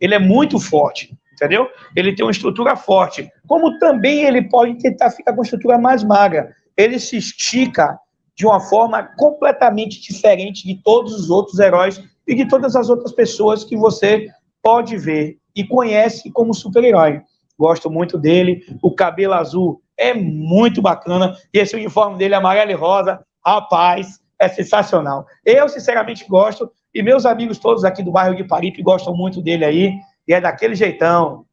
Ele 0.00 0.14
é 0.14 0.18
muito 0.18 0.58
forte, 0.58 1.16
entendeu? 1.32 1.68
Ele 1.96 2.14
tem 2.14 2.24
uma 2.24 2.32
estrutura 2.32 2.76
forte. 2.76 3.28
Como 3.46 3.78
também 3.78 4.24
ele 4.24 4.42
pode 4.42 4.78
tentar 4.78 5.10
ficar 5.10 5.34
com 5.34 5.42
estrutura 5.42 5.78
mais 5.78 6.02
magra. 6.04 6.54
Ele 6.76 6.98
se 6.98 7.16
estica 7.16 7.98
de 8.34 8.46
uma 8.46 8.60
forma 8.60 9.02
completamente 9.16 10.00
diferente 10.00 10.66
de 10.66 10.80
todos 10.82 11.14
os 11.14 11.30
outros 11.30 11.58
heróis 11.58 12.02
e 12.26 12.34
de 12.34 12.48
todas 12.48 12.74
as 12.76 12.88
outras 12.88 13.12
pessoas 13.12 13.64
que 13.64 13.76
você 13.76 14.28
pode 14.62 14.96
ver 14.96 15.38
e 15.54 15.64
conhece 15.64 16.30
como 16.30 16.54
super-herói. 16.54 17.20
Gosto 17.58 17.90
muito 17.90 18.18
dele. 18.18 18.64
O 18.82 18.94
cabelo 18.94 19.34
azul 19.34 19.81
é 19.96 20.14
muito 20.14 20.80
bacana. 20.80 21.36
E 21.52 21.58
esse 21.58 21.74
uniforme 21.76 22.18
dele, 22.18 22.34
amarelo 22.34 22.70
e 22.70 22.74
rosa, 22.74 23.24
rapaz, 23.44 24.20
é 24.38 24.48
sensacional. 24.48 25.26
Eu, 25.44 25.68
sinceramente, 25.68 26.26
gosto. 26.28 26.70
E 26.94 27.02
meus 27.02 27.24
amigos 27.24 27.58
todos 27.58 27.84
aqui 27.84 28.02
do 28.02 28.12
bairro 28.12 28.34
de 28.34 28.44
Paripe 28.44 28.82
gostam 28.82 29.14
muito 29.14 29.40
dele 29.40 29.64
aí. 29.64 29.92
E 30.26 30.34
é 30.34 30.40
daquele 30.40 30.74
jeitão. 30.74 31.44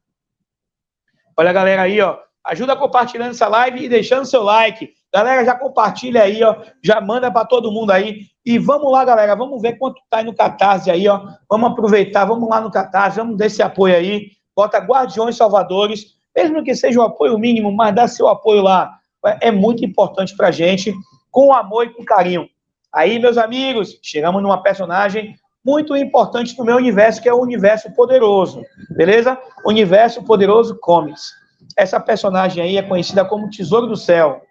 Olha 1.36 1.50
a 1.50 1.54
galera 1.54 1.82
aí, 1.82 2.00
ó. 2.00 2.18
Ajuda 2.44 2.74
compartilhando 2.74 3.30
essa 3.30 3.46
live 3.48 3.84
e 3.84 3.88
deixando 3.88 4.24
seu 4.24 4.42
like. 4.42 4.92
Galera, 5.12 5.44
já 5.44 5.54
compartilha 5.54 6.22
aí, 6.22 6.42
ó. 6.42 6.56
Já 6.82 7.00
manda 7.00 7.30
para 7.30 7.46
todo 7.46 7.72
mundo 7.72 7.90
aí. 7.90 8.26
E 8.44 8.58
vamos 8.58 8.90
lá, 8.90 9.04
galera. 9.04 9.36
Vamos 9.36 9.60
ver 9.60 9.78
quanto 9.78 10.00
tá 10.08 10.18
aí 10.18 10.24
no 10.24 10.34
Catarse 10.34 10.90
aí, 10.90 11.06
ó. 11.08 11.28
Vamos 11.48 11.70
aproveitar, 11.70 12.24
vamos 12.24 12.48
lá 12.48 12.60
no 12.60 12.70
Catarse, 12.70 13.18
vamos 13.18 13.36
dar 13.36 13.46
esse 13.46 13.62
apoio 13.62 13.94
aí. 13.94 14.30
Bota 14.54 14.78
Guardiões 14.78 15.36
Salvadores, 15.36 16.16
mesmo 16.34 16.62
que 16.62 16.74
seja 16.74 17.00
um 17.00 17.04
apoio 17.04 17.38
mínimo, 17.38 17.72
mas 17.72 17.94
dá 17.94 18.08
seu 18.08 18.28
apoio 18.28 18.62
lá. 18.62 18.98
É 19.40 19.50
muito 19.50 19.84
importante 19.84 20.36
pra 20.36 20.50
gente. 20.50 20.94
com 21.30 21.52
amor 21.52 21.86
e 21.86 21.90
com 21.90 22.04
carinho. 22.04 22.48
Aí, 22.92 23.18
meus 23.18 23.38
amigos, 23.38 23.98
chegamos 24.02 24.42
numa 24.42 24.62
personagem 24.62 25.36
muito 25.64 25.94
importante 25.96 26.58
no 26.58 26.64
meu 26.64 26.76
universo, 26.76 27.22
que 27.22 27.28
é 27.28 27.32
o 27.32 27.40
universo 27.40 27.92
poderoso, 27.94 28.62
beleza? 28.96 29.38
Universo 29.64 30.24
Poderoso 30.24 30.78
Comics. 30.80 31.32
Essa 31.76 32.00
personagem 32.00 32.62
aí 32.62 32.76
é 32.76 32.82
conhecida 32.82 33.24
como 33.24 33.50
Tesouro 33.50 33.86
do 33.86 33.96
Céu. 33.96 34.42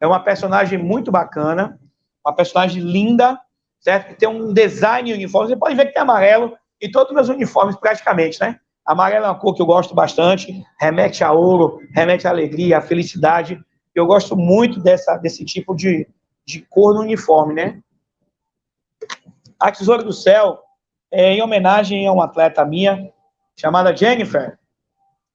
É 0.00 0.06
uma 0.06 0.20
personagem 0.20 0.78
muito 0.78 1.10
bacana, 1.10 1.78
uma 2.24 2.34
personagem 2.34 2.82
linda, 2.82 3.38
certo? 3.80 4.08
Que 4.08 4.14
tem 4.14 4.28
um 4.28 4.52
design 4.52 5.12
uniforme. 5.12 5.48
Você 5.48 5.56
pode 5.56 5.74
ver 5.74 5.86
que 5.86 5.92
tem 5.92 6.02
amarelo 6.02 6.56
em 6.80 6.90
todos 6.90 7.10
os 7.10 7.14
meus 7.14 7.28
uniformes, 7.28 7.76
praticamente, 7.76 8.40
né? 8.40 8.58
Amarelo 8.84 9.24
é 9.24 9.28
uma 9.28 9.38
cor 9.38 9.54
que 9.54 9.62
eu 9.62 9.66
gosto 9.66 9.94
bastante, 9.94 10.62
remete 10.78 11.24
a 11.24 11.32
ouro, 11.32 11.80
remete 11.94 12.26
a 12.26 12.30
alegria, 12.30 12.78
a 12.78 12.82
felicidade. 12.82 13.58
Eu 13.94 14.06
gosto 14.06 14.36
muito 14.36 14.78
dessa, 14.80 15.16
desse 15.16 15.44
tipo 15.44 15.74
de, 15.74 16.06
de 16.46 16.60
cor 16.60 16.94
no 16.94 17.00
uniforme, 17.00 17.54
né? 17.54 17.80
A 19.58 19.72
Tesoura 19.72 20.02
do 20.02 20.12
Céu 20.12 20.58
é 21.10 21.32
em 21.32 21.42
homenagem 21.42 22.06
a 22.06 22.12
uma 22.12 22.24
atleta 22.24 22.64
minha, 22.64 23.10
chamada 23.56 23.96
Jennifer, 23.96 24.58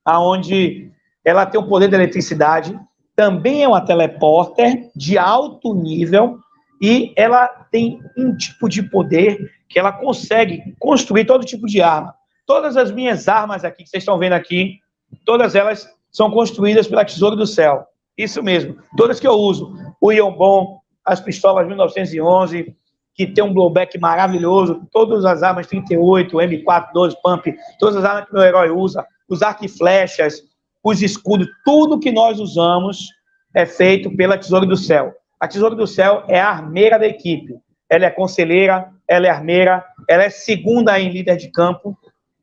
aonde 0.06 0.92
ela 1.26 1.46
tem 1.46 1.60
o 1.60 1.68
poder 1.68 1.88
da 1.88 1.98
eletricidade, 1.98 2.80
também 3.16 3.64
é 3.64 3.68
uma 3.68 3.82
teleporter 3.82 4.92
de 4.96 5.18
alto 5.18 5.74
nível 5.74 6.40
e 6.82 7.14
ela 7.18 7.48
tem 7.48 8.00
um 8.18 8.36
tipo 8.36 8.70
de 8.70 8.84
poder 8.84 9.52
que 9.68 9.80
ela 9.80 9.92
consegue 9.92 10.76
construir 10.80 11.26
todo 11.26 11.46
tipo 11.46 11.66
de 11.66 11.82
arma. 11.82 12.19
Todas 12.50 12.76
as 12.76 12.90
minhas 12.90 13.28
armas 13.28 13.64
aqui 13.64 13.84
que 13.84 13.90
vocês 13.92 14.02
estão 14.02 14.18
vendo 14.18 14.34
aqui, 14.34 14.80
todas 15.24 15.54
elas 15.54 15.88
são 16.12 16.32
construídas 16.32 16.88
pela 16.88 17.06
Tesoura 17.06 17.36
do 17.36 17.46
Céu. 17.46 17.86
Isso 18.18 18.42
mesmo. 18.42 18.76
Todas 18.98 19.20
que 19.20 19.28
eu 19.28 19.34
uso. 19.34 19.72
O 20.02 20.12
Ionbom, 20.12 20.80
as 21.06 21.20
pistolas 21.20 21.68
1911, 21.68 22.76
que 23.14 23.28
tem 23.28 23.44
um 23.44 23.54
blowback 23.54 24.00
maravilhoso, 24.00 24.82
todas 24.92 25.26
as 25.26 25.44
armas 25.44 25.68
38, 25.68 26.38
M4, 26.38 26.88
12, 26.92 27.18
Pump, 27.22 27.56
todas 27.80 27.98
as 27.98 28.04
armas 28.04 28.26
que 28.26 28.34
meu 28.34 28.42
herói 28.42 28.72
usa, 28.72 29.06
os 29.30 29.44
arco 29.44 29.64
e 29.64 29.70
flechas, 29.70 30.42
os 30.84 31.04
escudos, 31.04 31.48
tudo 31.64 32.00
que 32.00 32.12
nós 32.12 32.40
usamos 32.40 33.10
é 33.54 33.64
feito 33.64 34.10
pela 34.18 34.40
Tesoura 34.40 34.66
do 34.66 34.76
Céu. 34.76 35.14
A 35.40 35.48
Tesoura 35.48 35.76
do 35.76 35.86
Céu 35.86 36.24
é 36.28 36.42
a 36.42 36.50
armeira 36.50 36.98
da 36.98 37.06
equipe. 37.06 37.54
Ela 37.88 38.06
é 38.06 38.10
conselheira, 38.10 38.90
ela 39.08 39.28
é 39.28 39.30
armeira, 39.30 39.86
ela 40.08 40.24
é 40.24 40.32
segunda 40.32 41.00
em 41.00 41.12
líder 41.12 41.38
de 41.38 41.52
campo, 41.52 41.96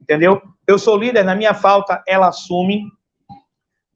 entendeu? 0.07 0.40
Eu 0.66 0.78
sou 0.78 0.96
líder, 0.96 1.24
na 1.24 1.34
minha 1.34 1.52
falta, 1.52 2.00
ela 2.07 2.28
assume 2.28 2.84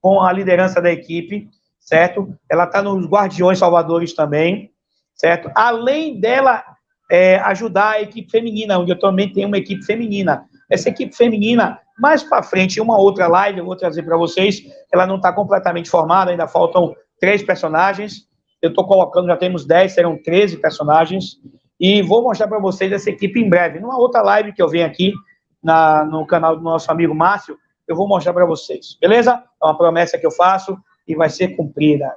com 0.00 0.20
a 0.20 0.32
liderança 0.32 0.80
da 0.80 0.90
equipe, 0.90 1.48
certo? 1.78 2.36
Ela 2.50 2.64
está 2.64 2.82
nos 2.82 3.06
Guardiões 3.06 3.58
Salvadores 3.58 4.12
também, 4.12 4.72
certo? 5.14 5.50
Além 5.54 6.18
dela 6.20 6.64
é, 7.10 7.36
ajudar 7.36 7.90
a 7.90 8.02
equipe 8.02 8.30
feminina, 8.30 8.78
onde 8.78 8.90
eu 8.90 8.98
também 8.98 9.32
tenho 9.32 9.46
uma 9.46 9.58
equipe 9.58 9.84
feminina. 9.84 10.44
Essa 10.68 10.88
equipe 10.88 11.14
feminina, 11.14 11.78
mais 11.98 12.22
para 12.22 12.42
frente, 12.42 12.78
em 12.78 12.82
uma 12.82 12.98
outra 12.98 13.28
live, 13.28 13.58
eu 13.58 13.64
vou 13.64 13.76
trazer 13.76 14.02
para 14.02 14.16
vocês, 14.16 14.62
ela 14.92 15.06
não 15.06 15.16
está 15.16 15.32
completamente 15.32 15.88
formada, 15.88 16.30
ainda 16.30 16.48
faltam 16.48 16.94
três 17.20 17.42
personagens. 17.42 18.28
Eu 18.60 18.70
estou 18.70 18.86
colocando, 18.86 19.28
já 19.28 19.36
temos 19.36 19.64
dez, 19.64 19.92
serão 19.92 20.20
13 20.20 20.58
personagens. 20.58 21.36
E 21.78 22.02
vou 22.02 22.22
mostrar 22.22 22.46
para 22.46 22.58
vocês 22.58 22.92
essa 22.92 23.10
equipe 23.10 23.40
em 23.40 23.48
breve. 23.48 23.80
Numa 23.80 23.98
outra 23.98 24.22
live 24.22 24.52
que 24.52 24.60
eu 24.60 24.68
venho 24.68 24.86
aqui, 24.86 25.14
na, 25.62 26.04
no 26.04 26.26
canal 26.26 26.56
do 26.56 26.62
nosso 26.62 26.90
amigo 26.90 27.14
Márcio, 27.14 27.58
eu 27.86 27.96
vou 27.96 28.08
mostrar 28.08 28.32
para 28.32 28.46
vocês. 28.46 28.96
Beleza? 29.00 29.42
É 29.62 29.64
uma 29.64 29.76
promessa 29.76 30.18
que 30.18 30.26
eu 30.26 30.30
faço 30.30 30.78
e 31.06 31.14
vai 31.14 31.28
ser 31.28 31.56
cumprida. 31.56 32.16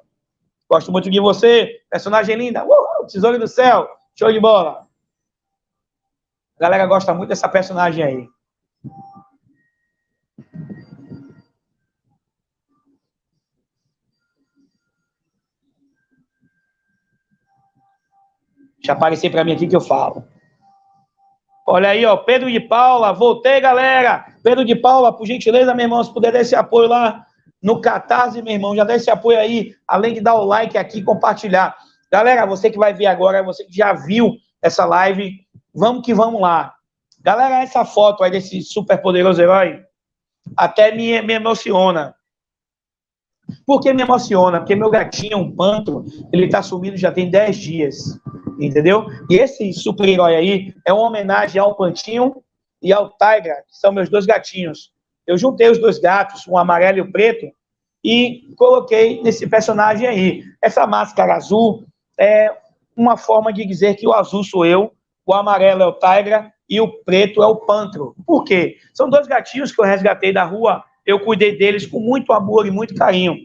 Gosto 0.69 0.91
muito 0.91 1.09
de 1.09 1.19
você, 1.19 1.81
personagem 1.89 2.35
linda. 2.35 2.65
Uh, 2.65 3.05
tesouro 3.07 3.39
do 3.39 3.47
céu. 3.47 3.87
Show 4.15 4.31
de 4.31 4.39
bola. 4.39 4.87
A 6.57 6.61
galera 6.61 6.85
gosta 6.85 7.13
muito 7.13 7.29
dessa 7.29 7.49
personagem 7.49 8.03
aí. 8.03 8.29
Deixa 18.77 18.91
aparecer 18.91 19.29
para 19.29 19.43
mim 19.43 19.53
aqui 19.53 19.67
que 19.67 19.75
eu 19.75 19.81
falo. 19.81 20.27
Olha 21.65 21.89
aí, 21.89 22.05
ó, 22.05 22.17
Pedro 22.17 22.51
de 22.51 22.59
Paula, 22.59 23.13
voltei, 23.13 23.59
galera. 23.61 24.25
Pedro 24.43 24.65
de 24.65 24.75
Paula, 24.75 25.15
por 25.15 25.25
gentileza, 25.25 25.73
meu 25.73 25.85
irmão, 25.85 26.03
se 26.03 26.13
puder 26.13 26.31
dar 26.31 26.41
esse 26.41 26.55
apoio 26.55 26.89
lá 26.89 27.25
no 27.61 27.79
Catarse, 27.79 28.41
meu 28.41 28.53
irmão, 28.53 28.75
já 28.75 28.83
dá 28.83 28.95
esse 28.95 29.09
apoio 29.09 29.39
aí, 29.39 29.73
além 29.87 30.13
de 30.13 30.21
dar 30.21 30.35
o 30.35 30.43
like 30.43 30.77
aqui 30.77 30.99
e 30.99 31.03
compartilhar. 31.03 31.75
Galera, 32.11 32.45
você 32.45 32.69
que 32.69 32.77
vai 32.77 32.93
ver 32.93 33.05
agora, 33.05 33.41
você 33.41 33.63
que 33.63 33.73
já 33.73 33.93
viu 33.93 34.35
essa 34.61 34.85
live, 34.85 35.39
vamos 35.73 36.05
que 36.05 36.13
vamos 36.13 36.41
lá. 36.41 36.73
Galera, 37.21 37.63
essa 37.63 37.85
foto 37.85 38.23
aí 38.23 38.31
desse 38.31 38.61
super 38.61 39.01
poderoso 39.01 39.41
herói 39.41 39.81
até 40.57 40.93
me, 40.93 41.21
me 41.21 41.33
emociona. 41.33 42.13
Por 43.65 43.79
que 43.79 43.93
me 43.93 44.03
emociona? 44.03 44.59
Porque 44.59 44.75
meu 44.75 44.89
gatinho, 44.89 45.37
um 45.37 45.55
panto, 45.55 46.03
ele 46.31 46.49
tá 46.49 46.61
sumido 46.61 46.97
já 46.97 47.11
tem 47.11 47.29
10 47.29 47.57
dias. 47.57 48.19
Entendeu? 48.59 49.05
E 49.29 49.35
esse 49.35 49.73
super-herói 49.73 50.35
aí 50.35 50.73
é 50.85 50.93
uma 50.93 51.07
homenagem 51.07 51.59
ao 51.61 51.75
Pantinho 51.75 52.43
e 52.81 52.91
ao 52.91 53.09
Tigra, 53.09 53.63
que 53.67 53.77
são 53.77 53.91
meus 53.91 54.09
dois 54.09 54.25
gatinhos. 54.25 54.91
Eu 55.25 55.37
juntei 55.37 55.69
os 55.69 55.77
dois 55.77 55.99
gatos, 55.99 56.47
um 56.47 56.57
amarelo 56.57 56.97
e 56.97 57.01
o 57.01 57.05
um 57.05 57.11
preto, 57.11 57.47
e 58.03 58.53
coloquei 58.57 59.21
nesse 59.21 59.47
personagem 59.47 60.07
aí. 60.07 60.43
Essa 60.61 60.85
máscara 60.85 61.35
azul 61.35 61.85
é 62.19 62.51
uma 62.95 63.15
forma 63.15 63.51
de 63.53 63.65
dizer 63.65 63.95
que 63.95 64.07
o 64.07 64.13
azul 64.13 64.43
sou 64.43 64.65
eu, 64.65 64.91
o 65.25 65.33
amarelo 65.33 65.81
é 65.81 65.85
o 65.85 65.93
Tigra 65.93 66.51
e 66.69 66.81
o 66.81 66.87
preto 67.03 67.41
é 67.41 67.47
o 67.47 67.55
Pantro. 67.55 68.15
Por 68.25 68.43
quê? 68.43 68.77
São 68.93 69.09
dois 69.09 69.25
gatinhos 69.27 69.71
que 69.71 69.79
eu 69.79 69.85
resgatei 69.85 70.33
da 70.33 70.43
rua, 70.43 70.83
eu 71.05 71.19
cuidei 71.19 71.57
deles 71.57 71.85
com 71.85 71.99
muito 71.99 72.33
amor 72.33 72.65
e 72.67 72.71
muito 72.71 72.93
carinho. 72.95 73.37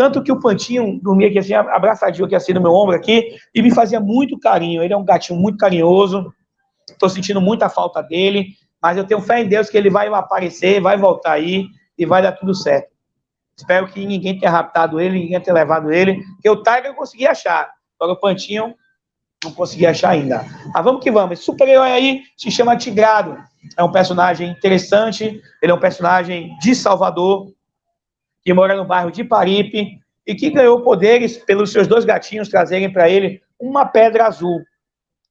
Tanto 0.00 0.22
que 0.22 0.32
o 0.32 0.40
Pantinho 0.40 0.98
dormia 1.02 1.28
aqui 1.28 1.38
assim, 1.38 1.52
abraçadinho 1.52 2.24
aqui 2.24 2.34
assim 2.34 2.54
no 2.54 2.60
meu 2.62 2.72
ombro 2.72 2.96
aqui, 2.96 3.36
e 3.54 3.60
me 3.60 3.70
fazia 3.70 4.00
muito 4.00 4.38
carinho. 4.38 4.82
Ele 4.82 4.94
é 4.94 4.96
um 4.96 5.04
gatinho 5.04 5.38
muito 5.38 5.58
carinhoso. 5.58 6.32
Estou 6.88 7.06
sentindo 7.10 7.38
muita 7.38 7.68
falta 7.68 8.02
dele, 8.02 8.46
mas 8.80 8.96
eu 8.96 9.04
tenho 9.04 9.20
fé 9.20 9.42
em 9.42 9.46
Deus 9.46 9.68
que 9.68 9.76
ele 9.76 9.90
vai 9.90 10.08
aparecer, 10.08 10.80
vai 10.80 10.96
voltar 10.96 11.32
aí 11.32 11.66
e 11.98 12.06
vai 12.06 12.22
dar 12.22 12.32
tudo 12.32 12.54
certo. 12.54 12.88
Espero 13.54 13.88
que 13.88 14.06
ninguém 14.06 14.38
tenha 14.38 14.50
raptado 14.50 14.98
ele, 14.98 15.18
ninguém 15.18 15.38
tenha 15.38 15.52
levado 15.52 15.92
ele, 15.92 16.24
porque 16.32 16.48
o 16.48 16.62
Tiger 16.62 16.86
eu 16.86 16.94
consegui 16.94 17.26
achar. 17.26 17.70
Agora 18.00 18.16
o 18.16 18.18
Pantinho 18.18 18.74
não 19.44 19.52
consegui 19.52 19.86
achar 19.86 20.12
ainda. 20.12 20.46
Mas 20.72 20.82
vamos 20.82 21.04
que 21.04 21.10
vamos. 21.10 21.32
Esse 21.32 21.42
super-herói 21.42 21.92
aí 21.92 22.22
se 22.38 22.50
chama 22.50 22.74
Tigrado. 22.74 23.36
É 23.76 23.84
um 23.84 23.92
personagem 23.92 24.48
interessante, 24.48 25.42
ele 25.60 25.72
é 25.72 25.74
um 25.74 25.78
personagem 25.78 26.56
de 26.62 26.74
Salvador, 26.74 27.52
que 28.44 28.52
mora 28.54 28.76
no 28.76 28.84
bairro 28.84 29.10
de 29.10 29.24
Paripe 29.24 29.98
e 30.26 30.34
que 30.34 30.50
ganhou 30.50 30.82
poderes 30.82 31.38
pelos 31.38 31.72
seus 31.72 31.86
dois 31.86 32.04
gatinhos 32.04 32.48
trazerem 32.48 32.92
para 32.92 33.08
ele 33.08 33.42
uma 33.58 33.86
pedra 33.86 34.26
azul. 34.26 34.60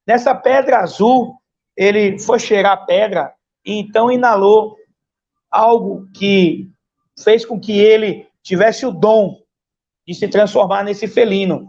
Nessa 0.06 0.36
pedra 0.36 0.80
azul, 0.80 1.36
ele 1.76 2.20
foi 2.20 2.40
cheirar 2.40 2.74
a 2.74 2.78
pedra 2.78 3.34
e 3.66 3.74
então 3.74 4.12
inalou 4.12 4.76
algo 5.50 6.08
que 6.14 6.70
fez 7.24 7.46
com 7.46 7.60
que 7.60 7.80
ele 7.80 8.28
tivesse 8.44 8.86
o 8.86 8.92
dom 8.92 9.38
de 10.08 10.14
se 10.14 10.28
transformar 10.28 10.84
nesse 10.84 11.08
felino. 11.08 11.68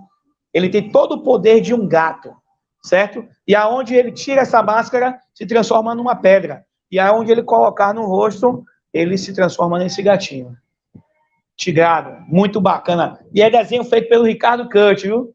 Ele 0.53 0.69
tem 0.69 0.91
todo 0.91 1.13
o 1.13 1.23
poder 1.23 1.61
de 1.61 1.75
um 1.75 1.87
gato, 1.87 2.35
certo? 2.83 3.27
E 3.47 3.55
aonde 3.55 3.95
ele 3.95 4.13
tira 4.13 4.43
essa 4.43 4.63
máscara, 4.63 5.21
se 5.35 5.47
transforma 5.47 5.95
numa 5.95 6.17
pedra. 6.17 6.65
E 6.91 6.99
aonde 6.99 7.31
ele 7.31 7.43
colocar 7.43 7.95
no 7.95 8.07
rosto, 8.07 8.65
ele 8.93 9.17
se 9.17 9.33
transforma 9.33 9.79
nesse 9.79 10.03
gatinho. 10.03 10.57
Tigrado, 11.61 12.25
muito 12.27 12.59
bacana. 12.59 13.21
E 13.35 13.43
é 13.43 13.51
desenho 13.51 13.85
feito 13.85 14.09
pelo 14.09 14.25
Ricardo 14.25 14.67
Cut, 14.67 15.07
viu? 15.07 15.35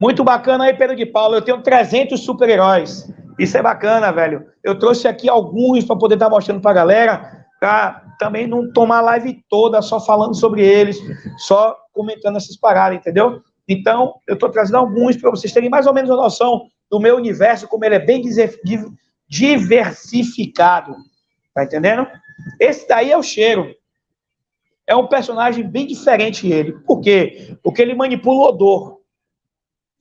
Muito 0.00 0.22
bacana 0.22 0.64
aí, 0.64 0.74
Pedro 0.74 0.94
de 0.94 1.04
Paulo. 1.04 1.34
Eu 1.34 1.42
tenho 1.42 1.60
300 1.60 2.20
super-heróis. 2.20 3.12
Isso 3.36 3.58
é 3.58 3.62
bacana, 3.62 4.12
velho. 4.12 4.46
Eu 4.62 4.78
trouxe 4.78 5.08
aqui 5.08 5.28
alguns 5.28 5.84
para 5.84 5.96
poder 5.96 6.14
estar 6.14 6.26
tá 6.26 6.30
mostrando 6.30 6.60
para 6.60 6.70
a 6.70 6.74
galera, 6.74 7.44
para 7.58 8.04
também 8.20 8.46
não 8.46 8.72
tomar 8.72 8.98
a 8.98 9.02
live 9.02 9.44
toda 9.50 9.82
só 9.82 9.98
falando 9.98 10.36
sobre 10.36 10.64
eles, 10.64 10.96
só 11.38 11.76
comentando 11.92 12.36
essas 12.36 12.56
paradas, 12.56 12.98
entendeu? 12.98 13.42
Então, 13.66 14.14
eu 14.28 14.34
estou 14.34 14.48
trazendo 14.48 14.76
alguns 14.76 15.16
para 15.16 15.30
vocês 15.30 15.52
terem 15.52 15.68
mais 15.68 15.88
ou 15.88 15.92
menos 15.92 16.08
a 16.08 16.14
noção 16.14 16.68
do 16.88 17.00
meu 17.00 17.16
universo, 17.16 17.66
como 17.66 17.84
ele 17.84 17.96
é 17.96 17.98
bem 17.98 18.22
diversificado. 19.28 20.94
Tá 21.52 21.64
entendendo? 21.64 22.06
Esse 22.60 22.86
daí 22.86 23.10
é 23.10 23.16
o 23.16 23.22
cheiro. 23.22 23.74
É 24.86 24.94
um 24.94 25.06
personagem 25.06 25.66
bem 25.66 25.86
diferente 25.86 26.50
ele. 26.50 26.72
Por 26.80 27.00
quê? 27.00 27.56
Porque 27.62 27.80
ele 27.80 27.94
manipula 27.94 28.38
o 28.38 28.48
odor. 28.48 29.00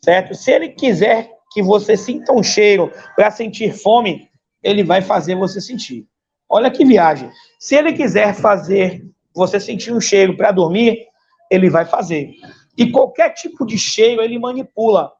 Certo? 0.03 0.35
Se 0.35 0.51
ele 0.51 0.69
quiser 0.69 1.31
que 1.51 1.61
você 1.61 1.95
sinta 1.95 2.33
um 2.33 2.43
cheiro 2.43 2.91
para 3.15 3.31
sentir 3.31 3.73
fome, 3.73 4.27
ele 4.61 4.83
vai 4.83 5.01
fazer 5.01 5.35
você 5.35 5.61
sentir. 5.61 6.05
Olha 6.49 6.69
que 6.69 6.83
viagem. 6.83 7.31
Se 7.59 7.75
ele 7.75 7.93
quiser 7.93 8.33
fazer 8.33 9.05
você 9.33 9.59
sentir 9.59 9.93
um 9.93 10.01
cheiro 10.01 10.35
para 10.35 10.51
dormir, 10.51 11.07
ele 11.49 11.69
vai 11.69 11.85
fazer. 11.85 12.33
E 12.77 12.91
qualquer 12.91 13.29
tipo 13.33 13.65
de 13.65 13.77
cheiro 13.77 14.21
ele 14.21 14.37
manipula. 14.37 15.11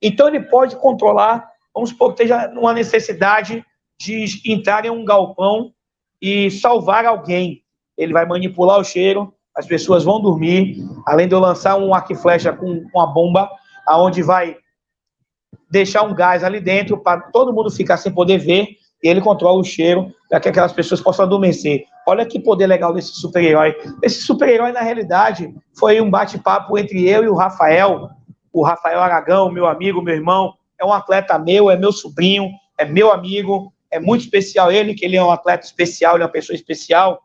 Então 0.00 0.28
ele 0.28 0.40
pode 0.40 0.76
controlar, 0.76 1.48
vamos 1.74 1.90
supor 1.90 2.14
que 2.14 2.22
esteja 2.22 2.48
uma 2.50 2.72
necessidade 2.72 3.64
de 3.98 4.26
entrar 4.44 4.84
em 4.84 4.90
um 4.90 5.04
galpão 5.04 5.72
e 6.22 6.48
salvar 6.52 7.04
alguém. 7.04 7.64
Ele 7.98 8.12
vai 8.12 8.24
manipular 8.24 8.78
o 8.78 8.84
cheiro, 8.84 9.34
as 9.54 9.66
pessoas 9.66 10.04
vão 10.04 10.20
dormir, 10.20 10.76
além 11.04 11.26
de 11.26 11.34
eu 11.34 11.40
lançar 11.40 11.76
um 11.76 11.92
arco 11.92 12.12
e 12.12 12.16
flecha 12.16 12.52
com 12.52 12.84
uma 12.94 13.12
bomba, 13.12 13.50
aonde 13.86 14.22
vai 14.22 14.56
deixar 15.68 16.02
um 16.04 16.14
gás 16.14 16.44
ali 16.44 16.60
dentro 16.60 16.96
para 16.96 17.20
todo 17.20 17.52
mundo 17.52 17.70
ficar 17.70 17.96
sem 17.96 18.12
poder 18.12 18.38
ver, 18.38 18.68
e 19.02 19.08
ele 19.08 19.20
controla 19.20 19.58
o 19.58 19.64
cheiro 19.64 20.14
para 20.30 20.38
que 20.38 20.48
aquelas 20.48 20.72
pessoas 20.72 21.00
possam 21.00 21.24
adormecer. 21.24 21.84
Olha 22.06 22.24
que 22.24 22.38
poder 22.38 22.66
legal 22.66 22.94
desse 22.94 23.14
super-herói. 23.14 23.76
Esse 24.02 24.22
super-herói, 24.22 24.70
na 24.70 24.80
realidade, 24.80 25.52
foi 25.76 26.00
um 26.00 26.08
bate-papo 26.08 26.78
entre 26.78 27.08
eu 27.08 27.24
e 27.24 27.28
o 27.28 27.34
Rafael, 27.34 28.08
o 28.52 28.62
Rafael 28.62 29.00
Aragão, 29.00 29.50
meu 29.50 29.66
amigo, 29.66 30.00
meu 30.00 30.14
irmão, 30.14 30.54
é 30.80 30.84
um 30.84 30.92
atleta 30.92 31.38
meu, 31.38 31.70
é 31.70 31.76
meu 31.76 31.90
sobrinho, 31.90 32.48
é 32.78 32.84
meu 32.84 33.10
amigo, 33.10 33.71
é 33.92 34.00
muito 34.00 34.22
especial 34.22 34.72
ele, 34.72 34.94
que 34.94 35.04
ele 35.04 35.16
é 35.16 35.22
um 35.22 35.30
atleta 35.30 35.64
especial, 35.64 36.14
ele 36.14 36.22
é 36.22 36.26
uma 36.26 36.32
pessoa 36.32 36.56
especial, 36.56 37.20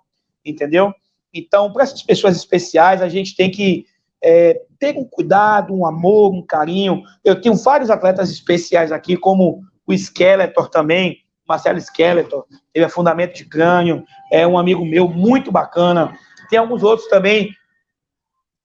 entendeu? 0.45 0.93
Então, 1.33 1.71
para 1.71 1.83
essas 1.83 2.03
pessoas 2.03 2.35
especiais, 2.35 3.01
a 3.01 3.07
gente 3.07 3.35
tem 3.35 3.49
que 3.49 3.85
é, 4.21 4.61
ter 4.77 4.97
um 4.97 5.05
cuidado, 5.05 5.73
um 5.73 5.85
amor, 5.85 6.33
um 6.33 6.45
carinho. 6.45 7.03
Eu 7.23 7.39
tenho 7.39 7.55
vários 7.55 7.89
atletas 7.89 8.29
especiais 8.29 8.91
aqui, 8.91 9.15
como 9.15 9.61
o 9.85 9.93
Skeletor 9.93 10.69
também, 10.69 11.19
Marcelo 11.47 11.79
Skeletor, 11.79 12.45
ele 12.73 12.83
é 12.83 12.89
fundamento 12.89 13.35
de 13.35 13.45
crânio, 13.45 14.03
é 14.31 14.45
um 14.45 14.57
amigo 14.57 14.85
meu 14.85 15.07
muito 15.07 15.49
bacana. 15.51 16.13
Tem 16.49 16.59
alguns 16.59 16.83
outros 16.83 17.07
também 17.07 17.53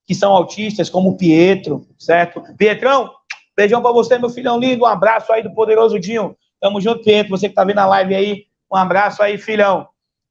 que 0.04 0.14
são 0.14 0.32
autistas, 0.32 0.90
como 0.90 1.10
o 1.10 1.16
Pietro, 1.16 1.86
certo? 1.96 2.42
Pietrão, 2.56 3.12
beijão 3.56 3.80
para 3.80 3.92
você, 3.92 4.18
meu 4.18 4.28
filhão 4.28 4.58
lindo, 4.58 4.82
um 4.82 4.86
abraço 4.86 5.32
aí 5.32 5.42
do 5.42 5.54
poderoso 5.54 6.00
Dinho. 6.00 6.36
Tamo 6.62 6.80
junto, 6.80 7.02
Pietro, 7.02 7.36
você 7.36 7.48
que 7.48 7.56
tá 7.56 7.64
vendo 7.64 7.80
a 7.80 7.86
live 7.86 8.14
aí, 8.14 8.44
um 8.72 8.76
abraço 8.76 9.20
aí, 9.20 9.36
filhão. 9.36 9.88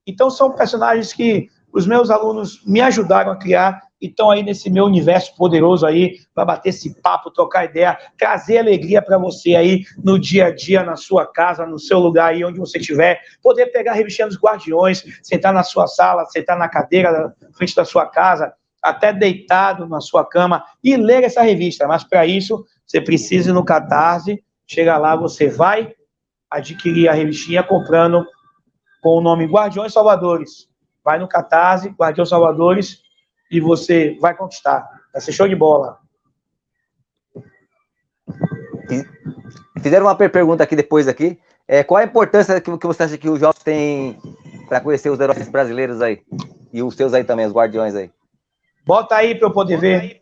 Então 0.08 0.30
são 0.30 0.50
personagens 0.56 1.12
que 1.12 1.50
os 1.74 1.86
meus 1.86 2.10
alunos 2.10 2.66
me 2.66 2.80
ajudaram 2.80 3.34
a 3.34 3.36
criar 3.36 3.82
e 4.02 4.08
estão 4.08 4.32
aí 4.32 4.42
nesse 4.42 4.70
meu 4.70 4.86
universo 4.86 5.36
poderoso 5.36 5.86
aí 5.86 6.20
para 6.34 6.46
bater 6.46 6.70
esse 6.70 7.02
papo, 7.02 7.32
trocar 7.32 7.66
ideia, 7.66 8.00
trazer 8.18 8.60
alegria 8.60 9.02
para 9.02 9.18
você 9.18 9.58
aí 9.58 9.84
no 10.02 10.18
dia 10.18 10.46
a 10.46 10.56
dia, 10.56 10.84
na 10.84 10.96
sua 10.96 11.28
casa, 11.28 11.66
no 11.66 11.78
seu 11.78 12.00
lugar 12.00 12.32
aí 12.32 12.46
onde 12.46 12.60
você 12.60 12.78
estiver, 12.78 13.20
poder 13.44 13.66
pegar 13.66 13.92
a 13.92 13.96
revistinha 13.96 14.30
dos 14.30 14.40
Guardiões, 14.40 15.04
sentar 15.22 15.52
na 15.52 15.64
sua 15.64 15.86
sala, 15.86 16.26
sentar 16.28 16.58
na 16.58 16.70
cadeira 16.70 17.12
na 17.42 17.52
frente 17.52 17.76
da 17.76 17.84
sua 17.84 18.06
casa, 18.06 18.54
até 18.82 19.12
deitado 19.12 19.86
na 19.86 20.00
sua 20.00 20.24
cama 20.24 20.64
e 20.82 20.96
ler 20.96 21.26
essa 21.26 21.42
revista. 21.42 21.86
Mas 21.90 22.06
para 22.06 22.26
isso, 22.26 22.66
você 22.88 23.02
precisa 23.02 23.50
ir 23.50 23.54
no 23.54 23.66
Catarse, 23.66 24.42
chega 24.66 24.98
lá, 24.98 25.14
você 25.18 25.50
vai 25.50 25.94
adquirir 26.52 27.08
a 27.08 27.14
revistinha 27.14 27.64
comprando 27.64 28.28
com 29.02 29.18
o 29.18 29.22
nome 29.22 29.46
Guardiões 29.46 29.94
Salvadores. 29.94 30.70
Vai 31.04 31.18
no 31.18 31.28
Catarse, 31.28 31.90
Guardiões 31.90 32.30
Salvadores, 32.30 33.02
e 33.50 33.60
você 33.60 34.18
vai 34.20 34.36
conquistar. 34.36 34.88
Vai 35.12 35.22
ser 35.22 35.32
show 35.32 35.48
de 35.48 35.56
bola. 35.56 36.00
Fizeram 39.82 40.06
uma 40.06 40.16
pergunta 40.16 40.64
aqui 40.64 40.76
depois 40.76 41.08
aqui. 41.08 41.40
É, 41.68 41.84
qual 41.84 42.00
a 42.00 42.04
importância 42.04 42.60
que, 42.60 42.78
que 42.78 42.88
você 42.88 43.04
acha 43.04 43.18
que 43.18 43.30
os 43.30 43.40
jovens 43.40 43.64
têm 43.64 44.22
para 44.68 44.82
conhecer 44.82 45.10
os 45.10 45.20
heróis 45.20 45.50
brasileiros 45.50 46.02
aí? 46.02 46.22
E 46.72 46.84
os 46.84 46.96
seus 46.96 47.14
aí 47.14 47.24
também, 47.24 47.46
os 47.46 47.54
guardiões 47.54 47.96
aí? 47.96 48.12
Bota 48.86 49.16
aí 49.16 49.36
para 49.36 49.48
eu 49.48 49.54
poder 49.54 49.78
ver 49.78 50.22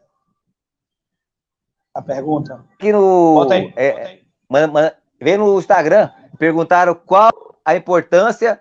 a 1.93 2.01
pergunta. 2.01 2.63
Aqui 2.73 2.91
no. 2.91 3.35
Bota 3.35 3.55
aí. 3.55 3.73
É, 3.75 3.91
Bota 3.91 4.07
aí. 4.07 4.21
Man, 4.49 4.67
man, 4.67 4.91
vê 5.21 5.37
no 5.37 5.59
Instagram, 5.59 6.11
perguntaram 6.39 6.95
qual 6.95 7.31
a 7.63 7.75
importância 7.75 8.59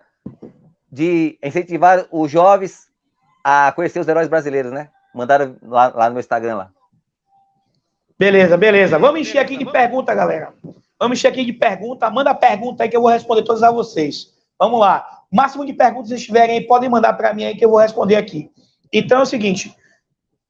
de 0.91 1.39
incentivar 1.43 2.07
os 2.11 2.31
jovens 2.31 2.89
a 3.45 3.73
conhecer 3.73 4.01
os 4.01 4.09
heróis 4.09 4.29
brasileiros, 4.29 4.73
né? 4.73 4.91
Mandaram 5.15 5.57
lá, 5.63 5.89
lá 5.95 6.07
no 6.07 6.15
meu 6.15 6.21
Instagram 6.21 6.57
lá. 6.57 6.71
Beleza, 8.19 8.57
beleza. 8.57 8.99
Vamos 8.99 9.21
encher 9.21 9.39
aqui 9.39 9.57
de 9.57 9.65
pergunta, 9.65 10.13
galera. 10.13 10.53
Vamos 10.99 11.19
encher 11.19 11.29
aqui 11.29 11.45
de 11.45 11.53
pergunta. 11.53 12.11
Manda 12.11 12.35
pergunta 12.35 12.83
aí 12.83 12.89
que 12.89 12.97
eu 12.97 13.01
vou 13.01 13.11
responder 13.11 13.43
todas 13.43 13.63
a 13.63 13.71
vocês. 13.71 14.35
Vamos 14.59 14.81
lá. 14.81 15.07
Máximo 15.31 15.65
de 15.65 15.73
perguntas 15.73 16.09
que 16.09 16.17
vocês 16.17 16.27
tiverem 16.27 16.59
aí, 16.59 16.67
podem 16.67 16.91
mandar 16.91 17.13
para 17.13 17.33
mim 17.33 17.45
aí 17.45 17.55
que 17.55 17.65
eu 17.65 17.71
vou 17.71 17.79
responder 17.79 18.17
aqui. 18.17 18.51
Então 18.93 19.21
é 19.21 19.23
o 19.23 19.27
seguinte: 19.27 19.75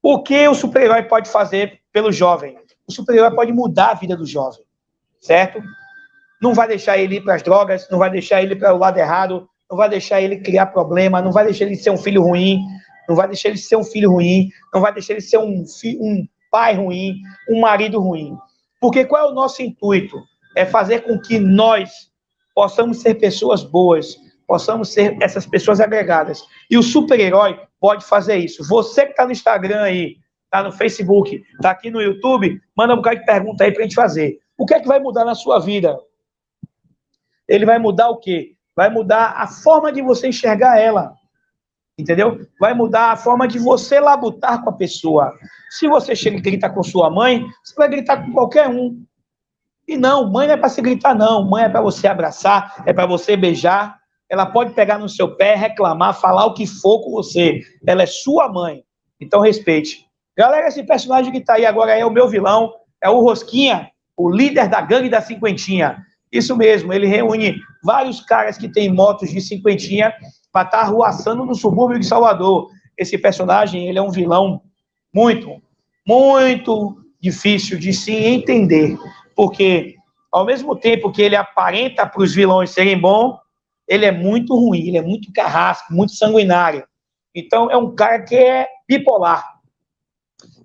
o 0.03 0.23
que 0.23 0.49
o 0.49 0.55
super-herói 0.55 1.03
pode 1.03 1.29
fazer 1.29 1.81
pelo 1.93 2.11
jovem? 2.11 2.59
O 2.87 2.93
super-herói 2.93 3.35
pode 3.35 3.53
mudar 3.53 3.91
a 3.91 3.95
vida 3.95 4.17
do 4.17 4.25
jovem, 4.25 4.63
certo? 5.21 5.63
Não 6.41 6.55
vai 6.55 6.69
deixar 6.69 6.99
ele 6.99 7.17
ir 7.17 7.21
para 7.23 7.35
as 7.35 7.43
drogas, 7.43 7.89
não 7.91 7.99
vai 7.99 8.11
deixar 8.11 8.43
ele 8.43 8.55
para 8.55 8.73
o 8.75 8.79
lado 8.79 8.99
errado, 8.99 9.49
não 9.71 9.77
vai 9.77 9.89
deixar 9.89 10.21
ele 10.21 10.39
criar 10.39 10.67
problema, 10.67 11.21
não 11.21 11.33
vai 11.33 11.45
deixar 11.45 11.65
ele 11.65 11.77
ser 11.77 11.91
um 11.91 11.99
filho 11.99 12.23
ruim, 12.23 12.61
não 13.09 13.17
vai 13.17 13.27
deixar 13.27 13.49
ele 13.49 13.59
ser 13.59 13.77
um 13.77 13.85
filho 13.85 14.13
ruim, 14.13 14.49
não 14.73 14.81
vai 14.81 14.93
deixar 14.93 15.15
ele 15.15 15.23
ser 15.23 15.39
um, 15.39 15.65
um 16.01 16.27
pai 16.51 16.75
ruim, 16.75 17.21
um 17.51 17.61
marido 17.61 18.01
ruim. 18.01 18.37
Porque 18.81 19.05
qual 19.05 19.29
é 19.29 19.33
o 19.33 19.35
nosso 19.35 19.63
intuito? 19.63 20.17
É 20.57 20.65
fazer 20.65 21.01
com 21.01 21.19
que 21.19 21.39
nós 21.39 21.91
possamos 22.55 23.01
ser 23.01 23.15
pessoas 23.15 23.63
boas, 23.63 24.17
possamos 24.47 24.93
ser 24.93 25.17
essas 25.21 25.47
pessoas 25.47 25.81
agregadas. 25.81 26.43
E 26.71 26.79
o 26.79 26.83
super-herói 26.83 27.59
pode 27.81 28.05
fazer 28.05 28.37
isso. 28.37 28.67
Você 28.69 29.05
que 29.05 29.13
está 29.13 29.25
no 29.27 29.33
Instagram 29.33 29.83
aí, 29.83 30.17
está 30.45 30.63
no 30.63 30.73
Facebook, 30.73 31.43
está 31.55 31.71
aqui 31.71 31.91
no 31.91 32.01
YouTube, 32.01 32.61
manda 32.77 32.95
um 32.95 32.97
bocado 32.97 33.21
de 33.21 33.27
pergunta 33.27 33.65
aí 33.65 33.73
para 33.73 33.81
a 33.81 33.85
gente 33.85 33.95
fazer. 33.95 34.39
O 34.57 34.67
que 34.67 34.75
é 34.75 34.81
que 34.81 34.89
vai 34.89 34.99
mudar 34.99 35.25
na 35.25 35.35
sua 35.35 35.59
vida? 35.59 35.97
Ele 37.49 37.65
vai 37.65 37.79
mudar 37.79 38.09
o 38.09 38.19
quê? 38.19 38.55
Vai 38.77 38.91
mudar 38.91 39.35
a 39.37 39.47
forma 39.47 39.91
de 39.91 40.03
você 40.03 40.29
enxergar 40.29 40.79
ela. 40.79 41.15
Entendeu? 41.99 42.47
Vai 42.61 42.75
mudar 42.75 43.11
a 43.11 43.17
forma 43.17 43.49
de 43.49 43.59
você 43.59 43.99
labutar 43.99 44.63
com 44.63 44.71
a 44.71 44.73
pessoa. 44.73 45.35
Se 45.71 45.89
você 45.89 46.15
chega 46.15 46.37
e 46.37 46.41
grita 46.41 46.71
com 46.71 46.83
sua 46.83 47.11
mãe, 47.11 47.45
você 47.65 47.75
vai 47.75 47.89
gritar 47.89 48.25
com 48.25 48.33
qualquer 48.33 48.69
um. 48.69 49.03
E 49.87 49.97
não, 49.97 50.31
mãe 50.31 50.47
não 50.47 50.55
é 50.55 50.57
para 50.57 50.69
se 50.69 50.81
gritar, 50.81 51.15
não. 51.15 51.43
Mãe 51.43 51.65
é 51.65 51.69
para 51.69 51.81
você 51.81 52.07
abraçar, 52.07 52.85
é 52.87 52.93
para 52.93 53.07
você 53.07 53.37
beijar, 53.37 53.99
ela 54.29 54.45
pode 54.45 54.75
pegar 54.75 54.99
no 54.99 55.09
seu 55.09 55.35
pé, 55.35 55.55
reclamar, 55.55 56.21
falar 56.21 56.45
o 56.45 56.55
que 56.55 56.67
for 56.67 57.03
com 57.03 57.11
você. 57.11 57.63
Ela 57.87 58.03
é 58.03 58.07
sua 58.07 58.49
mãe. 58.53 58.85
Então 59.19 59.41
respeite. 59.41 60.07
Galera, 60.37 60.69
esse 60.69 60.83
personagem 60.83 61.33
que 61.33 61.41
tá 61.41 61.55
aí 61.55 61.65
agora 61.65 61.99
é 61.99 62.05
o 62.05 62.11
meu 62.11 62.29
vilão, 62.29 62.73
é 63.03 63.09
o 63.09 63.21
Rosquinha, 63.21 63.91
o 64.17 64.31
líder 64.31 64.69
da 64.69 64.81
gangue 64.81 65.09
da 65.09 65.21
cinquentinha. 65.21 66.05
Isso 66.31 66.57
mesmo, 66.57 66.93
ele 66.93 67.07
reúne 67.07 67.61
vários 67.83 68.21
caras 68.21 68.59
que 68.59 68.69
têm 68.69 68.93
motos 68.93 69.31
de 69.31 69.41
cinquentinha 69.41 70.13
para 70.53 70.67
estar 70.67 70.79
tá 70.79 70.81
arruaçando 70.81 71.45
no 71.45 71.55
subúrbio 71.55 71.99
de 71.99 72.07
Salvador. 72.07 72.69
Esse 72.97 73.17
personagem, 73.17 73.89
ele 73.89 73.99
é 73.99 74.03
um 74.03 74.11
vilão 74.11 74.63
muito, 75.15 75.63
muito 76.07 76.97
difícil 77.21 77.79
de 77.79 77.93
se 77.93 78.13
entender, 78.13 78.97
porque 79.35 79.97
ao 80.31 80.45
mesmo 80.45 80.77
tempo 80.77 81.11
que 81.11 81.23
ele 81.23 81.37
aparenta 81.37 82.07
para 82.07 82.23
os 82.23 82.35
vilões 82.35 82.71
serem 82.71 82.99
bons, 82.99 83.39
ele 83.87 84.05
é 84.05 84.13
muito 84.13 84.55
ruim, 84.55 84.87
ele 84.87 84.99
é 84.99 85.03
muito 85.03 85.33
carrasco, 85.33 85.93
muito 85.93 86.13
sanguinário. 86.13 86.87
Então, 87.35 87.71
é 87.71 87.77
um 87.77 87.95
cara 87.95 88.23
que 88.23 88.37
é 88.37 88.69
bipolar. 88.87 89.59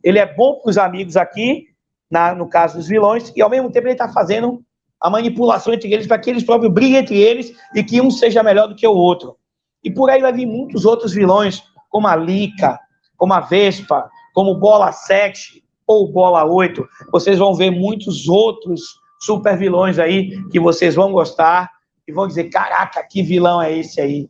Ele 0.03 0.19
é 0.19 0.25
bom 0.25 0.59
para 0.59 0.69
os 0.69 0.77
amigos 0.77 1.15
aqui, 1.15 1.67
na, 2.11 2.35
no 2.35 2.49
caso 2.49 2.77
dos 2.77 2.87
vilões, 2.87 3.31
e 3.35 3.41
ao 3.41 3.49
mesmo 3.49 3.71
tempo 3.71 3.87
ele 3.87 3.93
está 3.93 4.11
fazendo 4.11 4.63
a 5.03 5.09
manipulação 5.09 5.73
entre 5.73 5.91
eles 5.91 6.07
para 6.07 6.17
que 6.17 6.29
eles 6.29 6.45
próprios 6.45 6.73
briguem 6.73 6.95
entre 6.95 7.17
eles 7.17 7.53
e 7.75 7.83
que 7.83 7.99
um 7.99 8.09
seja 8.09 8.41
melhor 8.41 8.67
do 8.67 8.75
que 8.75 8.87
o 8.87 8.93
outro. 8.93 9.37
E 9.83 9.91
por 9.91 10.09
aí 10.09 10.21
vai 10.21 10.31
vir 10.31 10.45
muitos 10.45 10.85
outros 10.85 11.11
vilões, 11.11 11.61
como 11.89 12.07
a 12.07 12.15
Lica, 12.15 12.79
como 13.17 13.33
a 13.33 13.41
Vespa, 13.41 14.09
como 14.33 14.55
Bola 14.55 14.93
7 14.93 15.61
ou 15.85 16.09
Bola 16.09 16.45
8. 16.45 16.87
Vocês 17.11 17.37
vão 17.37 17.53
ver 17.53 17.69
muitos 17.69 18.29
outros 18.29 18.97
super 19.19 19.57
vilões 19.57 19.99
aí 19.99 20.41
que 20.49 20.59
vocês 20.59 20.95
vão 20.95 21.11
gostar 21.11 21.69
e 22.07 22.13
vão 22.13 22.25
dizer: 22.25 22.49
caraca, 22.49 23.03
que 23.03 23.21
vilão 23.21 23.61
é 23.61 23.77
esse 23.77 23.99
aí? 23.99 24.29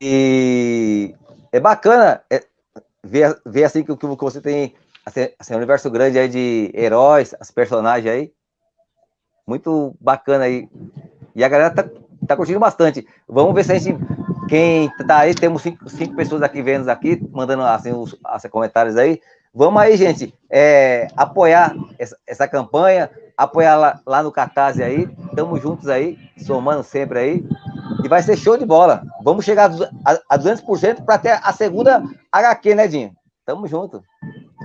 E 0.00 1.16
é 1.50 1.58
bacana 1.58 2.22
é, 2.30 2.46
ver, 3.02 3.36
ver 3.44 3.64
assim 3.64 3.82
que, 3.82 3.96
que 3.96 4.06
você 4.06 4.40
tem 4.40 4.72
assim, 5.10 5.32
assim, 5.38 5.54
um 5.54 5.58
universo 5.58 5.90
grande 5.90 6.18
aí 6.18 6.28
de 6.28 6.70
heróis, 6.74 7.34
as 7.38 7.50
personagens 7.50 8.12
aí. 8.12 8.32
Muito 9.46 9.94
bacana 10.00 10.44
aí. 10.44 10.68
E 11.34 11.44
a 11.44 11.48
galera 11.48 11.74
tá, 11.74 11.88
tá 12.26 12.36
curtindo 12.36 12.60
bastante. 12.60 13.06
Vamos 13.28 13.54
ver 13.54 13.64
se 13.64 13.72
a 13.72 13.78
gente. 13.78 13.98
Quem 14.48 14.90
tá 15.06 15.18
aí, 15.18 15.34
temos 15.34 15.62
cinco, 15.62 15.88
cinco 15.88 16.16
pessoas 16.16 16.42
aqui 16.42 16.60
vendo 16.60 16.88
aqui, 16.88 17.22
mandando 17.30 17.62
assim, 17.62 17.92
os, 17.92 18.14
os 18.14 18.50
comentários 18.50 18.96
aí. 18.96 19.20
Vamos 19.52 19.80
aí, 19.82 19.96
gente, 19.96 20.32
é, 20.48 21.08
apoiar 21.16 21.74
essa, 21.98 22.16
essa, 22.26 22.48
campanha, 22.48 23.10
apoiar 23.36 23.76
lá, 23.76 24.00
lá 24.06 24.22
no 24.22 24.32
Catarse 24.32 24.82
aí. 24.82 25.08
Estamos 25.28 25.60
juntos 25.60 25.88
aí, 25.88 26.18
somando 26.38 26.82
sempre 26.82 27.18
aí. 27.18 27.44
E 28.04 28.08
vai 28.08 28.22
ser 28.22 28.36
show 28.36 28.56
de 28.56 28.64
bola. 28.64 29.02
Vamos 29.22 29.44
chegar 29.44 29.70
a 30.28 30.38
200% 30.38 31.04
para 31.04 31.18
ter 31.18 31.40
a 31.42 31.52
segunda 31.52 32.02
HQ, 32.32 32.74
né, 32.74 32.86
Dinho? 32.86 33.19
Tamo 33.50 33.66
junto. 33.66 34.00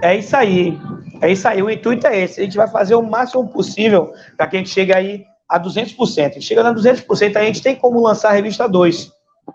É 0.03 0.15
isso 0.15 0.37
aí. 0.37 0.77
É 1.19 1.31
isso 1.31 1.47
aí. 1.47 1.59
O 1.59 1.71
intuito 1.71 2.05
é 2.05 2.19
esse. 2.19 2.39
A 2.39 2.43
gente 2.43 2.55
vai 2.55 2.67
fazer 2.67 2.93
o 2.93 3.01
máximo 3.01 3.47
possível 3.47 4.13
para 4.37 4.45
que 4.45 4.57
a 4.57 4.59
gente 4.59 4.69
chegue 4.69 4.93
aí 4.93 5.23
a 5.49 5.59
200%. 5.59 6.39
Chegando 6.39 6.67
a 6.67 6.75
200%, 6.75 7.35
a 7.35 7.43
gente 7.45 7.63
tem 7.63 7.75
como 7.75 7.99
lançar 7.99 8.29
a 8.29 8.33
revista 8.33 8.69
2, 8.69 9.11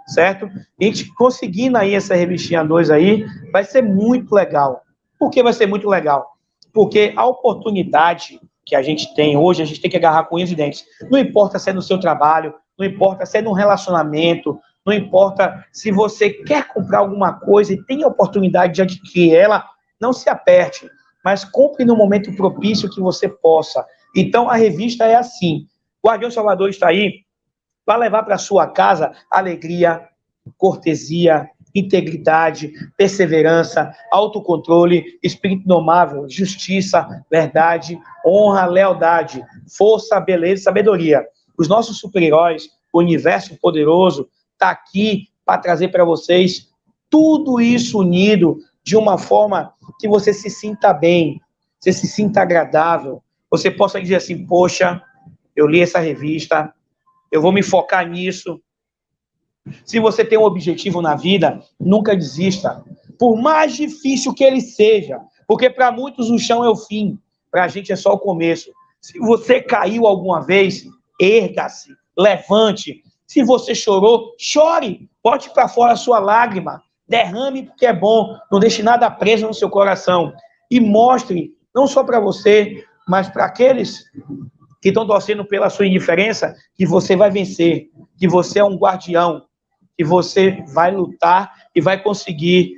certo? 0.09 0.47
a 0.47 0.85
gente 0.85 1.07
conseguindo 1.15 1.79
aí 1.79 1.95
essa 1.95 2.17
revistinha 2.17 2.65
2 2.65 2.91
aí, 2.91 3.25
vai 3.53 3.63
ser 3.63 3.83
muito 3.83 4.35
legal. 4.35 4.83
Por 5.17 5.31
que 5.31 5.45
vai 5.45 5.53
ser 5.53 5.67
muito 5.67 5.89
legal? 5.89 6.27
Porque 6.73 7.13
a 7.15 7.25
oportunidade 7.25 8.41
que 8.67 8.75
a 8.75 8.83
gente 8.83 9.15
tem 9.15 9.37
hoje, 9.37 9.63
a 9.63 9.65
gente 9.65 9.81
tem 9.81 9.89
que 9.89 9.97
agarrar 9.97 10.25
com 10.25 10.35
unhas 10.35 10.51
e 10.51 10.57
dentes. 10.57 10.85
Não 11.09 11.21
importa 11.21 11.57
se 11.57 11.71
é 11.71 11.73
no 11.73 11.83
seu 11.83 12.01
trabalho, 12.01 12.53
não 12.77 12.85
importa 12.85 13.25
se 13.25 13.39
é 13.39 13.43
num 13.43 13.53
relacionamento, 13.53 14.59
não 14.87 14.93
importa 14.93 15.65
se 15.73 15.91
você 15.91 16.31
quer 16.31 16.69
comprar 16.69 16.99
alguma 16.99 17.35
coisa 17.35 17.73
e 17.73 17.83
tem 17.85 18.03
a 18.03 18.09
oportunidade 18.09 18.75
de 18.75 18.83
adquirir 18.83 19.35
ela, 19.35 19.65
não 20.01 20.13
se 20.13 20.29
aperte, 20.29 20.89
mas 21.25 21.45
compre 21.45 21.85
no 21.85 21.97
momento 21.97 22.35
propício 22.35 22.91
que 22.91 23.01
você 23.01 23.29
possa. 23.29 23.85
Então 24.17 24.49
a 24.49 24.57
revista 24.57 25.05
é 25.05 25.15
assim. 25.15 25.67
Guardião 26.05 26.31
Salvador 26.31 26.71
está 26.71 26.89
aí 26.89 27.25
para 27.85 27.99
levar 27.99 28.23
para 28.23 28.39
sua 28.39 28.67
casa 28.67 29.13
alegria, 29.31 30.09
cortesia, 30.57 31.51
integridade, 31.75 32.73
perseverança, 32.97 33.93
autocontrole, 34.11 35.19
espírito 35.23 35.69
nomável, 35.69 36.29
justiça, 36.29 37.07
verdade, 37.31 37.99
honra, 38.27 38.67
lealdade, 38.67 39.45
força, 39.77 40.19
beleza 40.19 40.63
e 40.63 40.65
sabedoria. 40.65 41.25
Os 41.57 41.69
nossos 41.69 41.99
super-heróis, 41.99 42.69
o 42.93 42.99
universo 42.99 43.57
poderoso, 43.61 44.29
está 44.61 44.69
aqui 44.69 45.29
para 45.45 45.59
trazer 45.59 45.89
para 45.89 46.05
vocês 46.05 46.69
tudo 47.09 47.61
isso 47.61 47.99
unido 47.99 48.59
de 48.85 48.95
uma 48.95 49.17
forma 49.17 49.73
que 49.99 50.07
você 50.07 50.35
se 50.35 50.51
sinta 50.51 50.93
bem, 50.93 51.41
você 51.79 51.93
se 51.93 52.07
sinta 52.07 52.43
agradável, 52.43 53.23
você 53.51 53.71
possa 53.71 54.01
dizer 54.01 54.17
assim, 54.17 54.47
poxa, 54.47 55.03
eu 55.57 55.67
li 55.67 55.81
essa 55.81 55.99
revista, 55.99 56.73
eu 57.33 57.41
vou 57.41 57.53
me 57.53 57.63
focar 57.63 58.07
nisso. 58.07 58.61
Se 59.85 59.99
você 59.99 60.25
tem 60.25 60.39
um 60.39 60.45
objetivo 60.45 61.01
na 61.01 61.15
vida, 61.15 61.61
nunca 61.79 62.15
desista. 62.15 62.85
Por 63.19 63.37
mais 63.37 63.75
difícil 63.75 64.35
que 64.35 64.45
ele 64.45 64.61
seja, 64.61 65.21
porque 65.47 65.71
para 65.71 65.91
muitos 65.91 66.31
o 66.31 66.39
chão 66.39 66.65
é 66.65 66.69
o 66.69 66.77
fim, 66.77 67.19
para 67.51 67.65
a 67.65 67.69
gente 67.69 67.93
é 67.93 67.97
só 67.97 68.13
o 68.13 68.19
começo. 68.19 68.71
Se 69.01 69.19
você 69.19 69.61
caiu 69.61 70.07
alguma 70.07 70.41
vez, 70.43 70.85
erga-se, 71.21 71.91
levante. 72.17 73.03
Se 73.31 73.45
você 73.45 73.77
chorou, 73.77 74.35
chore, 74.37 75.09
bote 75.23 75.51
para 75.51 75.69
fora 75.69 75.93
a 75.93 75.97
sua 75.97 76.19
lágrima, 76.19 76.83
derrame 77.07 77.63
porque 77.63 77.87
é 77.87 77.93
bom, 77.93 78.37
não 78.51 78.59
deixe 78.59 78.83
nada 78.83 79.09
preso 79.09 79.47
no 79.47 79.55
seu 79.55 79.71
coração. 79.71 80.33
E 80.69 80.81
mostre, 80.81 81.55
não 81.73 81.87
só 81.87 82.03
para 82.03 82.19
você, 82.19 82.85
mas 83.07 83.29
para 83.29 83.45
aqueles 83.45 84.03
que 84.83 84.89
estão 84.89 85.07
torcendo 85.07 85.45
pela 85.45 85.71
sua 85.71 85.87
indiferença, 85.87 86.57
que 86.75 86.85
você 86.85 87.15
vai 87.15 87.31
vencer, 87.31 87.89
que 88.19 88.27
você 88.27 88.59
é 88.59 88.65
um 88.65 88.75
guardião, 88.75 89.47
que 89.97 90.03
você 90.03 90.65
vai 90.75 90.91
lutar 90.91 91.53
e 91.73 91.81
vai 91.81 92.03
conseguir. 92.03 92.75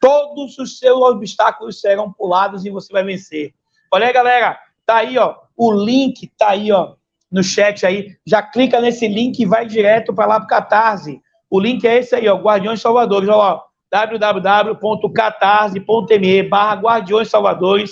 Todos 0.00 0.56
os 0.56 0.78
seus 0.78 0.98
obstáculos 0.98 1.82
serão 1.82 2.10
pulados 2.10 2.64
e 2.64 2.70
você 2.70 2.90
vai 2.90 3.04
vencer. 3.04 3.52
Olha 3.92 4.06
aí, 4.06 4.14
galera, 4.14 4.58
tá 4.86 4.96
aí, 4.96 5.18
ó, 5.18 5.36
o 5.54 5.70
link 5.70 6.32
tá 6.38 6.52
aí, 6.52 6.72
ó, 6.72 6.94
no 7.34 7.42
chat 7.42 7.84
aí. 7.84 8.16
Já 8.24 8.40
clica 8.40 8.80
nesse 8.80 9.06
link 9.08 9.40
e 9.40 9.44
vai 9.44 9.66
direto 9.66 10.14
para 10.14 10.26
lá 10.26 10.38
pro 10.38 10.48
Catarse. 10.48 11.20
O 11.50 11.58
link 11.58 11.84
é 11.86 11.98
esse 11.98 12.14
aí, 12.14 12.28
ó, 12.28 12.36
Guardiões 12.36 12.80
Salvadores, 12.80 13.28
ó, 13.28 13.64
www.catarse.me 13.92 16.42
barra 16.44 16.80
Guardiões 16.80 17.28
Salvadores 17.28 17.90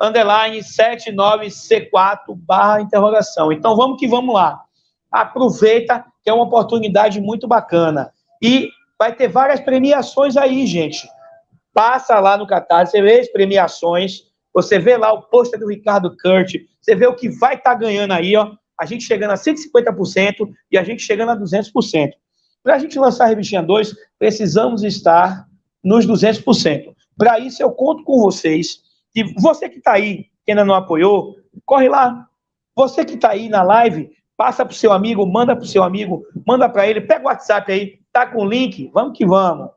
underline 0.00 0.58
79C4 0.58 2.36
barra 2.36 2.80
interrogação. 2.80 3.50
Então 3.52 3.76
vamos 3.76 3.98
que 3.98 4.08
vamos 4.08 4.34
lá. 4.34 4.62
Aproveita 5.10 6.06
que 6.22 6.30
é 6.30 6.32
uma 6.32 6.44
oportunidade 6.44 7.20
muito 7.20 7.48
bacana. 7.48 8.12
E 8.40 8.70
vai 8.98 9.12
ter 9.12 9.28
várias 9.28 9.60
premiações 9.60 10.36
aí, 10.36 10.66
gente. 10.66 11.08
Passa 11.74 12.20
lá 12.20 12.36
no 12.36 12.46
Catarse, 12.46 12.92
você 12.92 13.02
vê 13.02 13.18
as 13.20 13.30
premiações, 13.30 14.24
você 14.52 14.78
vê 14.78 14.96
lá 14.96 15.12
o 15.12 15.22
pôster 15.22 15.58
do 15.58 15.68
Ricardo 15.68 16.16
Kurt, 16.16 16.54
você 16.82 16.96
vê 16.96 17.06
o 17.06 17.14
que 17.14 17.28
vai 17.28 17.54
estar 17.54 17.70
tá 17.70 17.76
ganhando 17.76 18.12
aí, 18.12 18.36
ó. 18.36 18.52
A 18.78 18.84
gente 18.84 19.04
chegando 19.04 19.30
a 19.30 19.36
150% 19.36 20.52
e 20.70 20.76
a 20.76 20.82
gente 20.82 21.02
chegando 21.02 21.30
a 21.30 21.36
200%. 21.36 22.10
Para 22.62 22.74
a 22.74 22.78
gente 22.78 22.98
lançar 22.98 23.24
a 23.24 23.28
revistinha 23.28 23.62
2, 23.62 23.94
precisamos 24.18 24.82
estar 24.82 25.46
nos 25.82 26.06
200%. 26.06 26.92
Para 27.16 27.38
isso, 27.38 27.62
eu 27.62 27.70
conto 27.70 28.02
com 28.02 28.20
vocês 28.20 28.80
e 29.14 29.22
você 29.40 29.68
que 29.68 29.78
está 29.78 29.92
aí, 29.92 30.26
que 30.44 30.50
ainda 30.50 30.64
não 30.64 30.74
apoiou, 30.74 31.36
corre 31.64 31.88
lá. 31.88 32.26
Você 32.74 33.04
que 33.04 33.14
está 33.14 33.30
aí 33.30 33.48
na 33.48 33.62
live, 33.62 34.10
passa 34.36 34.64
para 34.64 34.72
o 34.72 34.76
seu 34.76 34.92
amigo, 34.92 35.26
manda 35.26 35.54
para 35.54 35.64
o 35.64 35.68
seu 35.68 35.82
amigo, 35.82 36.24
manda 36.46 36.68
para 36.68 36.88
ele, 36.88 37.00
pega 37.00 37.24
o 37.24 37.28
WhatsApp 37.28 37.70
aí, 37.70 37.98
tá 38.12 38.26
com 38.26 38.42
o 38.42 38.48
link, 38.48 38.90
vamos 38.92 39.16
que 39.16 39.26
vamos. 39.26 39.70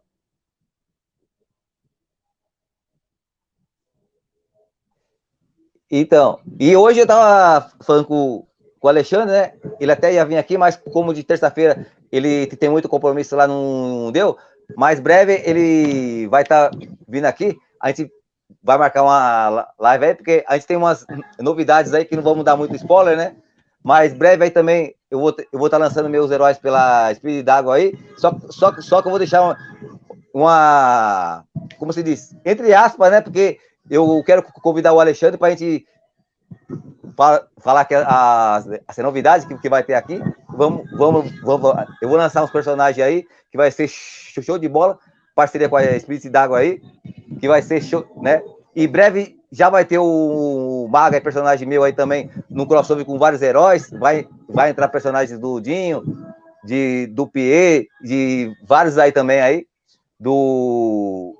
Então, 5.98 6.40
e 6.60 6.76
hoje 6.76 7.00
eu 7.00 7.04
estava 7.04 7.72
falando 7.80 8.04
com, 8.04 8.46
com 8.82 8.88
o 8.88 8.90
Alexandre, 8.90 9.28
né? 9.28 9.54
Ele 9.80 9.94
até 9.94 10.12
ia 10.14 10.26
vir 10.26 10.36
aqui, 10.36 10.58
mas 10.58 10.76
como 10.76 11.14
de 11.14 11.24
terça-feira 11.24 11.88
ele 12.12 12.48
tem 12.48 12.70
muito 12.70 12.90
compromisso 12.90 13.34
lá, 13.34 13.48
não 13.48 14.12
deu. 14.12 14.38
Mais 14.76 15.00
breve 15.00 15.42
ele 15.46 16.28
vai 16.28 16.42
estar 16.42 16.70
tá 16.70 16.78
vindo 17.08 17.24
aqui. 17.24 17.58
A 17.82 17.88
gente 17.88 18.12
vai 18.62 18.78
marcar 18.78 19.04
uma 19.04 19.70
live 19.80 20.06
aí, 20.06 20.16
porque 20.16 20.44
a 20.50 20.56
gente 20.56 20.68
tem 20.68 20.76
umas 20.76 21.06
novidades 21.40 21.94
aí 21.94 22.04
que 22.04 22.18
não 22.18 22.24
vamos 22.24 22.44
dar 22.44 22.58
muito 22.58 22.76
spoiler, 22.76 23.16
né? 23.16 23.34
Mas 23.82 24.14
breve 24.14 24.44
aí 24.44 24.52
também 24.52 24.94
eu 25.10 25.22
vou 25.22 25.34
eu 25.40 25.58
vou 25.58 25.68
estar 25.68 25.80
tá 25.80 25.86
lançando 25.86 26.10
meus 26.10 26.30
heróis 26.30 26.58
pela 26.58 27.14
Spirit 27.14 27.42
d'Água 27.42 27.76
aí. 27.76 27.98
Só, 28.18 28.38
só, 28.50 28.76
só 28.82 29.02
que 29.02 29.08
eu 29.08 29.12
vou 29.12 29.20
deixar 29.20 29.42
uma, 29.42 29.58
uma, 30.34 31.46
como 31.80 31.94
se 31.94 32.04
diz, 32.04 32.36
entre 32.44 32.74
aspas, 32.74 33.12
né? 33.12 33.22
Porque 33.22 33.60
eu 33.90 34.24
quero 34.26 34.44
convidar 34.44 34.94
o 34.94 35.00
Alexandre 35.00 35.38
para 35.38 35.48
a 35.48 35.52
gente 35.52 35.86
falar 37.62 37.86
que 37.86 37.96
as, 37.96 38.98
novidades 38.98 39.46
que, 39.46 39.58
que 39.58 39.70
vai 39.70 39.84
ter 39.84 39.94
aqui. 39.94 40.22
Vamos, 40.50 40.90
vamos, 40.92 41.32
vamos, 41.42 41.74
eu 42.02 42.10
vou 42.10 42.18
lançar 42.18 42.44
uns 42.44 42.52
personagens 42.52 43.06
aí 43.06 43.26
que 43.52 43.58
vai 43.58 43.72
ser 43.72 43.88
show 43.88 44.58
de 44.58 44.68
bola, 44.68 45.00
parceria 45.34 45.70
com 45.70 45.78
a 45.78 46.00
Spirit 46.00 46.30
d'Água 46.30 46.60
aí, 46.60 46.82
que 47.40 47.48
vai 47.48 47.62
ser 47.62 47.82
show, 47.82 48.06
né? 48.22 48.42
E 48.76 48.88
breve 48.88 49.40
já 49.52 49.70
vai 49.70 49.86
ter 49.86 49.98
o 49.98 50.88
Maga, 50.90 51.22
personagem 51.22 51.68
meu 51.68 51.84
aí 51.84 51.94
também, 51.94 52.30
no 52.50 52.68
crossover 52.68 53.06
com 53.06 53.18
vários 53.18 53.42
heróis. 53.42 53.90
Vai, 53.90 54.28
vai 54.50 54.72
entrar 54.72 54.90
personagens 54.90 55.40
do 55.40 55.62
Dinho, 55.62 56.04
de, 56.66 57.08
do 57.08 57.26
Pierre, 57.26 57.88
de 58.02 58.52
vários 58.64 58.98
aí 58.98 59.14
também 59.14 59.40
aí. 59.40 59.66
Do 60.20 61.34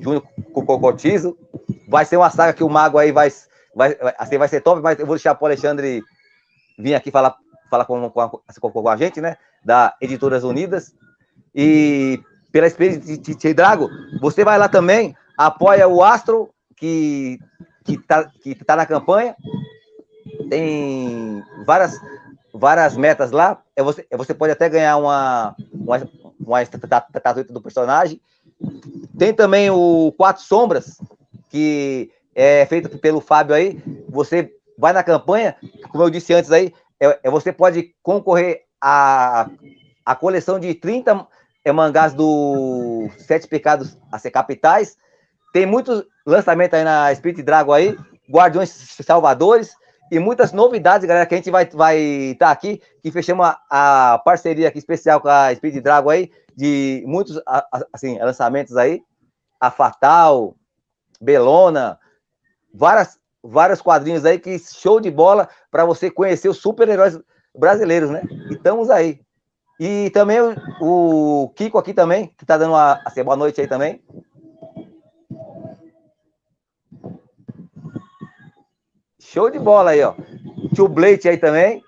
Júnior 0.00 0.22
Cocotizo. 0.54 1.36
Vai 1.90 2.04
ser 2.04 2.16
uma 2.16 2.30
saga 2.30 2.52
que 2.52 2.62
o 2.62 2.68
Mago 2.68 2.98
aí 2.98 3.10
vai, 3.10 3.32
vai, 3.74 3.96
assim, 4.16 4.38
vai 4.38 4.46
ser 4.46 4.60
top, 4.60 4.80
mas 4.80 4.96
eu 4.98 5.06
vou 5.06 5.16
deixar 5.16 5.34
para 5.34 5.42
o 5.42 5.46
Alexandre 5.48 6.04
vir 6.78 6.94
aqui 6.94 7.10
falar, 7.10 7.34
falar 7.68 7.84
com, 7.84 8.08
com, 8.08 8.20
a, 8.20 8.30
com 8.30 8.88
a 8.88 8.96
gente, 8.96 9.20
né? 9.20 9.36
Da 9.64 9.96
Editoras 10.00 10.44
Unidas. 10.44 10.94
E 11.52 12.20
pela 12.52 12.68
experiência 12.68 13.18
de, 13.18 13.34
de 13.34 13.54
Drago, 13.54 13.90
você 14.20 14.44
vai 14.44 14.56
lá 14.56 14.68
também, 14.68 15.16
apoia 15.36 15.88
o 15.88 16.02
Astro 16.02 16.50
que 16.76 17.40
que 17.84 17.94
está 17.94 18.24
que 18.24 18.54
tá 18.54 18.76
na 18.76 18.86
campanha. 18.86 19.34
Tem 20.48 21.42
várias 21.66 21.98
várias 22.54 22.96
metas 22.96 23.32
lá. 23.32 23.60
É 23.74 23.82
você, 23.82 24.06
é 24.08 24.16
você 24.16 24.32
pode 24.32 24.52
até 24.52 24.68
ganhar 24.68 24.96
uma 24.96 25.56
uma, 25.72 26.08
uma 26.38 26.62
estatueta 26.62 27.52
do 27.52 27.60
personagem. 27.60 28.20
Tem 29.18 29.34
também 29.34 29.70
o 29.70 30.14
Quatro 30.16 30.44
Sombras, 30.44 31.00
que 31.50 32.10
é 32.34 32.64
feito 32.64 32.88
pelo 32.98 33.20
Fábio 33.20 33.54
aí. 33.54 33.82
Você 34.08 34.50
vai 34.78 34.92
na 34.92 35.02
campanha, 35.02 35.56
como 35.90 36.04
eu 36.04 36.10
disse 36.10 36.32
antes 36.32 36.50
aí, 36.50 36.72
é, 36.98 37.20
é 37.24 37.30
você 37.30 37.52
pode 37.52 37.94
concorrer 38.02 38.62
a, 38.80 39.50
a 40.06 40.14
coleção 40.14 40.58
de 40.58 40.72
30 40.74 41.26
é, 41.64 41.72
mangás 41.72 42.14
do 42.14 43.08
Sete 43.18 43.46
Pecados 43.46 43.98
a 44.10 44.18
ser 44.18 44.30
capitais. 44.30 44.96
Tem 45.52 45.66
muitos 45.66 46.04
lançamentos 46.24 46.78
aí 46.78 46.84
na 46.84 47.14
Spirit 47.14 47.42
Dragon 47.42 47.72
aí, 47.72 47.98
Guardiões 48.30 48.70
Salvadores 48.70 49.74
e 50.10 50.18
muitas 50.18 50.52
novidades, 50.52 51.06
galera, 51.06 51.26
que 51.26 51.34
a 51.34 51.36
gente 51.36 51.50
vai 51.50 51.64
estar 51.64 51.76
vai 51.76 52.36
tá 52.38 52.50
aqui, 52.50 52.80
que 53.02 53.10
fechamos 53.10 53.46
a, 53.46 54.14
a, 54.14 54.18
parceria 54.18 54.68
aqui 54.68 54.78
especial 54.78 55.20
com 55.20 55.28
a 55.28 55.54
Spirit 55.54 55.80
Dragon 55.80 56.10
aí, 56.10 56.30
de 56.56 57.04
muitos, 57.06 57.40
assim, 57.92 58.18
lançamentos 58.18 58.76
aí, 58.76 59.02
a 59.60 59.70
Fatal, 59.70 60.56
Belona, 61.20 61.98
várias, 62.72 63.18
vários 63.42 63.82
quadrinhos 63.82 64.24
aí 64.24 64.38
que 64.38 64.58
show 64.58 65.00
de 65.00 65.10
bola 65.10 65.48
para 65.70 65.84
você 65.84 66.10
conhecer 66.10 66.48
os 66.48 66.58
super-heróis 66.58 67.18
brasileiros, 67.54 68.10
né? 68.10 68.22
E 68.50 68.54
estamos 68.54 68.90
aí. 68.90 69.20
E 69.78 70.10
também 70.10 70.38
o, 70.80 71.50
Kiko 71.56 71.78
aqui 71.78 71.94
também, 71.94 72.34
que 72.36 72.44
tá 72.44 72.56
dando 72.58 72.72
uma 72.72 73.00
assim, 73.04 73.24
boa 73.24 73.36
noite 73.36 73.60
aí 73.60 73.66
também. 73.66 74.02
Show 79.18 79.50
de 79.50 79.58
bola 79.58 79.90
aí, 79.92 80.02
ó. 80.02 80.14
Tio 80.74 80.88
Blake 80.88 81.28
aí 81.28 81.38
também. 81.38 81.82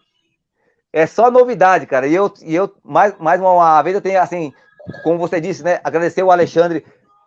É 0.93 1.07
só 1.07 1.30
novidade, 1.30 1.87
cara. 1.87 2.07
E 2.07 2.14
eu, 2.14 2.33
e 2.43 2.55
eu 2.55 2.72
mais, 2.85 3.16
mais 3.18 3.41
uma 3.41 3.83
vez, 3.83 3.95
eu 3.95 4.01
tenho, 4.01 4.20
assim, 4.20 4.53
como 5.03 5.18
você 5.18 5.41
disse, 5.41 5.62
né? 5.62 5.80
Agradecer 5.83 6.22
o 6.22 6.30
Alexandre 6.30 6.85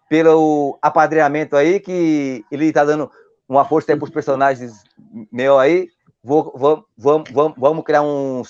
pelo 0.09 0.77
apadreamento 0.81 1.55
aí, 1.55 1.79
que 1.79 2.45
ele 2.51 2.71
tá 2.71 2.83
dando 2.85 3.09
uma 3.47 3.65
força 3.65 3.91
aí 3.91 3.97
pros 3.97 4.11
personagens 4.11 4.83
meu 5.31 5.57
aí. 5.59 5.87
Vou, 6.23 6.53
vamos, 6.55 7.29
vamos, 7.31 7.55
vamos 7.57 7.83
criar 7.83 8.01
um 8.01 8.41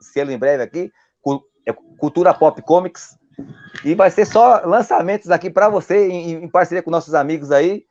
selo 0.00 0.30
em 0.30 0.38
breve 0.38 0.62
aqui. 0.62 0.92
É 1.66 1.72
Cultura 1.98 2.32
Pop 2.32 2.60
Comics. 2.62 3.16
E 3.84 3.94
vai 3.94 4.10
ser 4.10 4.26
só 4.26 4.62
lançamentos 4.64 5.30
aqui 5.30 5.50
para 5.50 5.68
você, 5.68 6.08
em, 6.08 6.44
em, 6.44 6.48
parceria 6.48 6.82
com 6.82 6.90
nossos 6.90 7.14
amigos 7.14 7.52
aí. 7.52 7.84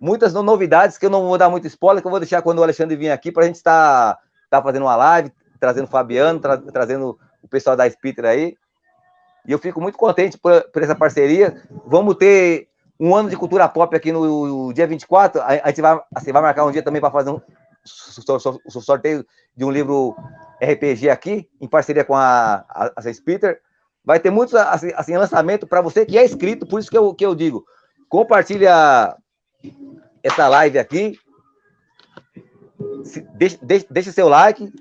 Muitas 0.00 0.32
novidades 0.34 0.98
que 0.98 1.06
eu 1.06 1.10
não 1.10 1.26
vou 1.26 1.38
dar 1.38 1.48
muito 1.48 1.66
spoiler, 1.66 2.02
que 2.02 2.06
eu 2.06 2.10
vou 2.10 2.20
deixar 2.20 2.42
quando 2.42 2.58
o 2.58 2.62
Alexandre 2.62 2.96
vir 2.96 3.10
aqui 3.10 3.32
para 3.32 3.44
a 3.44 3.46
gente 3.46 3.56
estar 3.56 4.14
tá, 4.14 4.20
tá 4.50 4.62
fazendo 4.62 4.82
uma 4.82 4.96
live, 4.96 5.32
trazendo 5.58 5.84
o 5.84 5.90
Fabiano, 5.90 6.40
tra 6.40 6.58
trazendo 6.58 7.18
o 7.42 7.48
pessoal 7.48 7.76
da 7.76 7.88
Spitter 7.88 8.24
aí. 8.24 8.56
E 9.46 9.52
eu 9.52 9.58
fico 9.58 9.80
muito 9.80 9.98
contente 9.98 10.38
por, 10.38 10.62
por, 10.70 10.82
essa 10.82 10.94
parceria. 10.94 11.62
Vamos 11.86 12.16
ter 12.16 12.68
um 12.98 13.14
ano 13.14 13.28
de 13.28 13.36
cultura 13.36 13.68
pop 13.68 13.94
aqui 13.96 14.12
no, 14.12 14.72
dia 14.72 14.86
24. 14.86 15.40
A, 15.40 15.46
a 15.46 15.68
gente 15.68 15.80
vai, 15.80 16.00
assim, 16.14 16.32
vai 16.32 16.42
marcar 16.42 16.64
um 16.64 16.70
dia 16.70 16.82
também 16.82 17.00
para 17.00 17.10
fazer 17.10 17.30
um 17.30 17.40
sorteio 18.80 19.26
de 19.56 19.64
um 19.64 19.70
livro 19.70 20.14
RPG 20.62 21.10
aqui, 21.10 21.48
em 21.60 21.68
parceria 21.68 22.04
com 22.04 22.14
a, 22.14 22.64
a, 22.68 22.92
a. 22.96 23.02
Vai 24.04 24.20
ter 24.20 24.30
muitos 24.30 24.54
assim, 24.54 24.92
assim 24.96 25.16
lançamento 25.16 25.66
para 25.66 25.80
você 25.80 26.04
que 26.06 26.18
é 26.18 26.24
inscrito, 26.24 26.66
por 26.66 26.80
isso 26.80 26.90
que 26.90 26.98
eu, 26.98 27.14
que 27.14 27.26
eu 27.26 27.34
digo. 27.34 27.64
Compartilha 28.08 29.16
essa 30.22 30.48
live 30.48 30.78
aqui. 30.78 31.18
Se, 33.04 33.20
deixa, 33.34 33.58
deixa, 33.62 33.86
deixa 33.90 34.12
seu 34.12 34.28
like, 34.28 34.72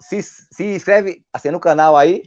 se, 0.00 0.22
se 0.22 0.64
inscreve 0.64 1.24
assim, 1.32 1.50
no 1.50 1.60
canal 1.60 1.96
aí, 1.96 2.22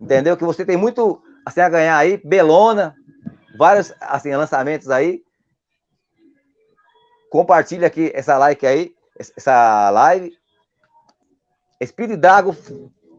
entendeu? 0.00 0.36
Que 0.36 0.44
você 0.44 0.64
tem 0.64 0.76
muito 0.76 1.22
assim, 1.44 1.60
a 1.60 1.68
ganhar 1.68 1.96
aí, 1.96 2.20
Belona, 2.24 2.94
vários 3.56 3.92
assim, 4.00 4.34
lançamentos 4.34 4.90
aí. 4.90 5.22
Compartilha 7.30 7.86
aqui 7.86 8.10
essa 8.14 8.38
like 8.38 8.66
aí, 8.66 8.94
essa 9.36 9.90
live. 9.90 10.32
Espírito 11.80 12.16
Dago 12.16 12.56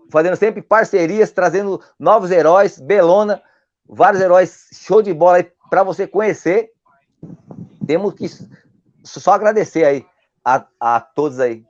fazendo 0.10 0.36
sempre 0.36 0.62
parcerias, 0.62 1.32
trazendo 1.32 1.82
novos 2.00 2.32
heróis, 2.32 2.80
Belona, 2.80 3.42
vários 3.88 4.22
heróis, 4.22 4.68
show 4.74 5.02
de 5.02 5.14
bola 5.14 5.38
aí 5.38 5.52
para 5.70 5.84
você 5.84 6.08
conhecer. 6.08 6.72
Temos 7.86 8.14
que 8.14 8.28
só 9.04 9.32
agradecer 9.32 9.86
aí 9.86 10.06
a, 10.44 10.66
a 10.80 11.00
todos 11.00 11.40
aí. 11.40 11.64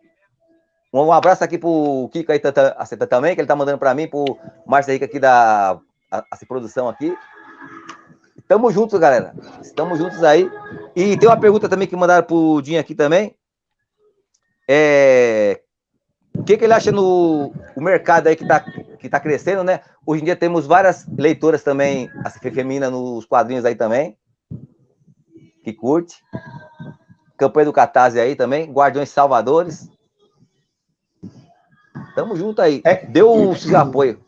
Um 0.93 1.11
abraço 1.11 1.43
aqui 1.43 1.57
pro 1.57 2.09
Kiko 2.11 2.31
aí 2.31 2.39
também, 2.39 3.35
que 3.35 3.41
ele 3.41 3.47
tá 3.47 3.55
mandando 3.55 3.77
para 3.77 3.93
mim, 3.93 4.07
pro 4.07 4.37
Márcio 4.65 4.91
Henrique 4.91 5.05
aqui 5.05 5.19
da 5.19 5.79
a, 6.11 6.17
a 6.19 6.45
produção 6.47 6.87
aqui. 6.87 7.15
Tamo 8.47 8.71
juntos, 8.71 8.97
galera. 8.97 9.33
Estamos 9.61 9.99
juntos 9.99 10.23
aí. 10.23 10.49
E 10.95 11.17
tem 11.17 11.27
uma 11.27 11.39
pergunta 11.39 11.67
também 11.67 11.87
que 11.87 11.95
mandaram 11.95 12.25
pro 12.25 12.61
Dinho 12.61 12.79
aqui 12.79 12.95
também. 12.95 13.35
É, 14.69 15.61
o 16.37 16.43
que, 16.43 16.57
que 16.57 16.63
ele 16.63 16.73
acha 16.73 16.91
no 16.91 17.51
o 17.75 17.81
mercado 17.81 18.27
aí 18.27 18.35
que 18.35 18.43
está 18.43 18.59
que 18.59 19.09
tá 19.09 19.19
crescendo, 19.19 19.63
né? 19.63 19.81
Hoje 20.05 20.21
em 20.21 20.25
dia 20.25 20.35
temos 20.35 20.65
várias 20.65 21.05
leitoras 21.17 21.63
também, 21.63 22.09
assim, 22.23 22.39
feminina 22.39 22.89
nos 22.89 23.25
quadrinhos 23.25 23.65
aí 23.65 23.75
também, 23.75 24.17
que 25.63 25.73
curte. 25.73 26.15
Campanha 27.37 27.65
do 27.65 27.73
Catarse 27.73 28.19
aí 28.19 28.35
também, 28.35 28.71
Guardiões 28.71 29.09
Salvadores. 29.09 29.89
Tamo 32.17 32.35
junto 32.35 32.59
aí. 32.63 32.81
É. 32.83 33.05
Deu 33.05 33.31
o 33.31 33.55
seu 33.55 33.77
apoio. 33.77 34.19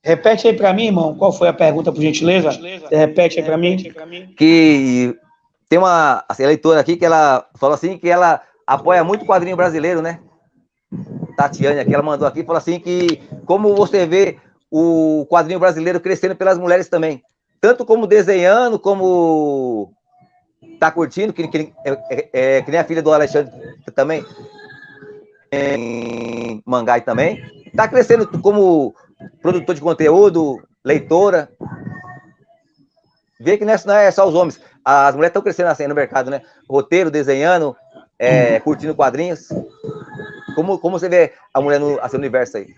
Repete 0.00 0.46
aí 0.46 0.56
para 0.56 0.72
mim, 0.72 0.86
irmão, 0.86 1.16
qual 1.16 1.32
foi 1.32 1.48
a 1.48 1.52
pergunta, 1.52 1.90
por 1.90 2.00
gentileza? 2.00 2.50
Repete 2.88 3.40
aí 3.40 3.44
para 3.44 3.56
mim. 3.56 3.76
Que 4.36 5.12
tem 5.68 5.76
uma 5.76 6.24
assim, 6.28 6.46
leitora 6.46 6.78
aqui 6.78 6.96
que 6.96 7.04
ela 7.04 7.48
falou 7.56 7.74
assim 7.74 7.98
que 7.98 8.08
ela 8.08 8.40
apoia 8.64 9.02
muito 9.02 9.24
o 9.24 9.26
quadrinho 9.26 9.56
brasileiro, 9.56 10.00
né? 10.00 10.20
Tatiane 11.36 11.80
aqui, 11.80 11.92
ela 11.92 12.04
mandou 12.04 12.28
aqui, 12.28 12.44
falou 12.44 12.58
assim 12.58 12.78
que 12.78 13.20
como 13.44 13.74
você 13.74 14.06
vê 14.06 14.38
o 14.70 15.26
quadrinho 15.28 15.58
brasileiro 15.58 15.98
crescendo 15.98 16.36
pelas 16.36 16.58
mulheres 16.58 16.88
também, 16.88 17.24
tanto 17.60 17.84
como 17.84 18.06
desenhando, 18.06 18.78
como 18.78 19.92
tá 20.78 20.90
curtindo, 20.90 21.32
que, 21.32 21.46
que, 21.48 21.72
é, 21.84 21.90
é, 21.90 22.28
é, 22.32 22.62
que 22.62 22.70
nem 22.70 22.80
a 22.80 22.84
filha 22.84 23.02
do 23.02 23.12
Alexandre 23.12 23.52
também, 23.94 24.24
em 25.50 26.62
Mangai 26.64 27.00
também, 27.00 27.42
tá 27.74 27.88
crescendo 27.88 28.26
como 28.40 28.94
produtor 29.42 29.74
de 29.74 29.80
conteúdo, 29.80 30.62
leitora, 30.84 31.50
vê 33.40 33.56
que 33.56 33.64
não 33.64 33.72
é 33.94 34.10
só 34.10 34.26
os 34.28 34.34
homens, 34.34 34.60
as 34.84 35.14
mulheres 35.14 35.30
estão 35.30 35.42
crescendo 35.42 35.68
assim 35.68 35.86
no 35.86 35.94
mercado, 35.94 36.30
né? 36.30 36.42
Roteiro, 36.68 37.10
desenhando, 37.10 37.76
é, 38.18 38.58
curtindo 38.60 38.94
quadrinhos. 38.94 39.48
Como, 40.54 40.78
como 40.78 40.98
você 40.98 41.08
vê 41.08 41.34
a 41.52 41.60
mulher 41.60 41.78
no 41.78 42.00
assim, 42.00 42.16
universo 42.16 42.56
aí? 42.56 42.74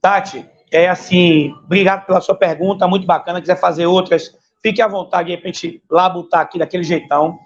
Tati, 0.00 0.48
é 0.70 0.88
assim, 0.88 1.52
obrigado 1.64 2.04
pela 2.06 2.20
sua 2.20 2.34
pergunta, 2.34 2.86
muito 2.86 3.06
bacana. 3.06 3.40
Quiser 3.40 3.56
fazer 3.56 3.86
outras, 3.86 4.34
fique 4.62 4.82
à 4.82 4.88
vontade 4.88 5.30
aí 5.30 5.38
pra 5.38 5.50
gente 5.50 5.82
labutar 5.90 6.40
aqui 6.40 6.58
daquele 6.58 6.82
jeitão. 6.82 7.38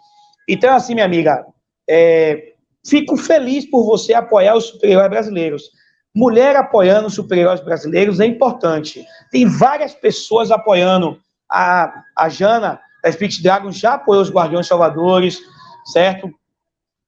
Então, 0.48 0.74
assim, 0.74 0.94
minha 0.94 1.06
amiga, 1.06 1.44
é, 1.88 2.52
fico 2.86 3.16
feliz 3.16 3.68
por 3.68 3.84
você 3.84 4.14
apoiar 4.14 4.56
os 4.56 4.66
super-heróis 4.66 5.10
brasileiros. 5.10 5.70
Mulher 6.14 6.56
apoiando 6.56 7.06
os 7.06 7.14
super-heróis 7.14 7.60
brasileiros 7.60 8.20
é 8.20 8.26
importante. 8.26 9.04
Tem 9.30 9.46
várias 9.46 9.94
pessoas 9.94 10.50
apoiando 10.50 11.18
a, 11.50 12.02
a 12.16 12.28
Jana, 12.28 12.80
da 13.02 13.10
Spirit 13.10 13.42
Dragon, 13.42 13.70
já 13.72 13.94
apoiou 13.94 14.22
os 14.22 14.30
Guardiões 14.30 14.66
Salvadores, 14.66 15.40
certo? 15.86 16.30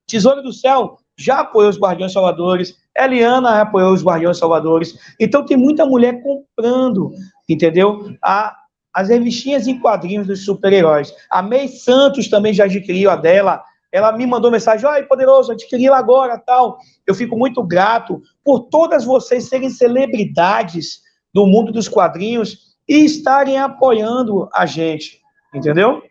Tesouro 0.06 0.42
do 0.42 0.52
Céu 0.52 0.98
já 1.16 1.40
apoiou 1.40 1.70
os 1.70 1.78
Guardiões 1.78 2.12
Salvadores. 2.12 2.76
Eliana 2.96 3.60
apoiou 3.60 3.92
os 3.92 4.04
Guardiões 4.04 4.38
Salvadores. 4.38 4.94
Então 5.18 5.44
tem 5.44 5.56
muita 5.56 5.86
mulher 5.86 6.22
comprando, 6.22 7.10
entendeu? 7.48 8.12
A, 8.22 8.54
as 8.94 9.08
revistinhas 9.08 9.66
em 9.66 9.80
quadrinhos 9.80 10.28
dos 10.28 10.44
super-heróis. 10.44 11.12
A 11.28 11.42
May 11.42 11.66
Santos 11.66 12.28
também 12.28 12.54
já 12.54 12.64
adquiriu 12.64 13.10
a 13.10 13.16
dela. 13.16 13.62
Ela 13.90 14.12
me 14.12 14.26
mandou 14.26 14.50
mensagem, 14.50 14.88
oi, 14.88 15.02
poderoso, 15.02 15.52
adquiri 15.52 15.86
ela 15.86 15.98
agora, 15.98 16.38
tal. 16.38 16.78
Eu 17.04 17.14
fico 17.14 17.36
muito 17.36 17.62
grato 17.62 18.22
por 18.44 18.68
todas 18.68 19.04
vocês 19.04 19.48
serem 19.48 19.68
celebridades 19.68 21.02
do 21.32 21.46
mundo 21.46 21.72
dos 21.72 21.88
quadrinhos 21.88 22.76
e 22.88 23.04
estarem 23.04 23.58
apoiando 23.58 24.48
a 24.54 24.64
gente, 24.64 25.20
entendeu? 25.52 26.02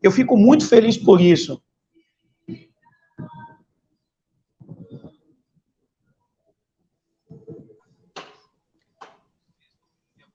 Eu 0.00 0.12
fico 0.12 0.36
muito 0.36 0.68
feliz 0.68 0.96
por 0.96 1.20
isso. 1.20 1.60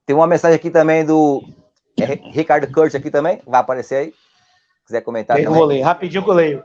Tem 0.06 0.14
uma 0.14 0.28
mensagem 0.28 0.58
aqui 0.58 0.70
também 0.70 1.06
do 1.06 1.44
é, 2.00 2.06
Ricardo 2.32 2.72
Kurt 2.72 2.96
aqui 2.96 3.12
também, 3.12 3.42
vai 3.46 3.60
aparecer 3.60 3.96
aí. 3.96 4.08
Se 4.08 4.88
quiser 4.88 5.02
comentar 5.02 5.38
eu 5.38 5.46
também. 5.46 5.58
vou 5.58 5.68
ler, 5.68 5.82
rapidinho 5.82 6.24
que 6.24 6.30
eu 6.30 6.34
leio. 6.34 6.64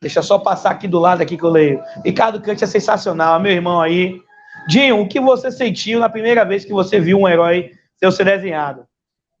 Deixa 0.00 0.18
eu 0.18 0.22
só 0.24 0.38
passar 0.38 0.70
aqui 0.70 0.88
do 0.88 0.98
lado 0.98 1.22
aqui 1.22 1.36
que 1.36 1.44
eu 1.44 1.50
leio. 1.50 1.80
Ricardo 2.04 2.42
Kurt 2.42 2.60
é 2.60 2.66
sensacional, 2.66 3.38
meu 3.38 3.52
irmão 3.52 3.80
aí. 3.80 4.20
Dinho, 4.68 5.00
o 5.00 5.08
que 5.08 5.20
você 5.20 5.50
sentiu 5.50 6.00
na 6.00 6.08
primeira 6.08 6.44
vez 6.44 6.64
que 6.64 6.72
você 6.72 6.98
viu 6.98 7.18
um 7.18 7.28
herói 7.28 7.70
ser 8.10 8.24
desenhado? 8.24 8.84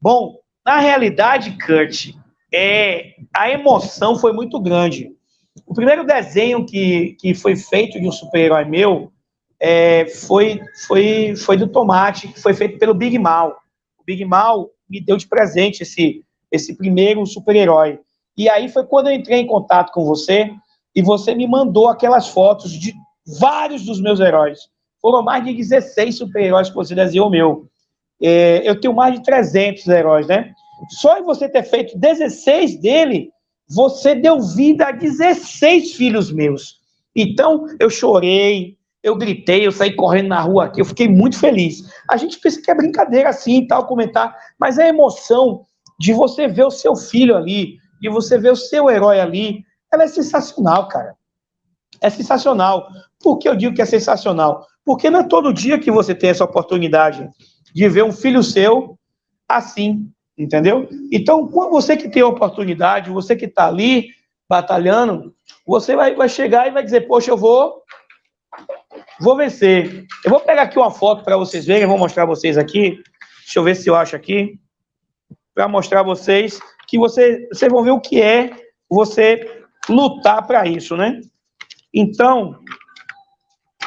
Bom, 0.00 0.38
na 0.64 0.78
realidade, 0.78 1.58
Kurt, 1.64 2.14
é, 2.52 3.14
a 3.34 3.50
emoção 3.50 4.16
foi 4.16 4.32
muito 4.32 4.60
grande. 4.60 5.10
O 5.66 5.74
primeiro 5.74 6.04
desenho 6.04 6.64
que, 6.64 7.16
que 7.20 7.34
foi 7.34 7.56
feito 7.56 8.00
de 8.00 8.06
um 8.06 8.12
super-herói 8.12 8.64
meu 8.64 9.12
é, 9.60 10.06
foi, 10.06 10.60
foi, 10.86 11.34
foi 11.36 11.56
do 11.56 11.68
Tomate, 11.68 12.28
que 12.28 12.40
foi 12.40 12.54
feito 12.54 12.78
pelo 12.78 12.94
Big 12.94 13.18
Mal. 13.18 13.61
O 14.02 14.04
Big 14.04 14.24
Mal 14.24 14.68
me 14.90 15.00
deu 15.00 15.16
de 15.16 15.26
presente 15.26 15.82
esse, 15.82 16.24
esse 16.50 16.76
primeiro 16.76 17.24
super-herói. 17.24 18.00
E 18.36 18.48
aí 18.48 18.68
foi 18.68 18.84
quando 18.84 19.08
eu 19.08 19.14
entrei 19.14 19.40
em 19.40 19.46
contato 19.46 19.92
com 19.92 20.04
você 20.04 20.50
e 20.94 21.00
você 21.00 21.34
me 21.34 21.46
mandou 21.46 21.88
aquelas 21.88 22.28
fotos 22.28 22.72
de 22.72 22.92
vários 23.38 23.84
dos 23.84 24.00
meus 24.00 24.20
heróis. 24.20 24.58
Foram 25.00 25.22
mais 25.22 25.44
de 25.44 25.54
16 25.54 26.16
super-heróis 26.16 26.68
que 26.68 26.74
você 26.74 26.94
desenhou 26.94 27.30
meu. 27.30 27.68
É, 28.20 28.68
eu 28.68 28.80
tenho 28.80 28.94
mais 28.94 29.14
de 29.14 29.22
300 29.22 29.86
heróis, 29.88 30.26
né? 30.26 30.52
Só 30.90 31.18
em 31.18 31.22
você 31.22 31.48
ter 31.48 31.62
feito 31.62 31.98
16 31.98 32.80
dele, 32.80 33.30
você 33.68 34.14
deu 34.14 34.40
vida 34.40 34.86
a 34.86 34.92
16 34.92 35.92
filhos 35.94 36.32
meus. 36.32 36.80
Então, 37.14 37.66
eu 37.78 37.88
chorei, 37.88 38.76
eu 39.02 39.16
gritei, 39.16 39.66
eu 39.66 39.72
saí 39.72 39.94
correndo 39.94 40.28
na 40.28 40.40
rua 40.40 40.66
aqui, 40.66 40.80
eu 40.80 40.84
fiquei 40.84 41.08
muito 41.08 41.38
feliz. 41.38 41.82
A 42.08 42.16
gente 42.16 42.38
pensa 42.38 42.62
que 42.62 42.70
é 42.70 42.74
brincadeira 42.74 43.28
assim 43.28 43.58
e 43.58 43.66
tal, 43.66 43.86
comentar, 43.86 44.36
mas 44.58 44.78
a 44.78 44.86
emoção 44.86 45.64
de 45.98 46.12
você 46.12 46.46
ver 46.46 46.64
o 46.64 46.70
seu 46.70 46.94
filho 46.94 47.36
ali, 47.36 47.76
de 48.00 48.08
você 48.08 48.38
ver 48.38 48.52
o 48.52 48.56
seu 48.56 48.88
herói 48.88 49.20
ali, 49.20 49.64
ela 49.92 50.04
é 50.04 50.08
sensacional, 50.08 50.88
cara. 50.88 51.14
É 52.00 52.08
sensacional. 52.10 52.88
Por 53.22 53.38
que 53.38 53.48
eu 53.48 53.56
digo 53.56 53.74
que 53.74 53.82
é 53.82 53.86
sensacional? 53.86 54.66
Porque 54.84 55.10
não 55.10 55.20
é 55.20 55.24
todo 55.24 55.52
dia 55.52 55.78
que 55.78 55.90
você 55.90 56.14
tem 56.14 56.30
essa 56.30 56.44
oportunidade 56.44 57.28
de 57.74 57.88
ver 57.88 58.04
um 58.04 58.12
filho 58.12 58.42
seu 58.42 58.98
assim, 59.48 60.10
entendeu? 60.36 60.88
Então, 61.12 61.46
você 61.48 61.96
que 61.96 62.08
tem 62.08 62.22
a 62.22 62.26
oportunidade, 62.26 63.10
você 63.10 63.36
que 63.36 63.44
está 63.44 63.68
ali 63.68 64.08
batalhando, 64.48 65.34
você 65.66 65.94
vai, 65.94 66.14
vai 66.14 66.28
chegar 66.28 66.66
e 66.66 66.72
vai 66.72 66.82
dizer, 66.82 67.02
poxa, 67.02 67.30
eu 67.30 67.36
vou 67.36 67.82
vou 69.20 69.36
vencer. 69.36 70.06
Eu 70.24 70.30
vou 70.30 70.40
pegar 70.40 70.62
aqui 70.62 70.78
uma 70.78 70.90
foto 70.90 71.24
para 71.24 71.36
vocês 71.36 71.66
verem, 71.66 71.86
vou 71.86 71.98
mostrar 71.98 72.24
vocês 72.24 72.58
aqui. 72.58 73.02
Deixa 73.44 73.58
eu 73.58 73.64
ver 73.64 73.74
se 73.74 73.88
eu 73.88 73.94
acho 73.94 74.16
aqui. 74.16 74.58
Para 75.54 75.68
mostrar 75.68 76.02
vocês 76.02 76.60
que 76.86 76.98
você, 76.98 77.46
vocês 77.52 77.70
vão 77.70 77.82
ver 77.82 77.90
o 77.90 78.00
que 78.00 78.20
é 78.20 78.50
você 78.88 79.64
lutar 79.88 80.46
para 80.46 80.66
isso, 80.66 80.96
né? 80.96 81.20
Então, 81.92 82.58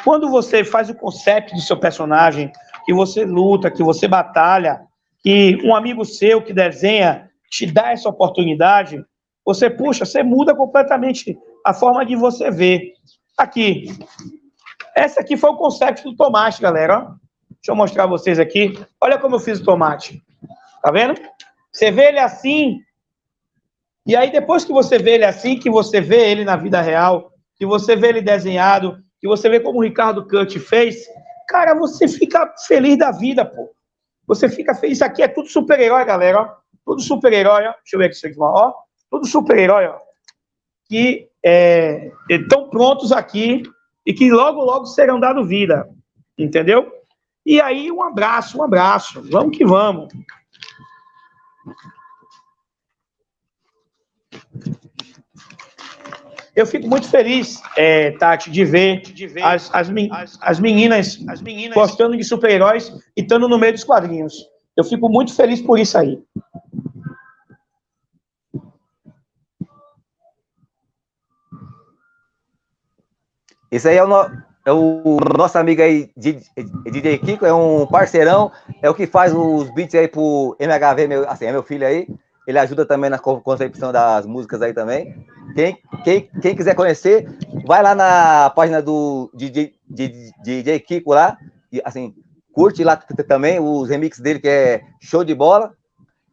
quando 0.04 0.28
você 0.30 0.64
faz 0.64 0.88
o 0.88 0.94
conceito 0.94 1.54
do 1.54 1.60
seu 1.60 1.76
personagem, 1.76 2.52
que 2.84 2.94
você 2.94 3.24
luta, 3.24 3.70
que 3.70 3.82
você 3.82 4.06
batalha, 4.06 4.80
que 5.22 5.58
um 5.64 5.74
amigo 5.74 6.04
seu 6.04 6.40
que 6.40 6.52
desenha 6.52 7.28
te 7.50 7.66
dá 7.66 7.90
essa 7.90 8.08
oportunidade, 8.08 9.04
você, 9.44 9.68
puxa, 9.68 10.04
você 10.04 10.22
muda 10.22 10.54
completamente 10.54 11.36
a 11.64 11.72
forma 11.72 12.04
de 12.04 12.14
você 12.14 12.50
ver. 12.50 12.92
Aqui. 13.36 13.86
Essa 14.96 15.20
aqui 15.20 15.36
foi 15.36 15.50
o 15.50 15.56
conceito 15.56 16.02
do 16.02 16.16
tomate, 16.16 16.62
galera. 16.62 17.14
Deixa 17.50 17.70
eu 17.70 17.76
mostrar 17.76 18.06
vocês 18.06 18.38
aqui. 18.38 18.82
Olha 18.98 19.18
como 19.18 19.36
eu 19.36 19.40
fiz 19.40 19.60
o 19.60 19.64
tomate. 19.64 20.24
Tá 20.82 20.90
vendo? 20.90 21.20
Você 21.70 21.90
vê 21.90 22.06
ele 22.06 22.18
assim. 22.18 22.80
E 24.06 24.16
aí, 24.16 24.32
depois 24.32 24.64
que 24.64 24.72
você 24.72 24.98
vê 24.98 25.16
ele 25.16 25.26
assim, 25.26 25.58
que 25.58 25.68
você 25.68 26.00
vê 26.00 26.30
ele 26.30 26.46
na 26.46 26.56
vida 26.56 26.80
real, 26.80 27.30
que 27.56 27.66
você 27.66 27.94
vê 27.94 28.08
ele 28.08 28.22
desenhado, 28.22 28.98
que 29.20 29.28
você 29.28 29.50
vê 29.50 29.60
como 29.60 29.80
o 29.80 29.82
Ricardo 29.82 30.26
Cut 30.26 30.58
fez, 30.60 31.06
cara, 31.46 31.74
você 31.74 32.08
fica 32.08 32.54
feliz 32.66 32.96
da 32.96 33.10
vida, 33.10 33.44
pô. 33.44 33.70
Você 34.26 34.48
fica 34.48 34.74
feliz. 34.74 34.96
Isso 34.96 35.04
aqui 35.04 35.22
é 35.22 35.28
tudo 35.28 35.50
super-herói, 35.50 36.06
galera, 36.06 36.40
ó. 36.40 36.48
Tudo 36.86 37.02
super-herói, 37.02 37.66
ó. 37.66 37.72
Deixa 37.72 37.96
eu 37.96 37.98
ver 37.98 38.06
aqui, 38.06 38.14
isso 38.14 38.40
ó. 38.40 38.72
Tudo 39.10 39.26
super-herói, 39.26 39.88
ó. 39.88 39.98
Que 40.88 41.28
é, 41.44 42.10
estão 42.30 42.70
prontos 42.70 43.12
aqui 43.12 43.62
e 44.06 44.14
que 44.14 44.30
logo, 44.30 44.62
logo 44.62 44.86
serão 44.86 45.18
dado 45.18 45.44
vida. 45.44 45.88
Entendeu? 46.38 46.92
E 47.44 47.60
aí, 47.60 47.90
um 47.90 48.02
abraço, 48.02 48.58
um 48.58 48.62
abraço. 48.62 49.20
Vamos 49.30 49.56
que 49.56 49.64
vamos. 49.64 50.08
Eu 56.54 56.64
fico 56.64 56.88
muito 56.88 57.08
feliz, 57.08 57.60
é, 57.76 58.12
Tati, 58.12 58.50
de 58.50 58.64
ver, 58.64 59.02
de 59.02 59.26
ver 59.26 59.42
as, 59.42 59.68
as, 59.74 59.90
as, 60.10 60.38
as, 60.40 60.58
meninas, 60.58 61.22
as 61.28 61.42
meninas 61.42 61.74
gostando 61.74 62.16
de 62.16 62.24
super-heróis 62.24 62.90
e 63.14 63.20
estando 63.20 63.46
no 63.46 63.58
meio 63.58 63.74
dos 63.74 63.84
quadrinhos. 63.84 64.34
Eu 64.74 64.82
fico 64.82 65.08
muito 65.08 65.34
feliz 65.34 65.60
por 65.60 65.78
isso 65.78 65.98
aí. 65.98 66.18
Esse 73.70 73.88
aí 73.88 73.96
é 73.96 74.04
o, 74.04 74.06
no, 74.06 74.30
é 74.64 74.72
o 74.72 75.18
nosso 75.36 75.58
amigo 75.58 75.82
aí, 75.82 76.10
DJ 76.16 77.18
Kiko, 77.18 77.46
é 77.46 77.52
um 77.52 77.86
parceirão, 77.86 78.50
é 78.82 78.88
o 78.88 78.94
que 78.94 79.06
faz 79.06 79.32
os 79.34 79.72
beats 79.74 79.94
aí 79.94 80.08
pro 80.08 80.56
MHV, 80.58 81.06
meu, 81.08 81.28
assim, 81.28 81.46
é 81.46 81.52
meu 81.52 81.62
filho 81.62 81.86
aí. 81.86 82.06
Ele 82.46 82.58
ajuda 82.60 82.86
também 82.86 83.10
na 83.10 83.18
concepção 83.18 83.90
das 83.90 84.24
músicas 84.24 84.62
aí 84.62 84.72
também. 84.72 85.26
Quem, 85.54 85.78
quem, 86.04 86.30
quem 86.40 86.54
quiser 86.54 86.74
conhecer, 86.74 87.28
vai 87.64 87.82
lá 87.82 87.94
na 87.94 88.50
página 88.50 88.80
do 88.80 89.30
DJ, 89.34 89.74
DJ, 89.88 90.30
DJ 90.42 90.80
Kiko 90.80 91.12
lá, 91.12 91.36
e 91.72 91.82
assim, 91.84 92.14
curte 92.52 92.84
lá 92.84 92.96
também 92.96 93.58
os 93.58 93.88
remixes 93.88 94.22
dele, 94.22 94.38
que 94.38 94.48
é 94.48 94.82
show 95.00 95.24
de 95.24 95.34
bola. 95.34 95.72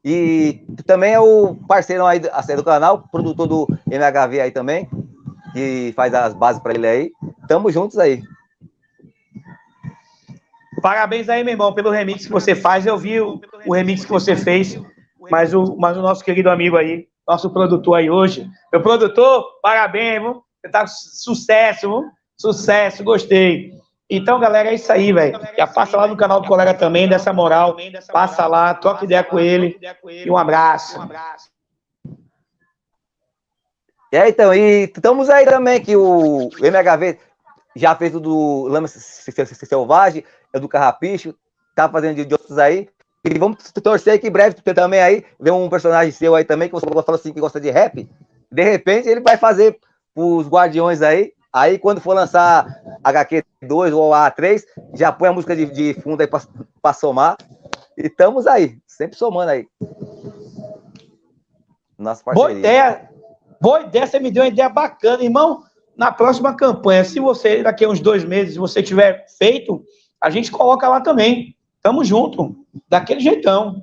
E 0.06 0.66
também 0.86 1.14
é 1.14 1.20
o 1.20 1.56
parceiro 1.68 2.06
aí 2.06 2.22
assim, 2.34 2.56
do 2.56 2.64
canal, 2.64 3.08
produtor 3.10 3.48
do 3.48 3.68
MHV 3.90 4.42
aí 4.42 4.52
também, 4.52 4.90
que 5.54 5.94
faz 5.96 6.14
as 6.14 6.34
bases 6.34 6.62
para 6.62 6.74
ele 6.74 6.88
aí. 6.88 7.12
Tamo 7.48 7.72
juntos 7.72 7.98
aí. 7.98 8.22
Parabéns 10.82 11.30
aí, 11.30 11.44
meu 11.44 11.54
irmão, 11.54 11.74
pelo 11.74 11.92
remix 11.92 12.26
que 12.26 12.32
você 12.32 12.54
faz. 12.54 12.86
Eu 12.86 12.98
vi 12.98 13.22
o, 13.22 13.40
o 13.66 13.74
remix 13.74 14.04
que 14.04 14.12
você 14.12 14.36
fez 14.36 14.78
mas 15.30 15.54
o, 15.54 15.76
mas 15.78 15.98
o 15.98 16.02
nosso 16.02 16.24
querido 16.24 16.50
amigo 16.50 16.78
aí, 16.78 17.08
nosso 17.28 17.50
produtor 17.50 17.98
aí 17.98 18.10
hoje, 18.10 18.50
meu 18.72 18.82
produtor, 18.82 19.46
parabéns, 19.62 20.22
viu? 20.22 20.44
Você 20.62 20.72
tá 20.72 20.88
sucesso, 20.88 21.88
viu? 21.88 22.04
Sucesso, 22.38 23.04
gostei. 23.04 23.72
Então, 24.10 24.40
galera, 24.40 24.70
é 24.70 24.76
isso 24.76 24.92
aí, 24.92 25.12
velho. 25.14 25.40
Já 25.58 25.66
passa 25.66 25.98
lá 25.98 26.08
no 26.08 26.18
canal 26.18 26.42
do 26.42 26.48
colega 26.48 26.74
também, 26.74 27.08
dessa 27.08 27.32
moral. 27.34 27.76
Passa 28.12 28.46
lá, 28.46 28.74
troca 28.74 29.06
ideia 29.06 29.24
com 29.24 29.40
ele. 29.40 29.80
E 30.26 30.30
um 30.30 30.38
abraço. 30.38 31.00
É, 34.14 34.30
então, 34.30 34.54
e 34.54 34.84
estamos 34.84 35.28
aí 35.28 35.44
também 35.44 35.82
que 35.82 35.96
o 35.96 36.48
MHV 36.60 37.18
já 37.76 37.96
fez 37.96 38.14
o 38.14 38.20
do 38.20 38.68
Lama 38.68 38.88
Selvagem, 38.88 40.24
é 40.54 40.60
do 40.60 40.70
Carrapicho, 40.70 41.34
tá 41.76 41.90
fazendo 41.90 42.24
de 42.24 42.32
outros 42.32 42.60
aí. 42.60 42.88
E 43.26 43.40
vamos 43.40 43.72
torcer 43.72 44.22
que 44.22 44.28
em 44.28 44.32
breve 44.32 44.54
também 44.76 45.02
aí 45.02 45.26
ver 45.40 45.50
um 45.50 45.68
personagem 45.68 46.12
seu 46.12 46.36
aí 46.36 46.46
também, 46.46 46.70
que 46.70 46.76
você 46.76 46.86
falou 46.86 47.04
assim 47.08 47.34
que 47.34 47.40
gosta 47.40 47.60
de 47.60 47.72
rap. 47.72 48.08
De 48.52 48.64
repente 48.64 49.10
ele 49.10 49.20
vai 49.20 49.36
fazer 49.36 49.80
os 50.16 50.48
Guardiões 50.48 51.02
aí. 51.02 51.34
Aí 51.52 51.80
quando 51.80 52.00
for 52.00 52.14
lançar 52.14 52.68
HQ2 53.04 53.98
ou 53.98 54.12
A3, 54.12 54.64
já 54.94 55.12
põe 55.12 55.30
a 55.30 55.34
música 55.34 55.56
de, 55.56 55.66
de 55.66 56.00
fundo 56.02 56.22
aí 56.22 56.28
para 56.28 56.94
somar. 56.94 57.36
E 57.98 58.06
estamos 58.06 58.46
aí, 58.46 58.78
sempre 58.86 59.18
somando 59.18 59.50
aí. 59.50 59.68
Nossa 61.98 62.24
parceria. 62.24 62.48
Boa 62.48 62.52
ideia. 62.52 63.13
Boa 63.64 63.80
ideia, 63.80 64.06
você 64.06 64.20
me 64.20 64.30
deu 64.30 64.44
uma 64.44 64.50
ideia 64.50 64.68
bacana, 64.68 65.24
irmão. 65.24 65.64
Na 65.96 66.12
próxima 66.12 66.54
campanha, 66.54 67.06
se 67.06 67.18
você, 67.18 67.64
daqui 67.64 67.86
a 67.86 67.90
uns 67.90 68.02
dois 68.02 68.26
meses, 68.26 68.58
você 68.58 68.84
tiver 68.84 69.26
feito, 69.38 69.82
a 70.20 70.30
gente 70.30 70.52
coloca 70.52 70.86
lá 70.90 71.00
também. 71.00 71.56
Tamo 71.82 72.04
junto, 72.04 72.58
daquele 72.90 73.22
jeitão. 73.22 73.82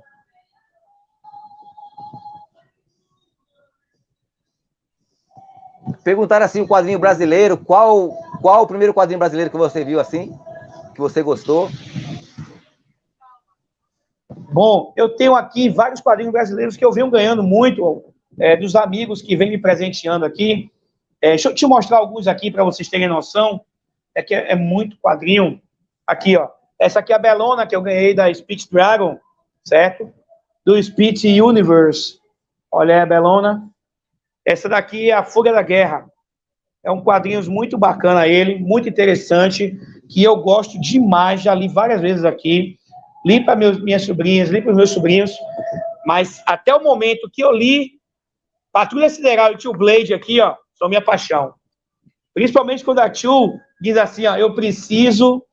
Perguntaram 6.04 6.44
assim 6.44 6.60
o 6.60 6.68
quadrinho 6.68 6.98
brasileiro, 6.98 7.56
qual 7.56 8.10
qual 8.42 8.64
o 8.64 8.66
primeiro 8.66 8.92
quadrinho 8.92 9.18
brasileiro 9.18 9.50
que 9.50 9.56
você 9.56 9.82
viu 9.82 9.98
assim, 9.98 10.38
que 10.94 11.00
você 11.00 11.22
gostou? 11.22 11.70
Bom, 14.52 14.92
eu 14.94 15.16
tenho 15.16 15.34
aqui 15.34 15.70
vários 15.70 16.02
quadrinhos 16.02 16.34
brasileiros 16.34 16.76
que 16.76 16.84
eu 16.84 16.92
venho 16.92 17.10
ganhando 17.10 17.42
muito 17.42 18.09
é, 18.40 18.56
dos 18.56 18.74
amigos 18.74 19.20
que 19.20 19.36
vêm 19.36 19.50
me 19.50 19.58
presenteando 19.58 20.24
aqui. 20.24 20.70
É, 21.20 21.30
deixa 21.30 21.48
eu 21.48 21.54
te 21.54 21.66
mostrar 21.66 21.98
alguns 21.98 22.26
aqui 22.26 22.50
para 22.50 22.64
vocês 22.64 22.88
terem 22.88 23.06
noção. 23.06 23.60
É 24.14 24.22
que 24.22 24.34
é, 24.34 24.52
é 24.52 24.56
muito 24.56 24.96
quadrinho. 24.98 25.60
Aqui, 26.06 26.36
ó. 26.36 26.48
Essa 26.78 27.00
aqui 27.00 27.12
é 27.12 27.16
a 27.16 27.18
Belona 27.18 27.66
que 27.66 27.76
eu 27.76 27.82
ganhei 27.82 28.14
da 28.14 28.32
Speech 28.32 28.68
Dragon, 28.72 29.18
certo? 29.62 30.10
Do 30.64 30.82
Speech 30.82 31.40
Universe. 31.40 32.18
Olha 32.72 32.94
aí 32.94 33.00
a 33.02 33.06
Belona. 33.06 33.68
Essa 34.44 34.68
daqui 34.68 35.10
é 35.10 35.12
a 35.12 35.22
Fuga 35.22 35.52
da 35.52 35.62
Guerra. 35.62 36.06
É 36.82 36.90
um 36.90 37.04
quadrinho 37.04 37.42
muito 37.50 37.76
bacana 37.76 38.26
ele, 38.26 38.58
muito 38.58 38.88
interessante, 38.88 39.78
que 40.08 40.22
eu 40.22 40.36
gosto 40.36 40.80
demais, 40.80 41.42
já 41.42 41.54
li 41.54 41.68
várias 41.68 42.00
vezes 42.00 42.24
aqui. 42.24 42.78
Li 43.26 43.44
para 43.44 43.54
minhas 43.54 44.02
sobrinhas, 44.02 44.48
li 44.48 44.62
para 44.62 44.70
os 44.70 44.76
meus 44.78 44.90
sobrinhos, 44.90 45.36
mas 46.06 46.42
até 46.46 46.74
o 46.74 46.82
momento 46.82 47.28
que 47.30 47.44
eu 47.44 47.52
li 47.52 47.99
Patrulha 48.72 49.08
Sideral 49.08 49.52
e 49.52 49.56
Tio 49.56 49.72
Blade 49.72 50.14
aqui, 50.14 50.40
ó, 50.40 50.56
são 50.74 50.88
minha 50.88 51.02
paixão. 51.02 51.54
Principalmente 52.32 52.84
quando 52.84 53.00
a 53.00 53.10
Tio 53.10 53.52
diz 53.80 53.96
assim, 53.96 54.26
ó, 54.26 54.36
eu 54.36 54.54
preciso 54.54 55.44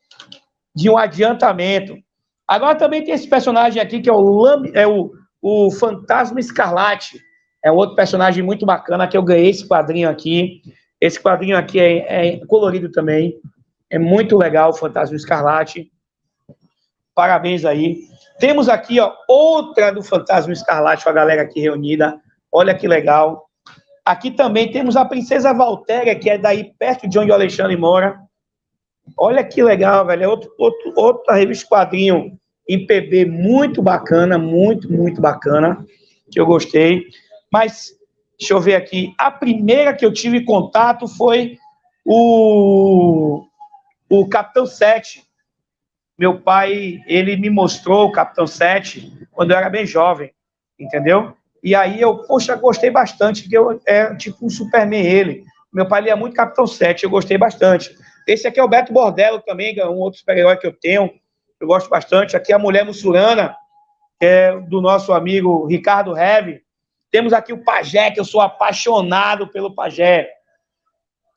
de 0.75 0.89
um 0.89 0.97
adiantamento. 0.97 1.97
Agora 2.47 2.75
também 2.75 3.03
tem 3.03 3.13
esse 3.13 3.27
personagem 3.27 3.81
aqui 3.81 3.99
que 3.99 4.09
é 4.09 4.13
o, 4.13 4.45
é 4.73 4.87
o, 4.87 5.11
o 5.41 5.71
Fantasma 5.71 6.39
Escarlate. 6.39 7.19
É 7.63 7.71
outro 7.71 7.95
personagem 7.95 8.43
muito 8.43 8.65
bacana 8.65 9.07
que 9.07 9.17
eu 9.17 9.23
ganhei 9.23 9.49
esse 9.49 9.67
quadrinho 9.67 10.07
aqui. 10.07 10.61
Esse 11.01 11.19
quadrinho 11.19 11.57
aqui 11.57 11.79
é, 11.79 12.37
é 12.37 12.45
colorido 12.45 12.91
também. 12.91 13.39
É 13.89 13.97
muito 13.97 14.37
legal 14.37 14.69
o 14.69 14.73
Fantasma 14.73 15.15
Escarlate. 15.15 15.91
Parabéns 17.15 17.65
aí. 17.65 18.07
Temos 18.39 18.69
aqui 18.69 18.99
ó, 18.99 19.13
outra 19.27 19.91
do 19.91 20.03
Fantasma 20.03 20.53
Escarlate 20.53 21.09
a 21.09 21.11
galera 21.11 21.41
aqui 21.41 21.59
reunida. 21.59 22.21
Olha 22.51 22.75
que 22.75 22.87
legal. 22.87 23.47
Aqui 24.05 24.31
também 24.31 24.71
temos 24.71 24.95
a 24.95 25.03
Princesa 25.03 25.53
Valtéria, 25.53 26.17
que 26.17 26.29
é 26.29 26.37
daí 26.37 26.73
perto 26.79 27.07
de 27.07 27.19
onde 27.19 27.31
o 27.31 27.33
Alexandre 27.33 27.75
mora. 27.75 28.19
Olha 29.17 29.43
que 29.43 29.61
legal, 29.61 30.05
velho. 30.05 30.23
É 30.23 30.27
outro, 30.27 30.53
outro, 30.57 30.93
outra 30.95 31.35
revista 31.35 31.67
quadrinho 31.67 32.37
em 32.67 32.85
PB 32.85 33.25
muito 33.25 33.81
bacana, 33.81 34.37
muito, 34.37 34.91
muito 34.91 35.21
bacana, 35.21 35.85
que 36.31 36.39
eu 36.39 36.45
gostei. 36.45 37.05
Mas, 37.51 37.91
deixa 38.37 38.53
eu 38.53 38.59
ver 38.59 38.75
aqui. 38.75 39.13
A 39.17 39.31
primeira 39.31 39.93
que 39.93 40.05
eu 40.05 40.11
tive 40.11 40.43
contato 40.43 41.07
foi 41.07 41.57
o, 42.05 43.45
o 44.09 44.27
Capitão 44.27 44.65
7. 44.65 45.23
Meu 46.17 46.41
pai, 46.41 47.01
ele 47.07 47.37
me 47.37 47.49
mostrou 47.49 48.07
o 48.07 48.11
Capitão 48.11 48.47
7 48.47 49.27
quando 49.31 49.51
eu 49.51 49.57
era 49.57 49.69
bem 49.69 49.85
jovem, 49.85 50.31
entendeu? 50.79 51.35
E 51.63 51.75
aí 51.75 51.99
eu, 51.99 52.19
poxa, 52.23 52.55
gostei 52.55 52.89
bastante, 52.89 53.43
porque 53.43 53.57
eu 53.57 53.81
é 53.85 54.15
tipo 54.15 54.45
um 54.45 54.49
Superman 54.49 55.05
ele. 55.05 55.43
Meu 55.73 55.87
pai 55.87 56.01
lia 56.01 56.15
muito 56.15 56.35
Capitão 56.35 56.65
7, 56.65 57.03
eu 57.03 57.09
gostei 57.09 57.37
bastante. 57.37 57.95
Esse 58.27 58.47
aqui 58.47 58.59
é 58.59 58.63
o 58.63 58.67
Beto 58.67 58.91
Bordello 58.93 59.39
também, 59.41 59.73
que 59.73 59.81
é 59.81 59.87
um 59.87 59.97
outro 59.97 60.19
super-herói 60.19 60.57
que 60.57 60.67
eu 60.67 60.73
tenho, 60.73 61.11
eu 61.59 61.67
gosto 61.67 61.89
bastante. 61.89 62.35
Aqui 62.35 62.51
é 62.51 62.55
a 62.55 62.59
Mulher 62.59 62.85
Mussurana, 62.85 63.55
que 64.19 64.25
é 64.25 64.59
do 64.59 64.81
nosso 64.81 65.13
amigo 65.13 65.65
Ricardo 65.65 66.15
Heve. 66.17 66.61
Temos 67.11 67.33
aqui 67.33 67.53
o 67.53 67.63
Pajé, 67.63 68.11
que 68.11 68.19
eu 68.19 68.25
sou 68.25 68.41
apaixonado 68.41 69.47
pelo 69.47 69.73
Pajé. 69.73 70.29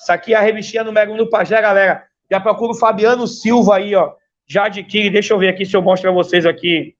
Isso 0.00 0.12
aqui 0.12 0.34
é 0.34 0.36
a 0.36 0.40
revistinha 0.40 0.82
número 0.82 1.12
1 1.12 1.16
do 1.16 1.30
Pajé, 1.30 1.60
galera. 1.60 2.04
Já 2.30 2.40
procura 2.40 2.72
o 2.72 2.78
Fabiano 2.78 3.26
Silva 3.26 3.76
aí, 3.76 3.94
ó. 3.94 4.14
Já 4.46 4.66
adquire, 4.66 5.10
deixa 5.10 5.32
eu 5.32 5.38
ver 5.38 5.48
aqui 5.48 5.64
se 5.64 5.76
eu 5.76 5.82
mostro 5.82 6.10
para 6.10 6.22
vocês 6.22 6.44
aqui 6.44 6.96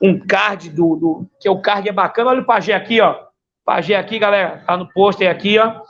um 0.00 0.18
card 0.18 0.70
do, 0.70 0.96
do, 0.96 1.30
que 1.40 1.48
o 1.48 1.60
card 1.60 1.88
é 1.88 1.92
bacana. 1.92 2.30
Olha 2.30 2.40
o 2.42 2.46
Pajé 2.46 2.74
aqui, 2.74 3.00
ó. 3.00 3.16
Pajé 3.64 3.96
aqui, 3.96 4.18
galera, 4.18 4.62
tá 4.66 4.76
no 4.76 4.88
pôster 4.92 5.30
aqui, 5.30 5.58
ó. 5.58 5.80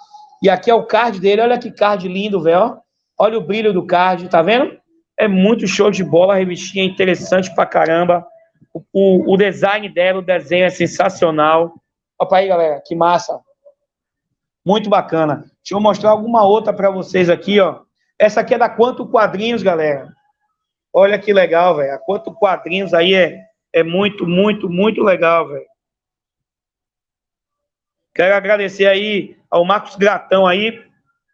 E 0.42 0.48
aqui 0.48 0.70
é 0.70 0.74
o 0.74 0.84
card 0.84 1.20
dele. 1.20 1.42
Olha 1.42 1.58
que 1.58 1.70
card 1.70 2.08
lindo, 2.08 2.42
velho. 2.42 2.78
Olha 3.18 3.38
o 3.38 3.42
brilho 3.42 3.72
do 3.72 3.86
card, 3.86 4.28
tá 4.28 4.42
vendo? 4.42 4.78
É 5.18 5.26
muito 5.26 5.66
show 5.66 5.90
de 5.90 6.04
bola, 6.04 6.34
a 6.34 6.36
revistinha 6.36 6.84
é 6.84 6.86
interessante 6.86 7.52
pra 7.54 7.66
caramba. 7.66 8.24
O, 8.72 8.82
o, 8.92 9.34
o 9.34 9.36
design 9.36 9.88
dela, 9.88 10.20
o 10.20 10.24
desenho 10.24 10.64
é 10.64 10.70
sensacional. 10.70 11.74
Olha 12.18 12.36
aí, 12.36 12.48
galera, 12.48 12.82
que 12.84 12.94
massa. 12.94 13.40
Muito 14.64 14.88
bacana. 14.88 15.44
Deixa 15.62 15.74
eu 15.74 15.80
mostrar 15.80 16.10
alguma 16.10 16.44
outra 16.44 16.72
para 16.72 16.90
vocês 16.90 17.28
aqui, 17.28 17.58
ó. 17.58 17.80
Essa 18.18 18.40
aqui 18.40 18.54
é 18.54 18.58
da 18.58 18.68
Quanto 18.68 19.08
Quadrinhos, 19.08 19.62
galera. 19.62 20.08
Olha 20.92 21.18
que 21.18 21.32
legal, 21.32 21.76
velho. 21.76 21.94
A 21.94 21.98
Quanto 21.98 22.34
Quadrinhos 22.34 22.94
aí 22.94 23.14
é, 23.14 23.40
é 23.78 23.82
muito, 23.82 24.26
muito, 24.26 24.68
muito 24.68 25.02
legal, 25.02 25.48
velho. 25.48 25.66
Quero 28.14 28.34
agradecer 28.34 28.86
aí 28.86 29.36
ao 29.50 29.64
Marcos 29.64 29.96
Gratão 29.96 30.46
aí 30.46 30.82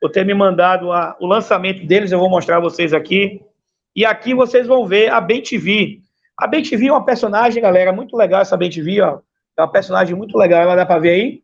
por 0.01 0.11
ter 0.11 0.25
me 0.25 0.35
mandado 0.35 0.93
a, 0.93 1.17
o 1.19 1.27
lançamento 1.27 1.87
deles. 1.87 2.13
Eu 2.13 2.19
vou 2.19 2.29
mostrar 2.29 2.59
a 2.59 2.61
vocês 2.61 2.93
aqui. 2.93 3.43
E 3.97 4.05
aqui 4.05 4.35
vocês 4.35 4.67
vão 4.67 4.87
ver 4.87 5.11
a 5.11 5.21
Ben. 5.21 5.43
A 6.39 6.47
Ben 6.47 6.63
é 6.63 6.93
uma 6.93 7.05
personagem, 7.05 7.63
galera, 7.63 7.93
muito 7.93 8.17
legal 8.17 8.43
essa 8.43 8.57
Ben 8.57 8.71
ó. 9.01 9.21
É 9.57 9.63
uma 9.63 9.71
personagem 9.71 10.15
muito 10.15 10.37
legal, 10.37 10.63
ela 10.63 10.75
dá 10.75 10.85
para 10.85 11.01
ver 11.01 11.11
aí? 11.11 11.43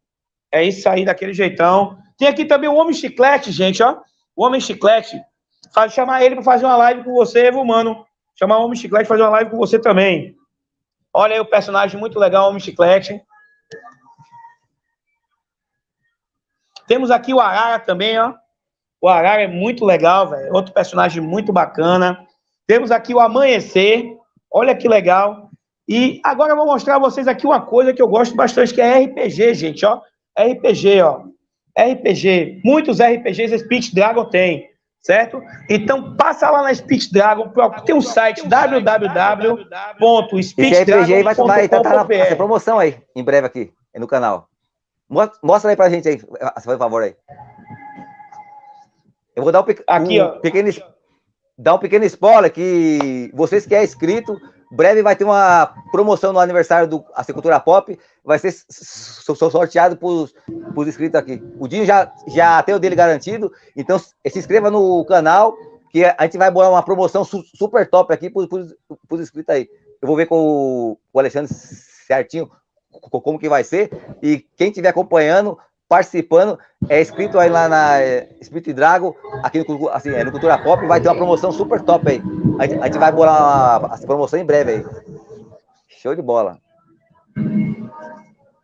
É 0.53 0.63
isso 0.63 0.89
aí, 0.89 1.05
daquele 1.05 1.35
jeitão. 1.35 1.99
Tem 2.17 2.29
aqui 2.29 2.45
também 2.45 2.71
o 2.71 2.77
Homem 2.77 2.95
Chiclete, 2.95 3.51
gente, 3.51 3.83
ó. 3.83 4.01
O 4.37 4.45
Homem 4.45 4.61
Chiclete. 4.61 5.21
Faz 5.75 5.93
chamar 5.93 6.23
ele 6.23 6.37
para 6.37 6.45
fazer 6.45 6.65
uma 6.65 6.77
live 6.77 7.03
com 7.03 7.15
você, 7.15 7.47
Evo, 7.47 7.65
mano. 7.65 8.07
Chamar 8.37 8.59
o 8.59 8.65
Homem 8.65 8.79
Chiclete 8.79 9.09
fazer 9.09 9.23
uma 9.23 9.31
live 9.31 9.51
com 9.51 9.57
você 9.57 9.77
também. 9.77 10.37
Olha 11.13 11.35
aí 11.35 11.41
o 11.41 11.45
personagem 11.45 11.99
muito 11.99 12.17
legal, 12.17 12.49
Homem 12.49 12.61
Chiclete. 12.61 13.21
Temos 16.87 17.11
aqui 17.11 17.35
o 17.35 17.41
Arara 17.41 17.81
também, 17.81 18.21
ó. 18.21 18.35
O 19.01 19.09
Arara 19.09 19.43
é 19.43 19.49
muito 19.49 19.85
legal, 19.85 20.29
velho. 20.29 20.55
Outro 20.55 20.73
personagem 20.73 21.21
muito 21.21 21.53
bacana. 21.53 22.25
Temos 22.69 22.93
aqui 22.93 23.13
o 23.13 23.19
Amanhecer. 23.19 24.17
Olha 24.49 24.77
que 24.77 24.87
legal. 24.87 25.51
E 25.89 26.21
agora 26.25 26.53
eu 26.53 26.57
vou 26.57 26.67
mostrar 26.67 26.97
a 26.97 26.99
vocês 26.99 27.27
aqui 27.27 27.47
uma 27.47 27.61
coisa 27.61 27.93
que 27.93 28.01
eu 28.01 28.09
gosto 28.09 28.35
bastante, 28.35 28.73
que 28.73 28.81
é 28.81 29.05
RPG, 29.05 29.55
gente, 29.55 29.85
ó. 29.85 30.01
RPG, 30.39 31.03
ó. 31.03 31.25
RPG. 31.77 32.61
Muitos 32.65 32.99
RPGs 33.01 33.59
Speech 33.59 33.95
Dragon 33.95 34.25
tem 34.27 34.73
certo? 35.03 35.43
Então 35.69 36.17
passa 36.17 36.49
lá 36.49 36.63
na 36.63 36.75
Speed 36.75 37.11
Dragon, 37.11 37.53
tem 37.85 37.95
um 37.95 38.01
site 38.01 38.47
www.speeddragon.com.br. 38.47 41.25
vai, 41.25 41.35
vai 41.45 41.69
tá, 41.69 41.81
tá 41.81 42.05
na 42.05 42.15
essa 42.15 42.37
promoção 42.37 42.79
aí, 42.79 42.97
em 43.15 43.25
breve 43.25 43.47
aqui, 43.47 43.71
no 43.97 44.07
canal. 44.07 44.49
Mostra 45.43 45.71
aí 45.71 45.77
pra 45.77 45.91
gente 45.91 46.09
aí, 46.09 46.19
por 46.19 46.79
favor 46.79 47.03
aí. 47.03 47.15
Eu 49.35 49.43
vou 49.43 49.53
dar 49.53 49.61
um, 49.61 49.65
aqui, 49.87 50.23
um 50.23 50.25
ó. 50.25 50.29
pequeno 50.39 50.71
dar 51.59 51.75
um 51.75 51.79
pequeno 51.79 52.05
spoiler 52.05 52.53
que 52.53 53.31
vocês 53.35 53.67
que 53.67 53.75
é 53.75 53.85
inscrito, 53.85 54.39
breve 54.73 55.03
vai 55.03 55.15
ter 55.15 55.25
uma 55.25 55.67
promoção 55.91 56.33
no 56.33 56.39
aniversário 56.39 56.89
do 56.89 57.05
a 57.15 57.25
Cultura 57.25 57.61
Pop, 57.61 57.99
vai 58.25 58.39
ser 58.39 58.53
sorteado 58.69 59.97
para 59.97 60.09
os 60.09 60.89
inscritos 60.89 61.21
aqui. 61.21 61.43
O 61.59 61.69
Dinho 61.69 61.85
já, 61.85 62.11
já 62.29 62.63
tem 62.63 62.75
o 62.75 62.79
dele 62.79 62.97
garantido, 62.97 63.53
então 63.77 63.99
se 63.99 64.39
inscreva 64.39 64.71
no 64.71 65.05
canal, 65.05 65.55
que 65.91 66.05
a 66.05 66.23
gente 66.23 66.39
vai 66.39 66.51
bolar 66.51 66.71
uma 66.71 66.83
promoção 66.83 67.23
super 67.25 67.89
top 67.89 68.15
aqui 68.15 68.31
para 68.31 68.43
os 68.43 69.21
inscritos 69.21 69.55
aí. 69.55 69.69
Eu 70.01 70.09
vou 70.09 70.17
ver 70.17 70.27
com 70.27 70.37
o, 70.37 70.97
com 71.13 71.19
o 71.19 71.21
Alexandre 71.21 71.53
certinho 71.53 72.51
como 73.11 73.39
que 73.39 73.49
vai 73.49 73.65
ser, 73.65 73.91
e 74.23 74.39
quem 74.57 74.69
estiver 74.69 74.89
acompanhando, 74.89 75.59
participando, 75.93 76.59
é 76.89 77.03
inscrito 77.03 77.39
aí 77.39 77.51
lá 77.51 77.69
na 77.69 78.01
é, 78.01 78.27
Spirit 78.43 78.73
Drago, 78.73 79.15
aqui 79.43 79.59
no, 79.59 79.91
assim, 79.91 80.09
é, 80.09 80.25
no 80.25 80.33
Cultura 80.33 80.57
Pop, 80.57 80.87
vai 80.87 80.99
ter 80.99 81.09
uma 81.09 81.15
promoção 81.15 81.53
super 81.53 81.83
top 81.83 82.09
aí. 82.09 82.23
A 82.59 82.67
gente, 82.67 82.81
a 82.81 82.87
gente 82.87 82.99
vai 82.99 83.13
bolar 83.13 83.91
essa 83.93 84.07
promoção 84.07 84.39
em 84.39 84.45
breve 84.45 84.73
aí. 84.73 84.85
Show 86.01 86.17
de 86.17 86.23
bola. 86.23 86.57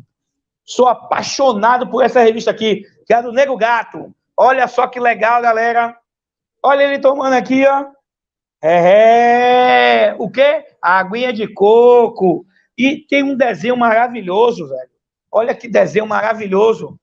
Sou 0.65 0.87
apaixonado 0.87 1.87
por 1.87 2.03
essa 2.03 2.21
revista 2.21 2.49
aqui, 2.49 2.83
que 3.05 3.13
é 3.13 3.21
do 3.21 3.31
Nego 3.31 3.55
Gato. 3.55 4.13
Olha 4.35 4.67
só 4.67 4.87
que 4.87 4.99
legal, 4.99 5.41
galera. 5.41 5.95
Olha 6.63 6.83
ele 6.83 6.99
tomando 6.99 7.33
aqui, 7.33 7.65
ó. 7.67 7.85
É, 8.61 10.07
é. 10.07 10.15
o 10.17 10.29
quê? 10.29 10.65
Aguinha 10.81 11.31
de 11.31 11.47
coco. 11.47 12.45
E 12.75 12.97
tem 12.97 13.21
um 13.21 13.37
desenho 13.37 13.77
maravilhoso, 13.77 14.67
velho. 14.67 14.89
Olha 15.31 15.53
que 15.53 15.67
desenho 15.67 16.07
maravilhoso 16.07 16.99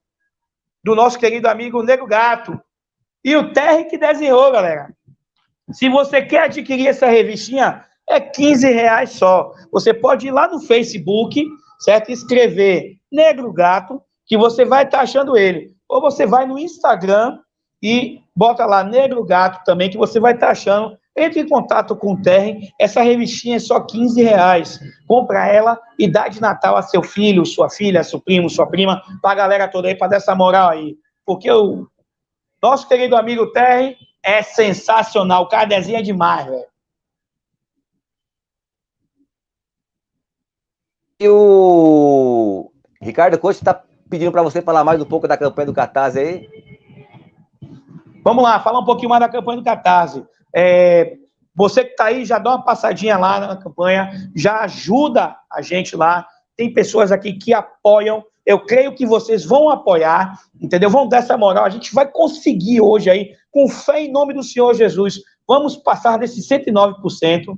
do 0.83 0.97
nosso 0.97 1.19
querido 1.19 1.49
amigo 1.49 1.83
Nego 1.85 2.07
Gato. 2.07 2.61
E 3.25 3.37
o 3.37 3.53
Terry 3.53 3.85
que 3.85 3.97
desenhou, 3.97 4.51
galera. 4.51 4.93
Se 5.71 5.89
você 5.89 6.21
quer 6.21 6.45
adquirir 6.45 6.89
essa 6.89 7.07
revistinha, 7.07 7.85
é 8.09 8.21
15 8.21 8.67
reais 8.73 9.11
só. 9.11 9.55
Você 9.71 9.95
pode 9.95 10.27
ir 10.27 10.33
lá 10.33 10.49
no 10.49 10.61
Facebook, 10.61 11.47
certo? 11.79 12.11
Escrever 12.11 12.99
Negro 13.13 13.53
Gato, 13.53 14.03
que 14.25 14.37
você 14.37 14.65
vai 14.65 14.85
estar 14.85 14.99
tá 14.99 15.05
achando 15.05 15.37
ele. 15.37 15.77
Ou 15.89 16.01
você 16.01 16.27
vai 16.27 16.47
no 16.47 16.59
Instagram 16.59 17.39
e 17.83 18.21
bota 18.35 18.65
lá 18.65 18.83
Negro 18.83 19.25
Gato 19.25 19.63
também, 19.65 19.91
que 19.91 19.99
você 19.99 20.19
vai 20.19 20.33
estar 20.33 20.47
tá 20.47 20.53
achando. 20.53 20.99
Entre 21.15 21.41
em 21.41 21.49
contato 21.49 21.95
com 21.95 22.15
o 22.15 22.23
Terry. 22.23 22.71
Essa 22.81 23.03
revistinha 23.03 23.57
é 23.57 23.61
só 23.61 23.79
15 23.81 24.23
reais. 24.23 24.81
Compra 25.07 25.47
ela 25.47 25.79
e 25.99 26.09
dá 26.09 26.27
de 26.27 26.41
Natal 26.41 26.75
a 26.75 26.83
seu 26.83 27.03
filho, 27.03 27.45
sua 27.45 27.69
filha, 27.69 28.03
seu 28.03 28.19
primo, 28.19 28.49
sua 28.49 28.67
prima, 28.67 29.03
para 29.21 29.33
a 29.33 29.35
galera 29.35 29.69
toda 29.69 29.89
aí, 29.89 29.95
para 29.95 30.09
dar 30.09 30.17
essa 30.17 30.35
moral 30.35 30.71
aí. 30.71 30.97
Porque 31.27 31.51
o 31.51 31.87
nosso 32.63 32.89
querido 32.89 33.15
amigo 33.15 33.53
Terry 33.53 33.99
é 34.23 34.43
sensacional. 34.43 35.43
O 35.43 35.49
cara 35.49 35.67
desenha 35.67 36.03
demais, 36.03 36.47
velho. 36.47 36.73
E 41.21 41.29
o 41.29 42.72
Ricardo 43.03 43.37
Costa 43.37 43.61
está 43.61 43.83
pedindo 44.09 44.31
para 44.31 44.45
você 44.45 44.63
falar 44.63 44.85
mais 44.85 45.03
um 45.03 45.05
pouco 45.05 45.27
da 45.27 45.37
campanha 45.37 45.67
do 45.67 45.75
Catarse 45.75 46.21
aí. 46.21 46.49
Vamos 48.23 48.45
lá, 48.45 48.61
falar 48.61 48.79
um 48.79 48.85
pouquinho 48.85 49.09
mais 49.09 49.21
da 49.21 49.29
campanha 49.29 49.59
do 49.59 49.65
Catarse. 49.65 50.25
É, 50.55 51.17
você 51.53 51.85
que 51.85 51.91
está 51.91 52.05
aí, 52.05 52.25
já 52.25 52.39
dá 52.39 52.51
uma 52.51 52.65
passadinha 52.65 53.19
lá 53.19 53.41
na 53.41 53.57
campanha, 53.57 54.09
já 54.37 54.61
ajuda 54.61 55.37
a 55.51 55.61
gente 55.61 55.97
lá. 55.97 56.25
Tem 56.57 56.73
pessoas 56.73 57.11
aqui 57.11 57.33
que 57.33 57.53
apoiam. 57.53 58.23
Eu 58.47 58.65
creio 58.65 58.95
que 58.95 59.05
vocês 59.05 59.45
vão 59.45 59.69
apoiar, 59.69 60.39
entendeu? 60.61 60.89
Vão 60.89 61.09
dar 61.09 61.19
essa 61.19 61.37
moral. 61.37 61.65
A 61.65 61.71
gente 61.71 61.93
vai 61.93 62.09
conseguir 62.09 62.81
hoje 62.81 63.11
aí, 63.11 63.33
com 63.51 63.69
fé 63.69 64.01
em 64.05 64.13
nome 64.13 64.33
do 64.33 64.45
Senhor 64.45 64.75
Jesus, 64.75 65.19
vamos 65.47 65.77
passar 65.77 66.19
desses 66.19 66.47
109%. 66.47 67.57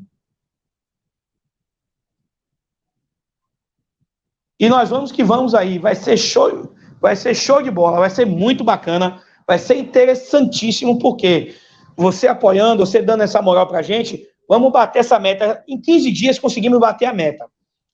E 4.59 4.69
nós 4.69 4.91
vamos 4.91 5.11
que 5.11 5.25
vamos 5.25 5.55
aí, 5.55 5.79
vai 5.79 5.95
ser 5.95 6.17
show, 6.17 6.73
vai 7.01 7.17
ser 7.17 7.35
show 7.35 7.61
de 7.61 7.71
bola, 7.71 7.99
vai 7.99 8.11
ser 8.11 8.25
muito 8.25 8.63
bacana, 8.63 9.21
vai 9.47 9.59
ser 9.59 9.77
interessantíssimo, 9.77 10.99
porque 10.99 11.55
você 11.97 12.29
apoiando, 12.29 12.85
você 12.85 13.03
dando 13.03 13.23
essa 13.23 13.43
moral 13.43 13.67
pra 13.67 13.83
gente, 13.83 14.27
vamos 14.49 14.73
bater 14.73 15.01
essa 15.01 15.19
meta. 15.19 15.63
Em 15.69 15.81
15 15.81 16.11
dias 16.13 16.39
conseguimos 16.39 16.79
bater 16.79 17.07
a 17.07 17.13
meta. 17.13 17.47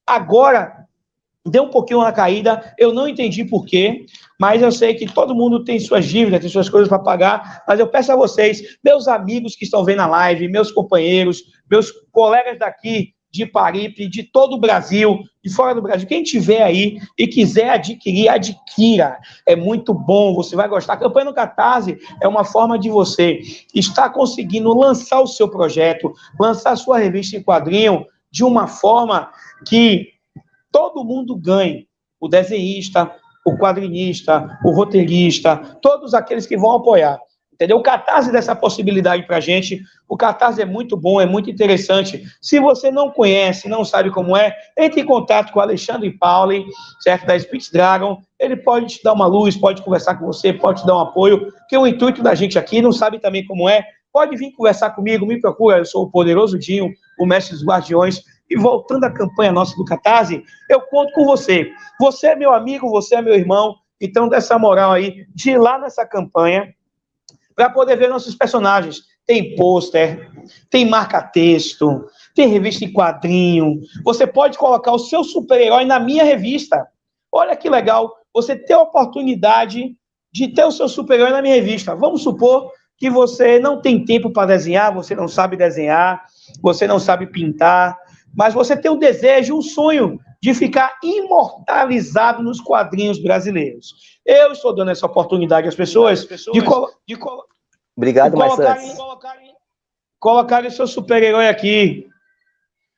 Agora, 0.06 0.86
deu 1.46 1.64
um 1.64 1.70
pouquinho 1.70 2.00
uma 2.00 2.12
caída, 2.12 2.74
eu 2.78 2.92
não 2.92 3.08
entendi 3.08 3.44
por 3.44 3.64
quê, 3.64 4.04
mas 4.38 4.60
eu 4.60 4.70
sei 4.70 4.94
que 4.94 5.06
todo 5.06 5.34
mundo 5.34 5.64
tem 5.64 5.80
suas 5.80 6.04
dívidas, 6.04 6.40
tem 6.40 6.50
suas 6.50 6.68
coisas 6.68 6.88
para 6.88 6.98
pagar, 6.98 7.64
mas 7.66 7.80
eu 7.80 7.88
peço 7.88 8.12
a 8.12 8.16
vocês, 8.16 8.78
meus 8.84 9.08
amigos 9.08 9.56
que 9.56 9.64
estão 9.64 9.84
vendo 9.84 10.00
a 10.00 10.06
live, 10.06 10.48
meus 10.48 10.70
companheiros, 10.70 11.42
meus 11.70 11.90
colegas 12.12 12.58
daqui 12.58 13.14
de 13.30 13.46
Paripe, 13.46 14.08
de 14.08 14.24
todo 14.24 14.54
o 14.54 14.60
Brasil, 14.60 15.20
de 15.42 15.50
fora 15.50 15.74
do 15.74 15.82
Brasil. 15.82 16.06
Quem 16.06 16.22
tiver 16.22 16.62
aí 16.62 16.98
e 17.16 17.26
quiser 17.26 17.70
adquirir, 17.70 18.28
adquira. 18.28 19.18
É 19.46 19.54
muito 19.54 19.94
bom, 19.94 20.34
você 20.34 20.56
vai 20.56 20.68
gostar. 20.68 20.94
A 20.94 20.98
campanha 20.98 21.26
no 21.26 21.34
Catarse 21.34 21.98
é 22.20 22.26
uma 22.26 22.44
forma 22.44 22.78
de 22.78 22.90
você 22.90 23.40
estar 23.74 24.10
conseguindo 24.10 24.76
lançar 24.76 25.20
o 25.20 25.26
seu 25.26 25.48
projeto, 25.48 26.12
lançar 26.38 26.72
a 26.72 26.76
sua 26.76 26.98
revista 26.98 27.36
em 27.36 27.42
quadrinho 27.42 28.04
de 28.30 28.44
uma 28.44 28.66
forma 28.66 29.30
que 29.66 30.08
todo 30.72 31.04
mundo 31.04 31.36
ganhe. 31.36 31.88
O 32.20 32.28
desenhista, 32.28 33.14
o 33.46 33.56
quadrinista, 33.56 34.58
o 34.64 34.72
roteirista, 34.72 35.56
todos 35.80 36.14
aqueles 36.14 36.46
que 36.46 36.56
vão 36.56 36.72
apoiar. 36.72 37.18
Entendeu? 37.60 37.76
O 37.76 37.82
Catarse 37.82 38.32
dessa 38.32 38.56
possibilidade 38.56 39.26
para 39.26 39.36
a 39.36 39.40
gente. 39.40 39.82
O 40.08 40.16
Catarse 40.16 40.62
é 40.62 40.64
muito 40.64 40.96
bom, 40.96 41.20
é 41.20 41.26
muito 41.26 41.50
interessante. 41.50 42.24
Se 42.40 42.58
você 42.58 42.90
não 42.90 43.10
conhece, 43.10 43.68
não 43.68 43.84
sabe 43.84 44.10
como 44.10 44.34
é, 44.34 44.56
entre 44.78 45.02
em 45.02 45.04
contato 45.04 45.52
com 45.52 45.58
o 45.58 45.62
Alexandre 45.62 46.10
Pauli, 46.10 46.64
certo? 47.00 47.26
Da 47.26 47.38
Spitz 47.38 47.70
Dragon. 47.70 48.18
Ele 48.38 48.56
pode 48.56 48.86
te 48.86 49.02
dar 49.04 49.12
uma 49.12 49.26
luz, 49.26 49.58
pode 49.58 49.82
conversar 49.82 50.14
com 50.14 50.24
você, 50.24 50.54
pode 50.54 50.80
te 50.80 50.86
dar 50.86 50.96
um 50.96 51.00
apoio. 51.00 51.52
Porque 51.52 51.76
o 51.76 51.86
intuito 51.86 52.22
da 52.22 52.34
gente 52.34 52.58
aqui, 52.58 52.80
não 52.80 52.92
sabe 52.92 53.18
também 53.18 53.44
como 53.44 53.68
é, 53.68 53.84
pode 54.10 54.34
vir 54.38 54.52
conversar 54.52 54.92
comigo, 54.92 55.26
me 55.26 55.38
procura. 55.38 55.76
Eu 55.76 55.84
sou 55.84 56.04
o 56.04 56.10
Poderoso 56.10 56.58
Dinho, 56.58 56.90
o 57.18 57.26
mestre 57.26 57.54
dos 57.54 57.62
guardiões. 57.62 58.22
E 58.48 58.56
voltando 58.56 59.04
à 59.04 59.10
campanha 59.10 59.52
nossa 59.52 59.76
do 59.76 59.84
Catarse, 59.84 60.42
eu 60.70 60.80
conto 60.80 61.12
com 61.12 61.26
você. 61.26 61.70
Você 62.00 62.28
é 62.28 62.34
meu 62.34 62.54
amigo, 62.54 62.88
você 62.88 63.16
é 63.16 63.20
meu 63.20 63.34
irmão. 63.34 63.74
Então, 64.00 64.30
dessa 64.30 64.58
moral 64.58 64.92
aí, 64.92 65.26
de 65.34 65.50
ir 65.50 65.58
lá 65.58 65.78
nessa 65.78 66.06
campanha, 66.06 66.74
para 67.60 67.68
poder 67.68 67.94
ver 67.96 68.08
nossos 68.08 68.34
personagens. 68.34 69.02
Tem 69.26 69.54
pôster, 69.54 70.30
tem 70.70 70.88
marca-texto, 70.88 72.06
tem 72.34 72.48
revista 72.48 72.86
em 72.86 72.92
quadrinho. 72.92 73.80
Você 74.02 74.26
pode 74.26 74.56
colocar 74.56 74.92
o 74.92 74.98
seu 74.98 75.22
super-herói 75.22 75.84
na 75.84 76.00
minha 76.00 76.24
revista. 76.24 76.88
Olha 77.30 77.54
que 77.54 77.68
legal, 77.68 78.16
você 78.32 78.56
ter 78.56 78.72
a 78.72 78.80
oportunidade 78.80 79.94
de 80.32 80.48
ter 80.48 80.64
o 80.64 80.72
seu 80.72 80.88
super-herói 80.88 81.32
na 81.32 81.42
minha 81.42 81.54
revista. 81.54 81.94
Vamos 81.94 82.22
supor 82.22 82.72
que 82.96 83.10
você 83.10 83.58
não 83.58 83.82
tem 83.82 84.06
tempo 84.06 84.32
para 84.32 84.54
desenhar, 84.54 84.94
você 84.94 85.14
não 85.14 85.28
sabe 85.28 85.54
desenhar, 85.54 86.24
você 86.62 86.86
não 86.86 86.98
sabe 86.98 87.26
pintar, 87.26 87.94
mas 88.34 88.54
você 88.54 88.74
tem 88.74 88.90
o 88.90 88.94
um 88.94 88.98
desejo, 88.98 89.58
um 89.58 89.62
sonho 89.62 90.18
de 90.42 90.54
ficar 90.54 90.98
imortalizado 91.02 92.42
nos 92.42 92.58
quadrinhos 92.58 93.22
brasileiros. 93.22 93.94
Eu 94.24 94.52
estou 94.52 94.74
dando 94.74 94.90
essa 94.90 95.06
oportunidade 95.06 95.68
às 95.68 95.74
pessoas, 95.74 96.24
pessoas 96.24 96.54
de, 96.54 96.64
colo 96.64 96.88
de, 97.06 97.16
colo 97.16 97.44
Obrigado, 98.00 98.32
colocarem, 98.32 98.96
colocarem, 98.96 99.54
colocarem 100.18 100.70
seu 100.70 100.86
super-herói 100.86 101.48
aqui. 101.48 102.08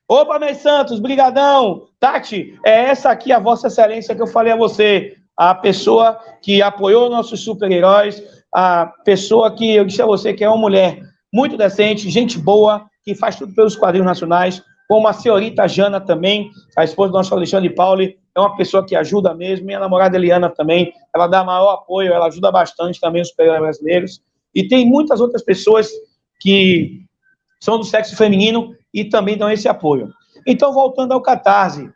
Opa, 0.07 0.39
Meis 0.39 0.59
Santos, 0.59 0.97
brigadão. 0.97 1.89
Tati, 1.99 2.57
é 2.65 2.85
essa 2.85 3.11
aqui 3.11 3.33
a 3.33 3.37
vossa 3.37 3.67
excelência 3.67 4.15
que 4.15 4.21
eu 4.21 4.27
falei 4.27 4.53
a 4.53 4.55
você. 4.55 5.17
A 5.35 5.53
pessoa 5.53 6.17
que 6.41 6.61
apoiou 6.61 7.09
nossos 7.09 7.43
super-heróis, 7.43 8.23
a 8.55 8.93
pessoa 9.03 9.53
que 9.53 9.75
eu 9.75 9.83
disse 9.83 10.01
a 10.01 10.05
você 10.05 10.33
que 10.33 10.41
é 10.41 10.47
uma 10.47 10.57
mulher 10.57 11.01
muito 11.33 11.57
decente, 11.57 12.09
gente 12.09 12.39
boa, 12.39 12.85
que 13.03 13.13
faz 13.13 13.35
tudo 13.35 13.53
pelos 13.53 13.75
quadrinhos 13.75 14.07
nacionais, 14.07 14.63
como 14.87 15.09
a 15.09 15.11
senhorita 15.11 15.67
Jana 15.67 15.99
também, 15.99 16.49
a 16.77 16.85
esposa 16.85 17.11
do 17.11 17.17
nosso 17.17 17.35
Alexandre 17.35 17.69
Pauli, 17.69 18.17
é 18.33 18.39
uma 18.39 18.55
pessoa 18.55 18.85
que 18.85 18.95
ajuda 18.95 19.33
mesmo, 19.33 19.65
minha 19.65 19.81
namorada 19.81 20.15
Eliana 20.15 20.49
também, 20.49 20.93
ela 21.13 21.27
dá 21.27 21.43
maior 21.43 21.73
apoio, 21.73 22.13
ela 22.13 22.27
ajuda 22.27 22.49
bastante 22.51 23.01
também 23.01 23.21
os 23.21 23.27
super 23.27 23.59
brasileiros, 23.59 24.21
e 24.53 24.67
tem 24.67 24.85
muitas 24.85 25.19
outras 25.19 25.43
pessoas 25.43 25.89
que 26.39 27.05
são 27.59 27.77
do 27.77 27.83
sexo 27.83 28.15
feminino 28.15 28.75
e 28.93 29.05
também 29.05 29.37
dão 29.37 29.49
esse 29.49 29.67
apoio. 29.67 30.13
Então, 30.45 30.73
voltando 30.73 31.13
ao 31.13 31.21
Catarse, 31.21 31.89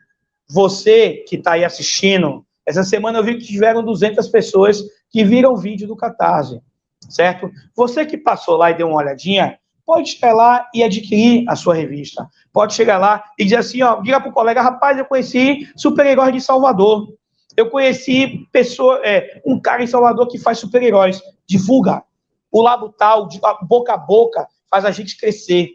você 0.50 1.24
que 1.28 1.36
está 1.36 1.54
aí 1.54 1.66
assistindo, 1.66 2.46
essa 2.66 2.84
semana 2.84 3.20
eu 3.20 3.24
vi 3.24 3.36
que 3.36 3.46
tiveram 3.46 3.84
200 3.84 4.28
pessoas 4.30 4.82
que 5.10 5.24
viram 5.24 5.54
o 5.54 5.58
vídeo 5.58 5.88
do 5.88 5.96
Catarse, 5.96 6.62
certo? 7.10 7.52
Você 7.76 8.06
que 8.06 8.18
passou 8.18 8.58
lá 8.58 8.72
e 8.72 8.74
deu 8.74 8.88
uma 8.88 8.98
olhadinha, 8.98 9.60
pode 9.86 10.10
chegar 10.10 10.34
lá 10.34 10.68
e 10.74 10.84
adquirir 10.84 11.46
a 11.48 11.56
sua 11.56 11.74
revista. 11.74 12.28
Pode 12.52 12.74
chegar 12.74 12.98
lá 12.98 13.24
e 13.40 13.46
dizer 13.46 13.58
assim, 13.58 13.82
ó, 13.82 14.02
diga 14.02 14.20
para 14.20 14.30
o 14.30 14.34
colega, 14.34 14.62
rapaz, 14.62 14.98
eu 14.98 15.06
conheci 15.06 15.70
super-heróis 15.78 16.34
de 16.34 16.42
Salvador. 16.42 17.08
Eu 17.56 17.70
conheci 17.70 18.48
pessoa, 18.52 19.02
é, 19.04 19.42
um 19.46 19.60
cara 19.60 19.82
em 19.82 19.88
Salvador 19.88 20.28
que 20.28 20.38
faz 20.38 20.60
super-heróis. 20.60 21.22
Divulga. 21.48 22.04
O 22.52 22.62
Labutal, 22.62 23.28
boca 23.64 23.94
a 23.94 23.98
boca, 23.98 24.48
faz 24.70 24.86
a 24.86 24.92
gente 24.92 25.18
crescer. 25.18 25.72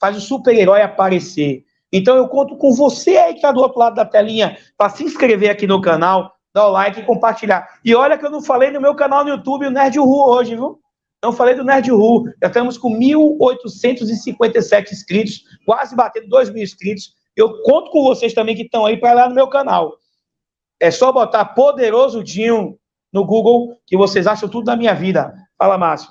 Faz 0.00 0.16
o 0.16 0.20
super-herói 0.20 0.82
aparecer. 0.82 1.64
Então 1.92 2.16
eu 2.16 2.28
conto 2.28 2.56
com 2.56 2.72
você 2.74 3.16
aí 3.16 3.32
que 3.32 3.38
está 3.38 3.52
do 3.52 3.60
outro 3.60 3.78
lado 3.78 3.94
da 3.94 4.04
telinha 4.04 4.58
para 4.76 4.90
se 4.90 5.04
inscrever 5.04 5.50
aqui 5.50 5.66
no 5.66 5.80
canal, 5.80 6.32
dar 6.52 6.66
o 6.66 6.72
like 6.72 7.00
e 7.00 7.04
compartilhar. 7.04 7.66
E 7.84 7.94
olha 7.94 8.18
que 8.18 8.26
eu 8.26 8.30
não 8.30 8.42
falei 8.42 8.70
no 8.70 8.80
meu 8.80 8.94
canal 8.94 9.24
no 9.24 9.30
YouTube, 9.30 9.66
o 9.66 9.70
Nerd 9.70 9.98
Ru, 9.98 10.28
hoje, 10.28 10.54
viu? 10.54 10.80
Não 11.22 11.32
falei 11.32 11.54
do 11.54 11.64
Nerd 11.64 11.90
Ru. 11.90 12.24
Já 12.40 12.48
estamos 12.48 12.76
com 12.76 12.90
1.857 12.98 14.92
inscritos, 14.92 15.42
quase 15.64 15.96
batendo 15.96 16.28
2 16.28 16.50
mil 16.50 16.62
inscritos. 16.62 17.14
Eu 17.34 17.62
conto 17.62 17.90
com 17.90 18.02
vocês 18.02 18.34
também 18.34 18.54
que 18.54 18.62
estão 18.62 18.84
aí 18.84 18.96
para 18.96 19.12
lá 19.12 19.28
no 19.28 19.34
meu 19.34 19.48
canal. 19.48 19.96
É 20.80 20.90
só 20.90 21.10
botar 21.12 21.44
Poderoso 21.46 22.22
Dinho 22.22 22.78
no 23.12 23.24
Google 23.24 23.78
que 23.86 23.96
vocês 23.96 24.26
acham 24.26 24.48
tudo 24.48 24.66
da 24.66 24.76
minha 24.76 24.94
vida. 24.94 25.34
Fala, 25.58 25.78
Márcio. 25.78 26.10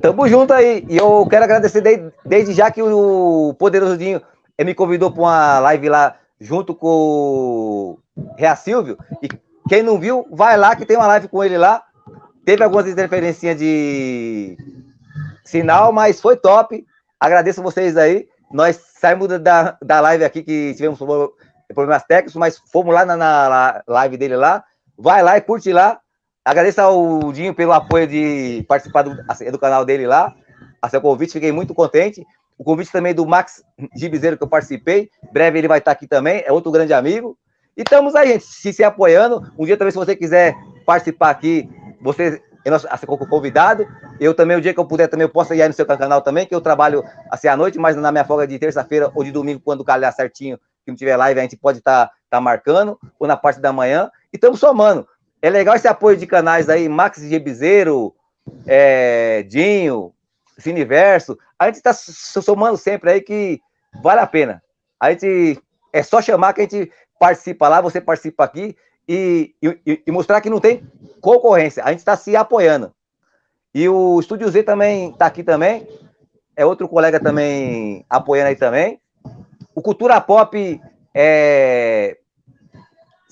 Tamo 0.00 0.28
junto 0.28 0.52
aí. 0.52 0.84
E 0.88 0.96
eu 0.96 1.26
quero 1.28 1.44
agradecer 1.44 1.80
desde, 1.80 2.12
desde 2.24 2.52
já 2.52 2.70
que 2.70 2.82
o 2.82 3.54
Poderoso 3.58 3.96
Dinho 3.96 4.20
me 4.60 4.74
convidou 4.74 5.10
para 5.10 5.20
uma 5.20 5.58
live 5.60 5.88
lá 5.88 6.16
junto 6.40 6.74
com 6.74 6.88
o 6.88 7.98
Rea 8.36 8.56
Silvio. 8.56 8.98
E 9.22 9.28
quem 9.68 9.82
não 9.82 9.98
viu, 9.98 10.26
vai 10.30 10.56
lá 10.56 10.76
que 10.76 10.86
tem 10.86 10.96
uma 10.96 11.06
live 11.06 11.28
com 11.28 11.42
ele 11.42 11.58
lá. 11.58 11.82
Teve 12.44 12.62
algumas 12.62 12.86
interferências 12.86 13.58
de 13.58 14.56
sinal, 15.44 15.92
mas 15.92 16.20
foi 16.20 16.36
top. 16.36 16.84
Agradeço 17.18 17.62
vocês 17.62 17.96
aí. 17.96 18.28
Nós 18.52 18.76
saímos 19.00 19.28
da, 19.40 19.76
da 19.82 20.00
live 20.00 20.24
aqui 20.24 20.42
que 20.42 20.74
tivemos 20.74 20.98
problemas 21.74 22.04
técnicos, 22.04 22.36
mas 22.36 22.58
fomos 22.70 22.94
lá 22.94 23.04
na, 23.04 23.16
na 23.16 23.82
live 23.88 24.16
dele 24.16 24.36
lá. 24.36 24.62
Vai 24.98 25.22
lá 25.22 25.36
e 25.36 25.40
curte 25.40 25.72
lá. 25.72 26.00
Agradeço 26.44 26.80
ao 26.80 27.32
Dinho 27.32 27.54
pelo 27.54 27.72
apoio 27.72 28.06
de 28.06 28.64
participar 28.68 29.02
do, 29.02 29.16
assim, 29.28 29.50
do 29.50 29.58
canal 29.58 29.84
dele 29.84 30.06
lá. 30.06 30.34
A 30.80 30.88
seu 30.88 31.00
convite, 31.00 31.32
fiquei 31.32 31.52
muito 31.52 31.74
contente. 31.74 32.24
O 32.58 32.64
convite 32.64 32.90
também 32.90 33.14
do 33.14 33.26
Max 33.26 33.62
Gibizeiro, 33.94 34.36
que 34.36 34.44
eu 34.44 34.48
participei. 34.48 35.10
Breve 35.32 35.58
ele 35.58 35.68
vai 35.68 35.78
estar 35.78 35.90
aqui 35.90 36.06
também, 36.06 36.42
é 36.46 36.52
outro 36.52 36.70
grande 36.70 36.92
amigo. 36.92 37.36
E 37.76 37.82
estamos 37.82 38.14
aí, 38.14 38.28
gente, 38.28 38.44
se, 38.44 38.72
se 38.72 38.82
apoiando. 38.82 39.52
Um 39.58 39.66
dia 39.66 39.76
também, 39.76 39.90
se 39.90 39.98
você 39.98 40.16
quiser 40.16 40.54
participar 40.86 41.30
aqui, 41.30 41.68
você 42.00 42.40
é 42.64 42.70
nosso 42.70 42.86
assim, 42.90 43.06
convidado. 43.06 43.86
Eu 44.18 44.32
também, 44.32 44.56
o 44.56 44.60
dia 44.60 44.72
que 44.72 44.80
eu 44.80 44.86
puder, 44.86 45.08
também 45.08 45.24
eu 45.24 45.28
posso 45.28 45.52
ir 45.52 45.62
aí 45.62 45.68
no 45.68 45.74
seu 45.74 45.84
canal 45.84 46.22
também, 46.22 46.46
que 46.46 46.54
eu 46.54 46.60
trabalho 46.60 47.04
assim 47.30 47.48
à 47.48 47.56
noite, 47.56 47.78
mas 47.78 47.96
na 47.96 48.10
minha 48.10 48.24
folga 48.24 48.46
de 48.46 48.58
terça-feira 48.58 49.10
ou 49.14 49.22
de 49.22 49.30
domingo, 49.30 49.60
quando 49.62 49.84
calhar 49.84 50.12
certinho, 50.12 50.58
que 50.84 50.90
não 50.90 50.96
tiver 50.96 51.16
live, 51.16 51.38
a 51.38 51.42
gente 51.42 51.56
pode 51.56 51.78
estar 51.78 52.06
tá, 52.06 52.12
tá 52.30 52.40
marcando, 52.40 52.98
ou 53.18 53.28
na 53.28 53.36
parte 53.36 53.60
da 53.60 53.72
manhã. 53.72 54.10
Estamos 54.36 54.60
somando. 54.60 55.06
É 55.40 55.50
legal 55.50 55.74
esse 55.74 55.88
apoio 55.88 56.16
de 56.16 56.26
canais 56.26 56.68
aí, 56.68 56.88
Max 56.88 57.20
Gebizeiro, 57.20 58.14
é, 58.66 59.42
Dinho, 59.42 60.12
Cineverso. 60.58 61.38
A 61.58 61.66
gente 61.66 61.76
está 61.76 61.92
somando 61.92 62.76
sempre 62.76 63.10
aí 63.10 63.20
que 63.20 63.60
vale 64.02 64.20
a 64.20 64.26
pena. 64.26 64.62
A 65.00 65.10
gente 65.10 65.60
é 65.92 66.02
só 66.02 66.20
chamar 66.20 66.52
que 66.52 66.60
a 66.60 66.64
gente 66.64 66.92
participa 67.18 67.68
lá, 67.68 67.80
você 67.80 68.00
participa 68.00 68.44
aqui 68.44 68.76
e, 69.08 69.54
e, 69.62 70.02
e 70.06 70.12
mostrar 70.12 70.40
que 70.40 70.50
não 70.50 70.60
tem 70.60 70.86
concorrência. 71.20 71.82
A 71.82 71.90
gente 71.90 72.00
está 72.00 72.16
se 72.16 72.36
apoiando. 72.36 72.92
E 73.74 73.88
o 73.88 74.20
Estúdio 74.20 74.50
Z 74.50 74.62
também 74.62 75.10
está 75.10 75.26
aqui 75.26 75.42
também. 75.42 75.86
É 76.54 76.64
outro 76.64 76.88
colega 76.88 77.20
também 77.20 78.04
apoiando 78.08 78.48
aí 78.48 78.56
também. 78.56 79.00
O 79.74 79.82
Cultura 79.82 80.20
Pop 80.20 80.80
é, 81.14 82.18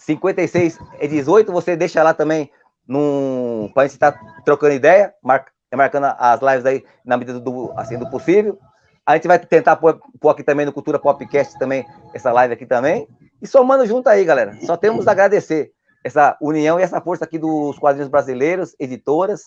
56 0.04 0.78
e 1.00 1.08
18, 1.08 1.50
você 1.50 1.76
deixa 1.76 2.02
lá 2.02 2.12
também 2.12 2.50
num, 2.86 3.70
pra 3.72 3.84
gente 3.84 3.92
estar 3.92 4.12
tá 4.12 4.42
trocando 4.44 4.74
ideia, 4.74 5.14
mar, 5.22 5.46
marcando 5.74 6.14
as 6.18 6.40
lives 6.40 6.66
aí 6.66 6.84
na 7.04 7.16
medida 7.16 7.40
do, 7.40 7.72
assim, 7.76 7.98
do 7.98 8.08
possível. 8.10 8.58
A 9.06 9.14
gente 9.14 9.26
vai 9.26 9.38
tentar 9.38 9.76
pôr, 9.76 9.98
pôr, 10.20 10.30
aqui 10.30 10.42
também 10.42 10.66
no 10.66 10.72
Cultura 10.72 10.98
Popcast 10.98 11.58
também, 11.58 11.86
essa 12.12 12.32
live 12.32 12.54
aqui 12.54 12.66
também. 12.66 13.08
E 13.40 13.46
somando 13.46 13.86
junto 13.86 14.08
aí, 14.08 14.24
galera. 14.24 14.56
Só 14.62 14.76
temos 14.76 15.08
a 15.08 15.12
agradecer 15.12 15.72
essa 16.02 16.36
união 16.40 16.78
e 16.78 16.82
essa 16.82 17.00
força 17.00 17.24
aqui 17.24 17.38
dos 17.38 17.78
quadrinhos 17.78 18.08
brasileiros, 18.08 18.74
editoras. 18.78 19.42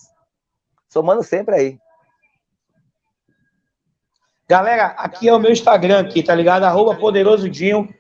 Somando 0.90 1.24
sempre 1.24 1.56
aí. 1.56 1.80
Galera, 4.50 4.88
aqui 4.98 5.28
é 5.28 5.34
o 5.34 5.40
meu 5.40 5.52
Instagram 5.52 6.00
aqui, 6.00 6.24
tá 6.24 6.34
ligado? 6.34 6.64
Arroba 6.64 6.96
Poderoso 6.96 7.50
Dinho. 7.50 7.94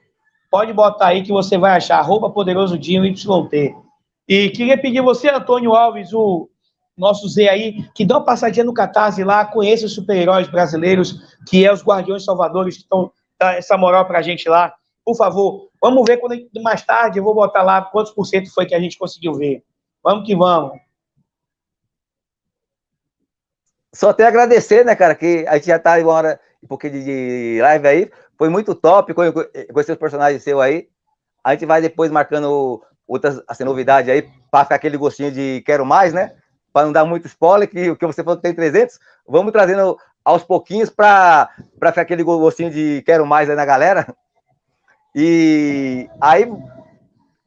Pode 0.58 0.74
botar 0.74 1.10
aí 1.10 1.22
que 1.22 1.32
você 1.32 1.56
vai 1.56 1.78
achar, 1.78 2.00
arroba 2.00 2.32
Poderoso 2.32 2.80
Dinho 2.80 3.06
YT. 3.06 3.76
E 4.28 4.50
queria 4.50 4.76
pedir 4.76 5.02
você, 5.02 5.30
Antônio 5.30 5.76
Alves, 5.76 6.12
o 6.12 6.50
nosso 6.98 7.30
Z 7.30 7.48
aí, 7.48 7.88
que 7.94 8.04
dá 8.04 8.16
uma 8.18 8.26
passadinha 8.26 8.66
no 8.66 8.74
Catarse 8.74 9.24
lá, 9.24 9.46
conheça 9.46 9.86
os 9.86 9.94
super-heróis 9.94 10.48
brasileiros, 10.48 11.38
que 11.48 11.64
é 11.64 11.72
os 11.72 11.84
Guardiões 11.84 12.26
Salvadores, 12.26 12.76
que 12.76 12.82
estão 12.82 13.12
essa 13.40 13.78
moral 13.78 14.06
pra 14.08 14.24
gente 14.24 14.50
lá. 14.50 14.74
Por 15.06 15.16
favor, 15.16 15.70
vamos 15.80 16.04
ver 16.08 16.18
quando 16.18 16.36
mais 16.64 16.82
tarde 16.82 17.20
eu 17.20 17.24
vou 17.24 17.36
botar 17.36 17.62
lá 17.62 17.80
quantos 17.84 18.12
por 18.12 18.26
cento 18.26 18.52
foi 18.52 18.66
que 18.66 18.74
a 18.74 18.80
gente 18.80 18.98
conseguiu 18.98 19.36
ver. 19.36 19.62
Vamos 20.04 20.26
que 20.26 20.36
vamos. 20.36 20.72
Só 23.93 24.09
até 24.09 24.26
agradecer, 24.26 24.85
né, 24.85 24.95
cara, 24.95 25.15
que 25.15 25.45
a 25.47 25.55
gente 25.55 25.68
já 25.68 25.80
tá 25.80 25.97
uma 25.97 26.11
hora 26.11 26.39
um 26.64 26.68
pouquinho 26.68 26.93
de 27.03 27.59
live 27.61 27.88
aí. 27.88 28.11
Foi 28.38 28.49
muito 28.49 28.76
top 28.76 29.14
conhecer 29.14 29.93
os 29.93 29.97
personagens 29.97 30.43
seus 30.43 30.61
aí. 30.61 30.88
A 31.43 31.53
gente 31.53 31.65
vai 31.65 31.81
depois 31.81 32.11
marcando 32.11 32.84
outras 33.07 33.41
assim, 33.47 33.64
novidades 33.64 34.11
aí, 34.11 34.30
para 34.51 34.65
ficar 34.65 34.76
aquele 34.76 34.97
gostinho 34.97 35.31
de 35.31 35.64
quero 35.65 35.85
mais, 35.85 36.14
né? 36.14 36.35
Para 36.73 36.85
não 36.85 36.91
dar 36.91 37.05
muito 37.05 37.26
spoiler, 37.26 37.69
que 37.69 37.89
o 37.89 37.95
que 37.95 38.05
você 38.05 38.23
falou 38.23 38.38
que 38.38 38.43
tem 38.43 38.53
300, 38.53 38.99
vamos 39.27 39.51
trazendo 39.51 39.97
aos 40.23 40.43
pouquinhos 40.43 40.89
para 40.89 41.49
ficar 41.76 42.01
aquele 42.01 42.22
gostinho 42.22 42.69
de 42.69 43.01
quero 43.05 43.26
mais 43.26 43.49
aí 43.49 43.55
na 43.55 43.65
galera. 43.65 44.14
E 45.15 46.09
aí, 46.19 46.51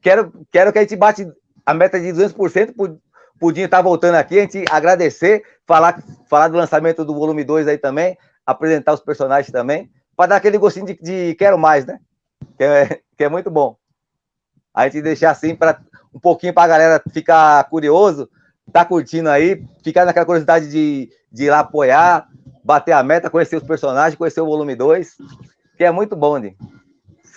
quero, 0.01 0.33
quero 0.51 0.73
que 0.73 0.79
a 0.79 0.81
gente 0.81 0.95
bate 0.95 1.31
a 1.65 1.73
meta 1.73 1.99
de 1.99 2.07
200% 2.07 2.75
por, 2.75 2.97
estar 3.49 3.77
tá 3.77 3.81
voltando 3.81 4.15
aqui, 4.15 4.37
a 4.37 4.41
gente 4.41 4.63
agradecer, 4.69 5.43
falar, 5.65 6.03
falar 6.29 6.47
do 6.47 6.57
lançamento 6.57 7.03
do 7.03 7.13
volume 7.13 7.43
2 7.43 7.67
aí 7.67 7.77
também, 7.77 8.17
apresentar 8.45 8.93
os 8.93 9.01
personagens 9.01 9.51
também 9.51 9.89
para 10.15 10.29
dar 10.29 10.35
aquele 10.35 10.59
gostinho 10.59 10.85
de, 10.85 10.99
de, 11.01 11.35
quero 11.35 11.57
mais, 11.57 11.85
né? 11.85 11.99
Que 12.55 12.63
é, 12.63 12.99
que 13.17 13.23
é 13.23 13.29
muito 13.29 13.49
bom. 13.49 13.75
A 14.73 14.87
gente 14.87 15.01
deixar 15.01 15.31
assim 15.31 15.55
para 15.55 15.81
um 16.13 16.19
pouquinho 16.19 16.53
para 16.53 16.63
a 16.63 16.67
galera 16.67 17.03
ficar 17.11 17.63
curioso, 17.65 18.29
tá 18.71 18.85
curtindo 18.85 19.29
aí, 19.29 19.65
ficar 19.83 20.05
naquela 20.05 20.25
curiosidade 20.25 20.69
de, 20.69 21.09
de 21.31 21.45
ir 21.45 21.49
lá 21.49 21.59
apoiar, 21.59 22.27
bater 22.63 22.91
a 22.91 23.01
meta, 23.01 23.29
conhecer 23.29 23.55
os 23.55 23.63
personagens, 23.63 24.17
conhecer 24.17 24.41
o 24.41 24.45
volume 24.45 24.75
2, 24.75 25.17
que 25.77 25.83
é 25.83 25.91
muito 25.91 26.15
bom, 26.15 26.37
né? 26.37 26.53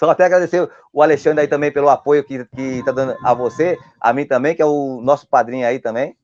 Só 0.04 0.10
até 0.10 0.26
agradecer 0.26 0.68
o 0.92 1.02
Alexandre 1.02 1.40
aí 1.40 1.48
também 1.48 1.72
pelo 1.72 1.88
apoio 1.88 2.22
que, 2.22 2.44
que 2.44 2.82
tá 2.84 2.92
dando 2.92 3.16
a 3.24 3.32
você, 3.32 3.78
a 3.98 4.12
mim 4.12 4.26
também, 4.26 4.54
que 4.54 4.60
é 4.60 4.66
o 4.66 5.00
nosso 5.00 5.26
padrinho 5.26 5.66
aí 5.66 5.78
também. 5.78 6.14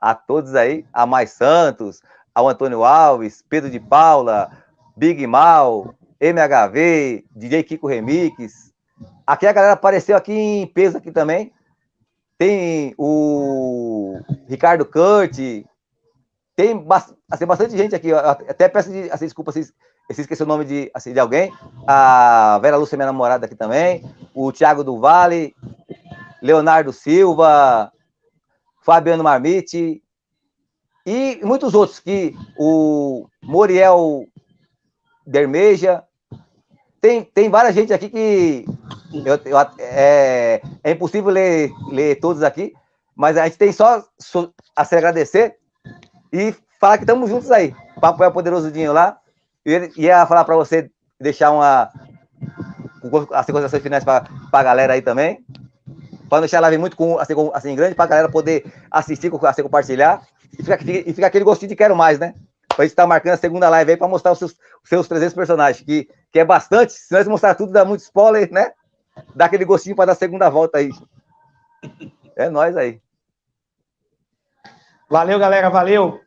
A 0.00 0.14
todos 0.14 0.54
aí, 0.54 0.86
a 0.92 1.04
Mais 1.04 1.32
Santos, 1.32 2.00
ao 2.32 2.48
Antônio 2.48 2.84
Alves, 2.84 3.42
Pedro 3.48 3.68
de 3.68 3.80
Paula, 3.80 4.48
Big 4.96 5.26
Mal, 5.26 5.92
MHV, 6.20 7.24
DJ 7.34 7.64
Kiko 7.64 7.88
Remix. 7.88 8.72
Aqui 9.26 9.48
a 9.48 9.52
galera 9.52 9.72
apareceu 9.72 10.16
aqui 10.16 10.32
em 10.32 10.64
peso 10.64 10.98
aqui 10.98 11.10
também. 11.10 11.52
Tem 12.38 12.94
o 12.96 14.20
Ricardo 14.46 14.86
Kurt, 14.86 15.36
tem 16.54 16.86
assim, 17.28 17.44
bastante 17.44 17.76
gente 17.76 17.96
aqui. 17.96 18.10
Eu 18.10 18.18
até 18.20 18.68
peço 18.68 18.88
de, 18.88 19.10
assim, 19.10 19.24
desculpa 19.24 19.50
se 20.14 20.22
esqueci 20.22 20.42
o 20.42 20.46
nome 20.46 20.64
de, 20.64 20.90
assim, 20.94 21.12
de 21.12 21.20
alguém. 21.20 21.52
A 21.86 22.58
Vera 22.62 22.76
Lúcia, 22.76 22.96
minha 22.96 23.06
namorada 23.06 23.46
aqui 23.46 23.54
também. 23.54 24.04
O 24.34 24.50
Thiago 24.50 24.82
do 24.82 24.98
Vale, 24.98 25.54
Leonardo 26.42 26.92
Silva, 26.92 27.92
Fabiano 28.80 29.22
Marmite 29.22 30.02
e 31.04 31.40
muitos 31.42 31.74
outros 31.74 32.00
que 32.00 32.34
o 32.58 33.26
Moriel 33.42 34.26
Dermeja. 35.26 36.02
Tem, 37.00 37.22
tem 37.22 37.48
várias 37.48 37.74
gente 37.74 37.92
aqui 37.92 38.08
que 38.08 38.64
eu, 39.24 39.40
eu, 39.44 39.58
é, 39.78 40.60
é 40.82 40.90
impossível 40.90 41.30
ler, 41.30 41.70
ler 41.90 42.18
todos 42.18 42.42
aqui, 42.42 42.74
mas 43.14 43.36
a 43.36 43.44
gente 43.44 43.56
tem 43.56 43.72
só 43.72 44.04
a 44.74 44.84
se 44.84 44.96
agradecer 44.96 45.56
e 46.32 46.54
falar 46.80 46.98
que 46.98 47.04
estamos 47.04 47.30
juntos 47.30 47.50
aí. 47.50 47.74
Papo 48.00 48.24
é 48.24 48.30
poderoso 48.30 48.70
Dinho 48.70 48.92
lá. 48.92 49.18
Eu 49.64 49.90
ia 49.96 50.26
falar 50.26 50.44
para 50.44 50.56
você 50.56 50.90
deixar 51.20 51.50
uma 51.50 51.90
as 53.32 53.46
considerações 53.46 53.82
finais 53.82 54.04
para 54.04 54.28
a 54.52 54.62
galera 54.62 54.92
aí 54.94 55.02
também. 55.02 55.44
Para 56.28 56.40
deixar 56.40 56.58
a 56.58 56.62
live 56.62 56.78
muito 56.78 56.96
com, 56.96 57.18
assim, 57.18 57.34
com, 57.34 57.50
assim 57.54 57.74
grande, 57.74 57.94
para 57.94 58.04
a 58.04 58.08
galera 58.08 58.28
poder 58.28 58.70
assistir, 58.90 59.30
assim, 59.44 59.62
compartilhar. 59.62 60.22
E 60.58 60.62
fica, 60.62 60.78
e 60.82 61.12
fica 61.14 61.26
aquele 61.26 61.44
gostinho 61.44 61.70
de 61.70 61.76
quero 61.76 61.96
mais, 61.96 62.18
né? 62.18 62.34
Para 62.68 62.82
a 62.82 62.86
gente 62.86 62.92
estar 62.92 63.04
tá 63.04 63.06
marcando 63.08 63.34
a 63.34 63.38
segunda 63.38 63.68
live 63.68 63.92
aí 63.92 63.96
para 63.96 64.08
mostrar 64.08 64.32
os 64.32 64.38
seus, 64.38 64.52
os 64.52 64.88
seus 64.88 65.08
300 65.08 65.34
personagens, 65.34 65.84
que, 65.84 66.08
que 66.30 66.38
é 66.38 66.44
bastante. 66.44 66.92
Se 66.92 67.12
nós 67.12 67.26
mostrar 67.26 67.54
tudo, 67.54 67.72
dá 67.72 67.84
muito 67.84 68.00
spoiler, 68.00 68.52
né? 68.52 68.72
Dá 69.34 69.46
aquele 69.46 69.64
gostinho 69.64 69.96
para 69.96 70.06
dar 70.06 70.12
a 70.12 70.16
segunda 70.16 70.48
volta 70.50 70.78
aí. 70.78 70.90
É 72.36 72.50
nós 72.50 72.76
aí. 72.76 73.00
Valeu, 75.08 75.38
galera, 75.38 75.70
valeu. 75.70 76.20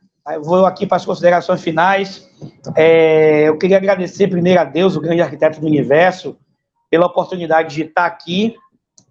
Vou 0.43 0.65
aqui 0.65 0.85
para 0.85 0.97
as 0.97 1.05
considerações 1.05 1.61
finais. 1.63 2.29
É, 2.75 3.47
eu 3.47 3.57
queria 3.57 3.77
agradecer 3.77 4.27
primeiro 4.27 4.59
a 4.59 4.63
Deus, 4.63 4.95
o 4.95 5.01
grande 5.01 5.21
arquiteto 5.21 5.59
do 5.59 5.65
universo, 5.65 6.37
pela 6.89 7.07
oportunidade 7.07 7.73
de 7.73 7.83
estar 7.83 8.05
aqui, 8.05 8.55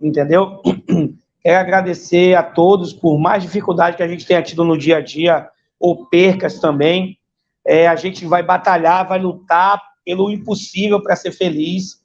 entendeu? 0.00 0.62
Quero 1.42 1.58
agradecer 1.58 2.34
a 2.36 2.42
todos 2.42 2.92
por 2.92 3.18
mais 3.18 3.42
dificuldade 3.42 3.96
que 3.96 4.02
a 4.02 4.08
gente 4.08 4.26
tenha 4.26 4.42
tido 4.42 4.62
no 4.62 4.78
dia 4.78 4.98
a 4.98 5.00
dia, 5.00 5.48
ou 5.80 6.06
percas 6.06 6.60
também. 6.60 7.18
É, 7.66 7.88
a 7.88 7.96
gente 7.96 8.24
vai 8.26 8.42
batalhar, 8.42 9.08
vai 9.08 9.18
lutar 9.18 9.80
pelo 10.04 10.30
impossível 10.30 11.02
para 11.02 11.16
ser 11.16 11.32
feliz. 11.32 12.00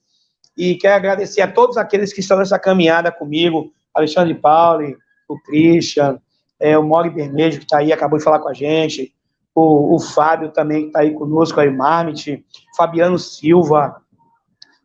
E 0.58 0.76
quero 0.76 0.96
agradecer 0.96 1.42
a 1.42 1.52
todos 1.52 1.78
aqueles 1.78 2.12
que 2.12 2.22
estão 2.22 2.38
nessa 2.38 2.58
caminhada 2.58 3.12
comigo, 3.12 3.72
Alexandre 3.94 4.34
Pauli, 4.34 4.96
o 5.28 5.38
Christian, 5.42 6.20
é, 6.60 6.78
o 6.78 6.84
Mori 6.84 7.10
Bermejo, 7.10 7.60
que 7.60 7.66
está 7.66 7.80
aí, 7.80 7.92
acabou 7.92 8.18
de 8.18 8.24
falar 8.24 8.40
com 8.40 8.50
a 8.50 8.54
gente, 8.54 9.14
o, 9.54 9.96
o 9.96 10.00
Fábio 10.00 10.52
também, 10.52 10.82
que 10.82 10.88
está 10.88 11.00
aí 11.00 11.14
conosco, 11.14 11.60
aí, 11.60 11.70
Marmit, 11.70 12.46
Fabiano 12.76 13.18
Silva, 13.18 14.02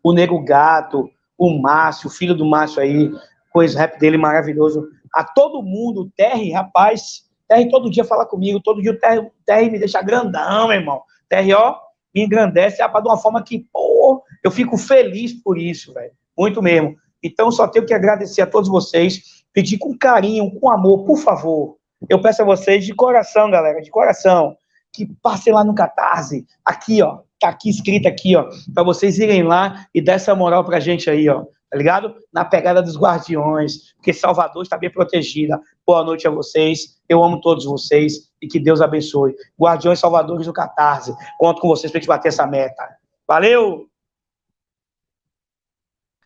o 0.03 0.13
Nego 0.13 0.43
Gato, 0.43 1.11
o 1.37 1.61
Márcio, 1.61 2.09
o 2.09 2.13
filho 2.13 2.35
do 2.35 2.45
Márcio 2.45 2.81
aí, 2.81 3.11
coisa 3.53 3.79
rap 3.79 3.99
dele 3.99 4.17
maravilhoso. 4.17 4.89
A 5.13 5.25
todo 5.25 5.63
mundo, 5.63 6.03
o 6.03 6.11
Terry, 6.11 6.53
rapaz, 6.53 7.29
Terry 7.49 7.69
todo 7.69 7.91
dia 7.91 8.05
fala 8.05 8.25
comigo, 8.25 8.61
todo 8.61 8.81
dia 8.81 8.93
o 8.93 8.99
Terry, 8.99 9.29
Terry 9.45 9.71
me 9.71 9.79
deixa 9.79 10.01
grandão, 10.03 10.69
meu 10.69 10.79
irmão. 10.79 11.03
Terry, 11.29 11.53
ó, 11.53 11.77
me 12.15 12.25
engrandece 12.25 12.81
rapaz, 12.81 13.03
de 13.03 13.11
uma 13.11 13.19
forma 13.19 13.43
que, 13.43 13.67
pô, 13.73 14.23
eu 14.45 14.51
fico 14.51 14.77
feliz 14.77 15.33
por 15.33 15.59
isso, 15.59 15.93
velho. 15.93 16.13
Muito 16.39 16.63
mesmo. 16.63 16.97
Então, 17.23 17.51
só 17.51 17.67
tenho 17.69 17.85
que 17.85 17.93
agradecer 17.93 18.41
a 18.43 18.47
todos 18.47 18.69
vocês, 18.69 19.40
pedir 19.53 19.79
com 19.79 19.97
carinho, 19.97 20.51
com 20.59 20.71
amor, 20.71 21.05
por 21.05 21.19
favor. 21.19 21.77
Eu 22.09 22.21
peço 22.21 22.43
a 22.43 22.45
vocês 22.45 22.85
de 22.85 22.95
coração, 22.95 23.51
galera, 23.51 23.81
de 23.81 23.91
coração, 23.91 24.57
que 24.93 25.07
passem 25.23 25.53
lá 25.53 25.63
no 25.63 25.75
Catarse, 25.75 26.47
aqui, 26.65 27.03
ó, 27.03 27.21
tá 27.39 27.49
aqui 27.49 27.71
escrito 27.71 28.09
aqui, 28.09 28.35
ó, 28.37 28.49
para 28.75 28.83
vocês 28.83 29.19
irem 29.19 29.43
lá 29.43 29.87
e 29.95 30.01
dar 30.01 30.15
essa 30.15 30.35
moral 30.35 30.65
pra 30.65 30.81
gente 30.81 31.09
aí, 31.09 31.29
ó, 31.29 31.45
tá 31.71 31.77
ligado? 31.77 32.15
Na 32.33 32.45
pegada 32.45 32.83
dos 32.83 32.97
guardiões, 32.97 33.93
porque 33.95 34.13
Salvador 34.13 34.63
está 34.63 34.77
bem 34.77 34.91
protegida. 34.91 35.61
Boa 35.87 36.03
noite 36.03 36.27
a 36.27 36.31
vocês, 36.31 37.01
eu 37.09 37.23
amo 37.23 37.41
todos 37.41 37.65
vocês 37.65 38.31
e 38.43 38.49
que 38.49 38.59
Deus 38.59 38.81
abençoe. 38.81 39.35
Guardiões 39.61 40.01
Salvadores 40.01 40.47
do 40.47 40.53
Catarse, 40.53 41.15
conto 41.39 41.61
com 41.61 41.69
vocês 41.69 41.93
pra 41.93 42.01
gente 42.01 42.09
bater 42.09 42.29
essa 42.29 42.47
meta. 42.47 42.89
Valeu! 43.29 43.87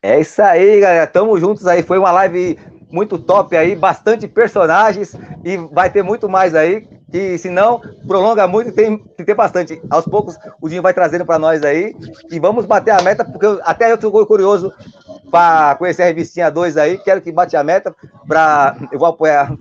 É 0.02 0.20
isso 0.20 0.42
aí, 0.42 0.80
galera. 0.80 1.06
Tamo 1.06 1.38
juntos 1.38 1.66
aí. 1.66 1.82
Foi 1.82 1.96
uma 1.98 2.12
live 2.12 2.58
muito 2.94 3.18
top 3.18 3.56
aí, 3.56 3.74
bastante 3.74 4.28
personagens 4.28 5.16
e 5.44 5.56
vai 5.56 5.90
ter 5.90 6.04
muito 6.04 6.28
mais 6.28 6.54
aí. 6.54 6.86
Que 7.10 7.36
se 7.38 7.48
não 7.50 7.80
prolonga 8.06 8.46
muito, 8.46 8.72
tem, 8.72 8.98
tem 8.98 9.34
bastante. 9.34 9.80
Aos 9.90 10.04
poucos 10.04 10.36
o 10.60 10.68
Dinho 10.68 10.82
vai 10.82 10.94
trazendo 10.94 11.24
para 11.26 11.38
nós 11.38 11.62
aí 11.62 11.94
e 12.30 12.40
vamos 12.40 12.66
bater 12.66 12.92
a 12.92 13.02
meta, 13.02 13.24
porque 13.24 13.46
eu, 13.46 13.60
até 13.64 13.90
eu 13.90 13.96
estou 13.96 14.26
curioso 14.26 14.72
para 15.30 15.74
conhecer 15.76 16.04
a 16.04 16.06
revistinha 16.06 16.50
2 16.50 16.76
aí. 16.76 16.98
Quero 16.98 17.20
que 17.20 17.32
bate 17.32 17.56
a 17.56 17.64
meta 17.64 17.94
para 18.26 18.76
eu 18.90 18.98
vou 18.98 19.08
apoiar 19.08 19.52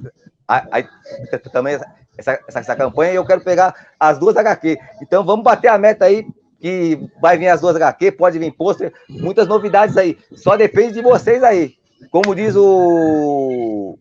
a, 0.47 0.57
a, 0.57 1.49
também 1.51 1.75
essa, 1.75 2.39
essa, 2.47 2.59
essa 2.59 2.75
campanha 2.75 3.13
e 3.13 3.15
eu 3.15 3.25
quero 3.25 3.41
pegar 3.41 3.73
as 3.99 4.17
duas 4.17 4.37
HQ. 4.37 4.77
Então 5.01 5.23
vamos 5.23 5.43
bater 5.43 5.67
a 5.67 5.77
meta 5.77 6.05
aí 6.05 6.25
que 6.59 6.97
vai 7.21 7.37
vir 7.37 7.49
as 7.49 7.61
duas 7.61 7.75
HQ, 7.75 8.13
pode 8.13 8.39
vir 8.39 8.51
pôster, 8.51 8.93
muitas 9.09 9.47
novidades 9.47 9.97
aí. 9.97 10.17
Só 10.31 10.55
depende 10.55 10.93
de 10.93 11.01
vocês 11.01 11.43
aí. 11.43 11.75
Como 12.11 12.35
diz 12.35 12.55
o 12.55 13.97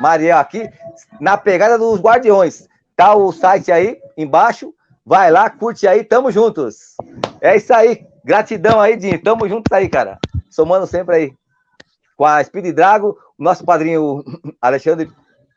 Mariel 0.00 0.38
aqui, 0.38 0.68
na 1.20 1.36
pegada 1.36 1.78
dos 1.78 2.00
Guardiões. 2.00 2.68
Tá 2.96 3.14
o 3.14 3.32
site 3.32 3.72
aí 3.72 4.00
embaixo. 4.16 4.74
Vai 5.04 5.30
lá, 5.30 5.50
curte 5.50 5.86
aí, 5.86 6.04
tamo 6.04 6.30
juntos. 6.30 6.96
É 7.40 7.56
isso 7.56 7.72
aí. 7.74 8.06
Gratidão 8.24 8.80
aí, 8.80 8.96
Dinho. 8.96 9.20
Tamo 9.20 9.48
juntos 9.48 9.72
aí, 9.72 9.88
cara. 9.88 10.18
Somando 10.48 10.86
sempre 10.86 11.16
aí. 11.16 11.34
Com 12.16 12.24
a 12.24 12.42
Speed 12.44 12.74
Drago, 12.74 13.18
o 13.38 13.42
nosso 13.42 13.64
padrinho 13.64 14.22
Alexandre 14.60 15.10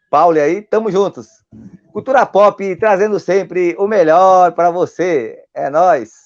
Paulo 0.09 0.39
aí, 0.39 0.61
tamo 0.61 0.91
juntos. 0.91 1.27
Cultura 1.91 2.25
Pop 2.25 2.75
trazendo 2.77 3.19
sempre 3.19 3.75
o 3.77 3.87
melhor 3.87 4.53
para 4.53 4.71
você. 4.71 5.43
É 5.53 5.69
nós. 5.69 6.25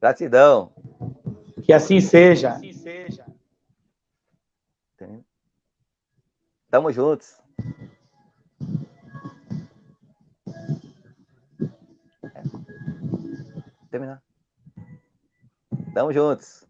Gratidão. 0.00 0.72
Que 1.68 1.74
assim 1.74 2.00
seja. 2.00 2.52
Assim 2.52 2.72
seja. 2.72 3.26
Tamo 6.70 6.90
juntos. 6.90 7.38
É. 12.22 12.42
Terminar. 13.90 14.22
Tamo 15.92 16.10
juntos. 16.10 16.64